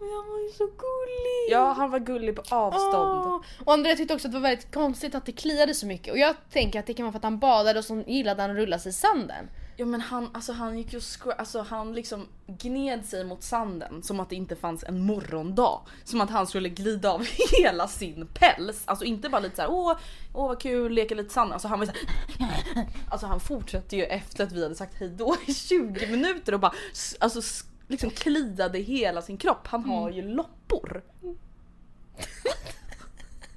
Men 0.00 0.08
han 0.08 0.30
var 0.30 0.38
ju 0.38 0.48
så 0.48 0.66
gullig. 0.66 1.50
Ja, 1.50 1.72
han 1.72 1.90
var 1.90 1.98
gullig 1.98 2.36
på 2.36 2.42
avstånd. 2.48 3.26
Åh. 3.26 3.40
Och 3.64 3.72
Andrea 3.72 3.96
tyckte 3.96 4.14
också 4.14 4.28
att 4.28 4.32
det 4.32 4.38
var 4.38 4.48
väldigt 4.48 4.74
konstigt 4.74 5.14
att 5.14 5.26
det 5.26 5.32
kliade 5.32 5.74
så 5.74 5.86
mycket. 5.86 6.12
Och 6.12 6.18
jag 6.18 6.34
tänker 6.50 6.80
att 6.80 6.86
det 6.86 6.94
kan 6.94 7.04
vara 7.04 7.12
för 7.12 7.18
att 7.18 7.24
han 7.24 7.38
badade 7.38 7.78
och 7.78 7.84
så 7.84 8.04
gillade 8.06 8.42
han 8.42 8.50
att 8.50 8.56
rulla 8.56 8.78
sig 8.78 8.90
i 8.90 8.92
sanden. 8.92 9.48
Ja 9.78 9.86
men 9.86 10.00
han, 10.00 10.30
alltså 10.34 10.52
han 10.52 10.78
gick 10.78 10.92
ju 10.92 10.98
scra- 10.98 11.34
alltså 11.38 11.60
han 11.62 11.92
liksom 11.94 12.28
gned 12.46 13.04
sig 13.06 13.24
mot 13.24 13.42
sanden 13.42 14.02
som 14.02 14.20
att 14.20 14.30
det 14.30 14.36
inte 14.36 14.56
fanns 14.56 14.84
en 14.84 15.00
morgondag. 15.00 15.80
Som 16.04 16.20
att 16.20 16.30
han 16.30 16.46
skulle 16.46 16.68
glida 16.68 17.10
av 17.10 17.26
hela 17.62 17.88
sin 17.88 18.26
päls. 18.26 18.82
Alltså 18.84 19.04
inte 19.04 19.28
bara 19.28 19.40
lite 19.40 19.56
såhär 19.56 19.70
åh, 19.70 19.96
åh 20.34 20.48
vad 20.48 20.60
kul, 20.60 20.92
leka 20.92 21.14
lite 21.14 21.34
sand. 21.34 21.52
Alltså 21.52 21.68
han 21.68 21.78
var 21.78 21.86
så 21.86 21.92
här, 21.92 22.86
Alltså 23.10 23.26
han 23.26 23.40
fortsatte 23.40 23.96
ju 23.96 24.04
efter 24.04 24.44
att 24.44 24.52
vi 24.52 24.62
hade 24.62 24.74
sagt 24.74 24.94
hej 24.98 25.08
då 25.08 25.36
i 25.46 25.54
20 25.54 26.06
minuter 26.06 26.54
och 26.54 26.60
bara 26.60 26.72
alltså 27.20 27.64
liksom 27.88 28.10
kliade 28.10 28.78
hela 28.78 29.22
sin 29.22 29.36
kropp. 29.36 29.66
Han 29.66 29.84
har 29.84 30.10
ju 30.10 30.22
loppor. 30.22 31.02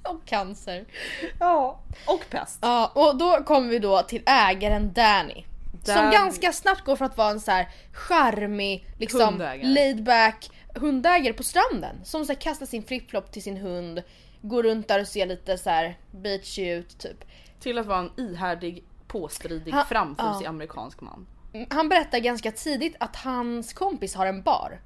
Och 0.02 0.24
cancer. 0.24 0.84
Ja. 1.38 1.80
Och 2.06 2.24
pest. 2.30 2.58
Ja, 2.62 2.92
och 2.94 3.16
då 3.16 3.44
kommer 3.44 3.68
vi 3.68 3.78
då 3.78 4.02
till 4.02 4.22
ägaren 4.26 4.92
Danny. 4.92 5.44
Som 5.84 5.94
Danny. 5.94 6.12
ganska 6.12 6.52
snabbt 6.52 6.84
går 6.84 6.96
för 6.96 7.04
att 7.04 7.16
vara 7.16 7.30
en 7.30 7.40
så 7.40 7.50
här 7.50 7.68
charmig, 7.92 8.86
liksom 8.98 9.20
Hundägare. 9.20 9.66
laid 9.68 10.04
back 10.04 10.50
hundägare 10.74 11.32
på 11.32 11.42
stranden. 11.42 12.04
Som 12.04 12.24
så 12.24 12.32
här 12.32 12.40
kastar 12.40 12.66
sin 12.66 12.82
flipflop 12.82 13.32
till 13.32 13.42
sin 13.42 13.56
hund, 13.56 14.02
går 14.42 14.62
runt 14.62 14.88
där 14.88 15.00
och 15.00 15.08
ser 15.08 15.26
lite 15.26 15.58
så 15.58 15.70
här 15.70 15.98
beachy 16.10 16.70
ut 16.70 16.98
typ. 16.98 17.24
Till 17.60 17.78
att 17.78 17.86
vara 17.86 17.98
en 17.98 18.10
ihärdig, 18.16 18.84
påstridig, 19.06 19.72
Han- 19.72 19.86
framfusig 19.86 20.44
ja. 20.44 20.48
amerikansk 20.48 21.00
man. 21.00 21.26
Han 21.70 21.88
berättar 21.88 22.18
ganska 22.18 22.52
tidigt 22.52 22.96
att 23.00 23.16
hans 23.16 23.72
kompis 23.72 24.14
har 24.14 24.26
en 24.26 24.42
bar. 24.42 24.80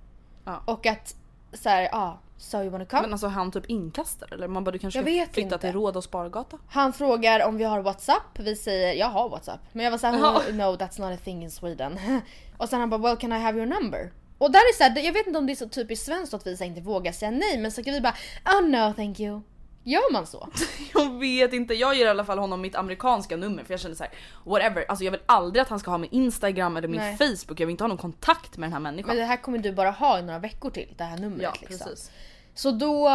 Ja. 0.45 0.63
Och 0.67 0.87
att 0.87 1.15
så 1.53 1.69
här, 1.69 1.83
ja, 1.93 2.21
so 2.37 2.63
you 2.63 2.71
wanna 2.71 2.85
come? 2.85 3.03
Men 3.03 3.13
alltså 3.13 3.27
han 3.27 3.51
typ 3.51 3.71
inkastar 3.71 4.33
eller? 4.33 4.49
Man 4.49 4.65
bara 4.65 4.71
du 4.71 4.79
kanske 4.79 5.11
Jag 5.11 5.27
ska 5.27 5.35
flytta 5.35 5.59
till 5.59 5.73
Råd 5.73 5.97
och 5.97 6.05
Spargata? 6.05 6.59
Han 6.69 6.93
frågar 6.93 7.49
om 7.49 7.57
vi 7.57 7.65
har 7.65 7.83
WhatsApp, 7.83 8.39
vi 8.39 8.57
säger 8.57 8.95
jag 8.95 9.07
har 9.07 9.29
WhatsApp. 9.29 9.61
Men 9.73 9.85
jag 9.85 9.91
var 9.91 9.99
såhär, 9.99 10.19
Jaha. 10.19 10.43
no 10.53 10.77
that's 10.77 11.01
not 11.01 11.21
a 11.21 11.23
thing 11.25 11.43
in 11.43 11.51
Sweden. 11.51 11.99
Och 12.57 12.69
sen 12.69 12.81
han 12.81 12.91
bara, 12.91 13.01
well 13.01 13.17
can 13.17 13.33
I 13.33 13.39
have 13.39 13.59
your 13.59 13.67
number? 13.67 14.13
Och 14.39 14.51
där 14.51 14.59
är 14.59 14.77
så 14.77 14.85
här, 14.85 15.05
jag 15.05 15.13
vet 15.13 15.27
inte 15.27 15.39
om 15.39 15.47
det 15.47 15.53
är 15.53 15.57
så 15.57 15.69
typiskt 15.69 16.07
svenskt 16.07 16.35
att 16.35 16.47
vi 16.47 16.57
så 16.57 16.65
inte 16.65 16.81
vågar 16.81 17.13
säga 17.13 17.31
nej 17.31 17.59
men 17.59 17.73
så 17.73 17.83
kan 17.83 17.95
vi 17.95 18.01
bara, 18.01 18.15
oh 18.45 18.69
no 18.69 18.93
thank 18.95 19.21
you. 19.21 19.41
Gör 19.87 20.13
man 20.13 20.27
så? 20.27 20.49
Jag 20.95 21.19
vet 21.19 21.53
inte, 21.53 21.75
jag 21.75 21.95
ger 21.95 22.07
i 22.07 22.09
alla 22.09 22.25
fall 22.25 22.39
honom 22.39 22.61
mitt 22.61 22.75
amerikanska 22.75 23.37
nummer 23.37 23.65
för 23.65 23.73
jag 23.73 23.81
känner 23.81 23.95
så 23.95 24.05
här: 24.05 24.13
whatever, 24.45 24.85
alltså 24.89 25.05
jag 25.05 25.13
vill 25.13 25.21
aldrig 25.27 25.63
att 25.63 25.69
han 25.69 25.79
ska 25.79 25.91
ha 25.91 25.99
min 25.99 26.11
instagram 26.11 26.77
eller 26.77 26.89
min 26.89 27.01
Nej. 27.01 27.17
Facebook, 27.17 27.61
jag 27.61 27.67
vill 27.67 27.71
inte 27.71 27.85
ha 27.85 27.89
någon 27.89 27.99
kontakt 27.99 28.57
med 28.57 28.67
den 28.67 28.73
här 28.73 28.81
människan. 28.81 29.09
Men 29.09 29.17
det 29.17 29.25
här 29.25 29.37
kommer 29.37 29.59
du 29.59 29.73
bara 29.73 29.91
ha 29.91 30.19
i 30.19 30.23
några 30.23 30.39
veckor 30.39 30.71
till, 30.71 30.95
det 30.97 31.05
här 31.05 31.19
numret 31.19 31.43
ja 31.43 31.53
liksom. 31.61 31.89
precis. 31.89 32.11
Så 32.55 32.71
då, 32.71 33.09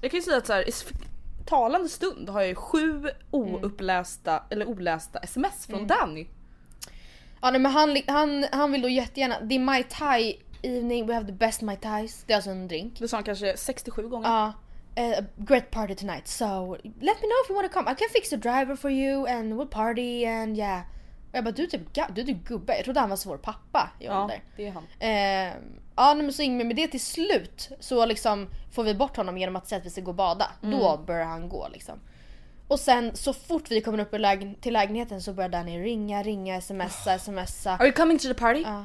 Jag 0.00 0.10
kan 0.10 0.18
ju 0.18 0.22
säga 0.22 0.36
att 0.36 0.46
så 0.46 0.52
här, 0.52 0.68
i 0.68 0.72
talande 1.46 1.88
stund 1.88 2.28
har 2.28 2.40
jag 2.40 2.48
ju 2.48 2.54
sju 2.54 3.08
oupplästa 3.30 4.42
eller 4.50 4.66
olästa 4.66 5.18
sms 5.18 5.66
från 5.66 5.86
Danny. 5.86 6.26
ja 7.40 7.50
nej, 7.50 7.60
men 7.60 7.72
han, 7.72 7.96
han, 8.06 8.46
han 8.52 8.72
vill 8.72 8.82
då 8.82 8.88
jättegärna, 8.88 9.40
det 9.40 9.54
är 9.54 9.58
Mai 9.58 9.82
Tai 9.82 10.36
evening, 10.62 11.06
we 11.06 11.14
have 11.14 11.26
the 11.26 11.32
best 11.32 11.62
Mai 11.62 11.76
Tais. 11.76 12.24
Det 12.26 12.32
är 12.32 12.36
alltså 12.36 12.50
en 12.50 12.68
drink. 12.68 12.98
Det 12.98 13.08
sa 13.08 13.16
han 13.16 13.24
kanske 13.24 13.56
67 13.56 14.08
gånger. 14.08 14.28
Ja. 14.28 14.52
Eh, 14.94 15.24
great 15.36 15.70
party 15.70 15.94
tonight 15.94 16.28
so 16.28 16.76
let 16.84 17.16
me 17.22 17.26
know 17.28 17.38
if 17.44 17.50
you 17.50 17.56
want 17.56 17.72
to 17.72 17.78
come. 17.78 17.92
I 17.92 17.94
can 17.94 18.08
fix 18.12 18.32
a 18.32 18.36
driver 18.36 18.76
for 18.76 18.90
you 18.90 19.26
and 19.26 19.52
we'll 19.54 19.66
party 19.68 20.24
and 20.26 20.56
yeah. 20.58 20.80
Och 21.30 21.36
jag 21.38 21.44
bara 21.44 21.50
du 21.50 21.62
är 21.62 21.66
typ, 21.66 21.94
du 22.14 22.20
är 22.20 22.26
typ 22.26 22.44
gubbe. 22.44 22.76
Jag 22.76 22.84
trodde 22.84 23.00
han 23.00 23.10
var 23.10 23.16
så 23.16 23.28
vår 23.28 23.36
pappa 23.38 23.90
i 24.00 24.04
Ja, 24.04 24.22
ålder. 24.22 24.42
det 24.56 24.66
är 24.66 24.70
han. 24.72 24.84
Eh, 24.98 25.54
ja 25.96 26.14
men 26.14 26.32
så 26.32 26.42
Ingmar 26.42 26.64
med 26.64 26.76
det 26.76 26.86
till 26.88 27.00
slut 27.00 27.70
så 27.80 28.06
liksom 28.06 28.48
får 28.72 28.84
vi 28.84 28.94
bort 28.94 29.16
honom 29.16 29.38
genom 29.38 29.56
att 29.56 29.68
säga 29.68 29.78
att 29.78 29.86
vi 29.86 29.90
ska 29.90 30.00
gå 30.00 30.10
och 30.10 30.14
bada. 30.14 30.50
Då 30.60 30.96
börjar 31.06 31.24
han 31.26 31.48
gå 31.48 31.68
liksom. 31.72 32.00
Och 32.68 32.80
sen 32.80 33.16
så 33.16 33.32
fort 33.32 33.70
vi 33.70 33.80
kommer 33.80 33.98
upp 33.98 34.10
till 34.60 34.72
lägenheten 34.72 35.22
så 35.22 35.32
börjar 35.32 35.48
Danny 35.50 35.78
ringa, 35.82 36.22
ringa, 36.22 36.60
smsa, 36.60 37.18
smsa. 37.18 37.70
Are 37.76 37.84
you 37.86 37.92
coming 37.92 38.18
to 38.18 38.28
the 38.28 38.34
party? 38.34 38.62
Ja. 38.62 38.84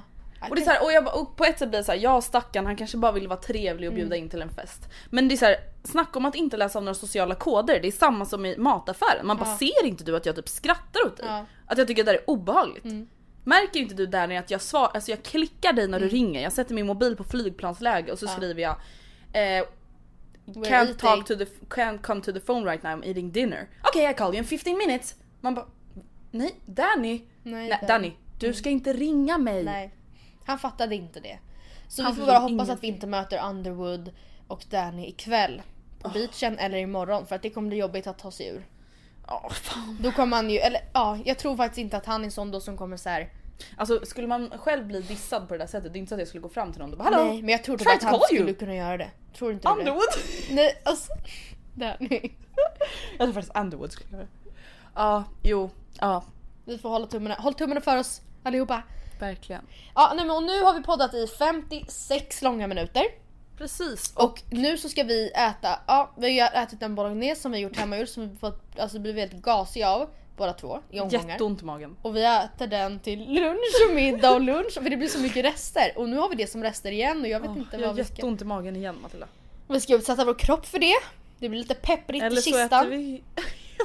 Och, 0.49 0.55
det 0.55 0.61
är 0.61 0.63
så 0.65 0.71
här, 0.71 0.83
och, 0.83 0.91
jag, 0.91 1.21
och 1.21 1.35
på 1.35 1.43
ett 1.45 1.59
sätt 1.59 1.69
blir 1.69 1.79
det 1.79 1.83
så 1.85 1.91
här, 1.91 1.99
ja 1.99 2.21
stackarn 2.21 2.65
han 2.65 2.75
kanske 2.75 2.97
bara 2.97 3.11
vill 3.11 3.27
vara 3.27 3.39
trevlig 3.39 3.89
och 3.89 3.95
bjuda 3.95 4.15
Mm. 4.15 4.23
in 4.23 4.29
till 4.29 4.41
en 4.41 4.49
fest. 4.49 4.81
Men 5.09 5.27
det 5.27 5.35
är 5.35 5.37
så 5.37 5.45
här, 5.45 5.55
snacka 5.83 6.19
om 6.19 6.25
att 6.25 6.35
inte 6.35 6.57
läsa 6.57 6.79
av 6.79 6.83
några 6.85 6.93
sociala 6.95 7.35
koder, 7.35 7.79
det 7.81 7.87
är 7.87 7.91
samma 7.91 8.25
som 8.25 8.45
i 8.45 8.57
mataffären. 8.57 9.27
Man 9.27 9.37
bara 9.37 9.57
ser 9.57 9.85
inte 9.85 10.03
du 10.03 10.15
att 10.15 10.25
jag 10.25 10.35
typ 10.35 10.49
skrattar 10.49 11.05
åt 11.05 11.17
dig? 11.17 11.25
Ja. 11.25 11.33
Mm. 11.33 11.45
Att 11.67 11.77
jag 11.77 11.87
tycker 11.87 12.01
att 12.01 12.05
det 12.05 12.11
här 12.11 12.19
är 12.19 12.29
obehagligt? 12.29 12.85
Märker 13.43 13.79
inte 13.79 13.95
du 13.95 14.05
där 14.05 14.27
när 14.27 14.39
att 14.39 14.51
jag 14.51 14.61
svar, 14.61 14.91
alltså 14.93 15.11
jag 15.11 15.23
klickar 15.23 15.73
dig 15.73 15.87
när 15.87 15.99
du 15.99 16.05
Mm. 16.05 16.15
ringer, 16.15 16.41
jag 16.41 16.53
sätter 16.53 16.73
min 16.75 16.85
mobil 16.85 17.15
på 17.15 17.23
flygplansläge 17.23 18.11
och 18.11 18.19
så 18.19 18.27
skriver 18.27 18.61
jag 18.61 18.75
eh, 19.33 19.65
Can't 20.45 20.93
talk 20.97 21.25
to 21.27 21.35
the, 21.35 21.45
can't 21.69 21.97
come 22.01 22.21
to 22.21 22.31
the 22.31 22.39
phone 22.39 22.71
right 22.71 22.83
now, 22.83 22.91
I'm 22.91 23.05
eating 23.07 23.31
dinner. 23.31 23.67
Okay 23.89 24.09
I 24.11 24.13
call 24.13 24.27
you 24.33 24.37
in 24.37 24.43
15 24.45 24.77
minutes. 24.77 25.15
Man 25.41 25.55
bara, 25.55 25.65
nej 26.31 26.55
Danny. 26.65 27.21
Nej, 27.43 27.69
Nej, 27.69 27.79
Danny, 27.87 28.13
du 28.39 28.53
ska 28.53 28.69
inte 28.69 28.93
ringa 28.93 29.37
mig. 29.37 29.63
Nej. 29.63 29.93
Han 30.47 30.59
fattade 30.59 30.95
inte 30.95 31.19
det. 31.19 31.39
Så 31.87 32.03
Han 32.03 32.13
vi 32.13 32.19
får 32.19 32.27
bara 32.27 32.39
hoppas 32.39 32.69
att 32.69 32.83
vi 32.83 32.87
ingenting. 32.87 32.93
inte 32.93 33.07
möter 33.07 33.49
Underwood 33.49 34.11
och 34.47 34.65
Danny 34.69 35.07
ikväll. 35.07 35.61
På 35.99 36.09
beachen 36.09 36.59
eller 36.59 36.77
imorgon 36.77 37.25
för 37.27 37.35
att 37.35 37.41
det 37.41 37.49
kommer 37.49 37.67
bli 37.67 37.77
jobbigt 37.77 38.07
att 38.07 38.19
ta 38.19 38.31
sig 38.31 38.47
ur. 38.47 38.65
Åh, 39.27 39.49
fan. 39.51 39.97
Då 40.01 40.11
kommer 40.11 40.37
han 40.37 40.49
ju, 40.49 40.57
eller 40.57 40.81
ja, 40.93 41.17
jag 41.25 41.37
tror 41.37 41.57
faktiskt 41.57 41.77
inte 41.77 41.97
att 41.97 42.05
han 42.05 42.21
är 42.21 42.25
en 42.25 42.31
sån 42.31 42.51
då 42.51 42.59
som 42.59 42.77
kommer 42.77 42.97
så 42.97 43.09
här. 43.09 43.29
Alltså 43.77 44.05
skulle 44.05 44.27
man 44.27 44.49
själv 44.59 44.87
bli 44.87 45.01
dissad 45.01 45.47
på 45.47 45.53
det 45.53 45.57
där 45.57 45.67
sättet, 45.67 45.93
det 45.93 45.97
är 45.97 45.99
inte 45.99 46.09
så 46.09 46.15
att 46.15 46.19
jag 46.19 46.27
skulle 46.27 46.41
gå 46.41 46.49
fram 46.49 46.71
till 46.71 46.81
någon 46.81 46.91
och 46.91 46.97
bara 46.97 47.03
hallå? 47.03 47.23
Nej 47.23 47.41
men 47.41 47.49
jag 47.49 47.63
tror 47.63 47.75
att 47.75 48.03
han 48.03 48.11
call 48.11 48.21
skulle 48.21 48.39
you. 48.39 48.53
kunna 48.53 48.75
göra 48.75 48.97
det. 48.97 49.09
Tror 49.37 49.51
inte 49.51 49.69
du 49.69 49.73
det? 49.73 49.79
Underwood? 49.79 50.07
Nej 50.51 50.81
alltså. 50.85 51.13
Danny. 51.73 52.19
jag 53.17 53.27
tror 53.27 53.33
faktiskt 53.33 53.57
Underwood 53.57 53.91
skulle 53.91 54.11
göra 54.11 54.21
det. 54.21 54.51
Ja, 54.95 55.23
jo, 55.43 55.69
ja, 55.99 56.23
Vi 56.65 56.77
får 56.77 56.89
hålla 56.89 57.07
tummarna, 57.07 57.35
håll 57.35 57.53
tummarna 57.53 57.81
för 57.81 57.97
oss 57.97 58.21
allihopa. 58.43 58.83
Verkligen. 59.21 59.61
Ja 59.95 60.13
nej 60.15 60.25
men 60.25 60.35
och 60.35 60.43
nu 60.43 60.61
har 60.63 60.73
vi 60.73 60.83
poddat 60.83 61.13
i 61.13 61.27
56 61.39 62.41
långa 62.41 62.67
minuter. 62.67 63.03
Precis. 63.57 64.13
Och 64.15 64.43
nu 64.49 64.77
så 64.77 64.89
ska 64.89 65.03
vi 65.03 65.31
äta, 65.31 65.79
ja 65.87 66.11
vi 66.17 66.39
har 66.39 66.51
ätit 66.63 66.81
en 66.81 66.95
bolognese 66.95 67.41
som 67.41 67.51
vi 67.51 67.57
gjort 67.57 67.77
hemmagjord 67.77 68.07
som 68.07 68.29
vi 68.29 68.35
fått, 68.35 68.79
alltså 68.79 68.99
blivit 68.99 69.31
helt 69.31 69.43
gasiga 69.43 69.89
av 69.89 70.09
båda 70.37 70.53
två 70.53 70.79
i 70.91 70.99
omgångar. 70.99 71.29
Jätteont 71.29 71.61
i 71.61 71.65
magen. 71.65 71.95
Och 72.01 72.15
vi 72.15 72.25
äter 72.25 72.67
den 72.67 72.99
till 72.99 73.33
lunch 73.33 73.87
och 73.89 73.95
middag 73.95 74.31
och 74.31 74.41
lunch 74.41 74.73
för 74.73 74.89
det 74.89 74.97
blir 74.97 75.07
så 75.07 75.19
mycket 75.19 75.45
rester. 75.45 75.91
Och 75.95 76.09
nu 76.09 76.17
har 76.17 76.29
vi 76.29 76.35
det 76.35 76.47
som 76.47 76.63
rester 76.63 76.91
igen 76.91 77.21
och 77.21 77.27
jag 77.27 77.39
vet 77.39 77.57
inte 77.57 77.75
Jag 77.75 77.79
har 77.79 77.87
vad 77.87 77.95
vi 77.95 78.03
ska... 78.03 78.13
jätteont 78.13 78.41
i 78.41 78.45
magen 78.45 78.75
igen 78.75 78.97
Matilda. 79.01 79.27
Vi 79.67 79.79
ska 79.81 79.95
utsätta 79.95 80.25
vår 80.25 80.39
kropp 80.39 80.65
för 80.65 80.79
det. 80.79 80.95
Det 81.39 81.49
blir 81.49 81.59
lite 81.59 81.73
pepprigt 81.75 82.23
Eller 82.23 82.37
i 82.37 82.41
så 82.41 82.49
kistan. 82.49 82.87
äter 82.87 82.97
vi 82.97 83.23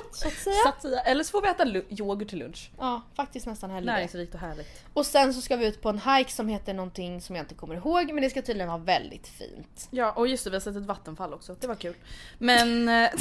Så 0.12 0.28
att 0.28 0.34
säga. 0.34 0.56
Satia. 0.64 1.00
Eller 1.00 1.24
så 1.24 1.30
får 1.30 1.42
vi 1.42 1.48
äta 1.48 1.66
yoghurt 2.02 2.28
till 2.28 2.38
lunch. 2.38 2.70
Ja, 2.78 3.02
faktiskt 3.14 3.46
nästan 3.46 3.70
hellre. 3.70 3.92
Näringsrikt 3.92 4.34
och 4.34 4.40
härligt. 4.40 4.84
Och 4.92 5.06
sen 5.06 5.34
så 5.34 5.40
ska 5.40 5.56
vi 5.56 5.66
ut 5.66 5.82
på 5.82 5.88
en 5.88 5.98
hike 6.00 6.30
som 6.32 6.48
heter 6.48 6.74
någonting 6.74 7.20
som 7.20 7.36
jag 7.36 7.42
inte 7.42 7.54
kommer 7.54 7.74
ihåg 7.74 8.12
men 8.12 8.22
det 8.22 8.30
ska 8.30 8.42
tydligen 8.42 8.68
vara 8.68 8.78
väldigt 8.78 9.26
fint. 9.28 9.88
Ja 9.90 10.12
och 10.12 10.28
just 10.28 10.44
det, 10.44 10.50
vi 10.50 10.56
har 10.56 10.60
sett 10.60 10.76
ett 10.76 10.86
vattenfall 10.86 11.34
också. 11.34 11.56
Det 11.60 11.66
var 11.66 11.74
kul. 11.74 11.94
Men... 12.38 12.88
eh, 12.88 13.10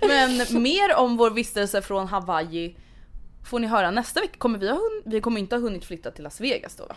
Men 0.00 0.62
mer 0.62 0.94
om 0.96 1.16
vår 1.16 1.30
vistelse 1.30 1.82
från 1.82 2.06
Hawaii 2.08 2.76
får 3.44 3.58
ni 3.58 3.66
höra 3.66 3.90
nästa 3.90 4.20
vecka. 4.20 4.38
Kommer 4.38 4.58
vi, 4.58 4.68
ha 4.68 4.76
hun- 4.76 5.02
vi 5.04 5.20
kommer 5.20 5.40
inte 5.40 5.56
ha 5.56 5.60
hunnit 5.60 5.84
flytta 5.84 6.10
till 6.10 6.24
Las 6.24 6.40
Vegas 6.40 6.76
då 6.76 6.86
va? 6.86 6.96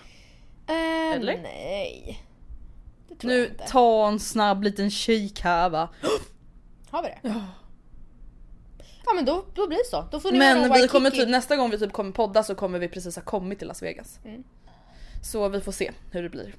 Eh, 0.68 1.12
Eller? 1.16 1.38
Nej. 1.38 2.24
Nu 3.22 3.53
ta 3.68 4.08
en 4.08 4.20
snabb 4.20 4.64
liten 4.64 4.91
kik 4.91 5.41
här 5.41 5.70
va. 5.70 5.89
Har 6.90 7.04
vi 7.04 7.08
det? 7.08 7.20
Ja. 7.22 7.42
Ja 9.06 9.14
men 9.14 9.26
då, 9.26 9.46
då 9.54 9.68
blir 9.68 9.78
det 9.78 9.90
så. 9.90 10.08
Då 10.12 10.20
får 10.20 10.32
ni 10.32 10.38
Men 10.38 10.74
vi 10.74 10.88
kommer 10.88 11.10
typ, 11.10 11.30
nästa 11.30 11.56
gång 11.56 11.70
vi 11.70 11.80
typ 11.80 11.94
kommer 11.94 12.12
podda 12.12 12.44
så 12.44 12.56
kommer 12.56 12.80
vi 12.80 12.88
precis 12.88 13.16
ha 13.16 13.24
kommit 13.24 13.60
till 13.60 13.68
Las 13.68 13.82
Vegas. 13.82 14.20
Mm. 14.26 14.44
Så 15.24 15.50
vi 15.50 15.62
får 15.62 15.72
se 15.72 15.92
hur 16.12 16.24
det 16.24 16.30
blir. 16.30 16.56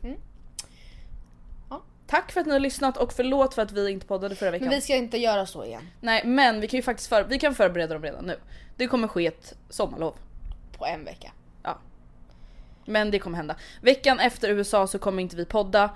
Ja. 1.70 1.83
Tack 2.07 2.33
för 2.33 2.41
att 2.41 2.47
ni 2.47 2.53
har 2.53 2.61
lyssnat 2.61 2.97
och 2.97 3.12
förlåt 3.12 3.55
för 3.55 3.62
att 3.62 3.72
vi 3.72 3.91
inte 3.91 4.07
poddade 4.07 4.35
förra 4.35 4.51
veckan. 4.51 4.68
Men 4.68 4.74
vi 4.74 4.81
ska 4.81 4.95
inte 4.97 5.18
göra 5.18 5.47
så 5.47 5.64
igen. 5.64 5.83
Nej 6.01 6.24
men 6.24 6.61
vi 6.61 6.68
kan 6.68 6.79
ju 6.79 6.83
faktiskt 6.83 7.09
för, 7.09 7.24
vi 7.24 7.39
kan 7.39 7.55
förbereda 7.55 7.95
dem 7.95 8.03
redan 8.03 8.24
nu. 8.24 8.37
Det 8.76 8.87
kommer 8.87 9.09
ske 9.09 9.26
ett 9.26 9.55
sommarlov. 9.68 10.14
På 10.79 10.87
en 10.87 11.05
vecka. 11.05 11.33
Ja. 11.62 11.79
Men 12.85 13.11
det 13.11 13.18
kommer 13.18 13.37
hända. 13.37 13.57
Veckan 13.81 14.20
efter 14.20 14.49
USA 14.49 14.87
så 14.87 14.99
kommer 14.99 15.22
inte 15.22 15.37
vi 15.37 15.45
podda. 15.45 15.91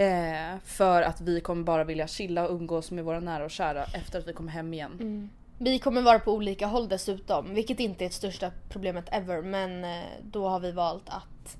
Eh, 0.00 0.58
för 0.64 1.02
att 1.02 1.20
vi 1.20 1.40
kommer 1.40 1.62
bara 1.62 1.84
vilja 1.84 2.08
chilla 2.08 2.48
och 2.48 2.54
umgås 2.54 2.90
med 2.90 3.04
våra 3.04 3.20
nära 3.20 3.44
och 3.44 3.50
kära 3.50 3.84
efter 3.84 4.18
att 4.18 4.28
vi 4.28 4.32
kommer 4.32 4.52
hem 4.52 4.74
igen. 4.74 4.92
Mm. 5.00 5.30
Vi 5.58 5.78
kommer 5.78 6.02
vara 6.02 6.18
på 6.18 6.32
olika 6.32 6.66
håll 6.66 6.88
dessutom. 6.88 7.54
Vilket 7.54 7.80
inte 7.80 8.04
är 8.04 8.08
det 8.08 8.14
största 8.14 8.50
problemet 8.68 9.08
ever. 9.12 9.42
Men 9.42 9.84
eh, 9.84 10.04
då 10.22 10.48
har 10.48 10.60
vi 10.60 10.72
valt 10.72 11.08
att... 11.08 11.56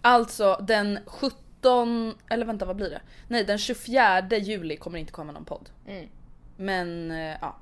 Alltså 0.00 0.58
den 0.60 0.98
17, 1.06 2.14
eller 2.28 2.46
vänta 2.46 2.64
vad 2.64 2.76
blir 2.76 2.90
det? 2.90 3.00
Nej 3.28 3.44
den 3.44 3.58
24 3.58 4.22
juli 4.30 4.76
kommer 4.76 4.96
det 4.96 5.00
inte 5.00 5.12
komma 5.12 5.32
någon 5.32 5.44
podd. 5.44 5.70
Mm. 5.86 6.08
Men 6.56 7.10
eh, 7.10 7.36
ja. 7.40 7.56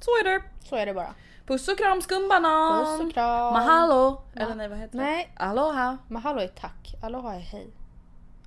Så 0.00 0.10
är 0.10 0.24
det. 0.24 0.42
Så 0.68 0.76
är 0.76 0.86
det 0.86 0.94
bara. 0.94 1.14
Puss 1.46 1.68
och 1.68 1.78
kram 1.78 2.02
skumbanan! 2.02 2.84
Puss 2.84 3.06
och 3.06 3.12
kram. 3.12 3.52
Mahalo! 3.52 4.22
Eller 4.34 4.54
nej 4.54 4.68
vad 4.68 4.78
heter 4.78 4.96
Nej. 4.96 5.32
det? 5.34 5.44
Aloha! 5.44 5.98
Mahalo 6.08 6.40
är 6.40 6.48
tack. 6.48 6.94
Aloha 7.02 7.34
är 7.34 7.40
hej. 7.40 7.70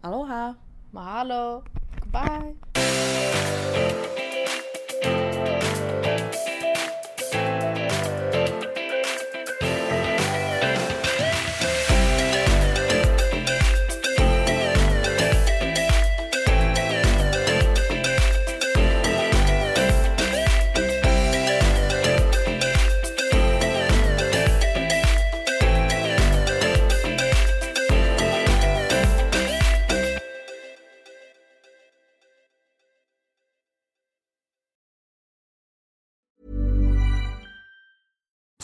Aloha! 0.06 0.54
Mahalo. 0.94 1.64
Goodbye. 1.98 2.54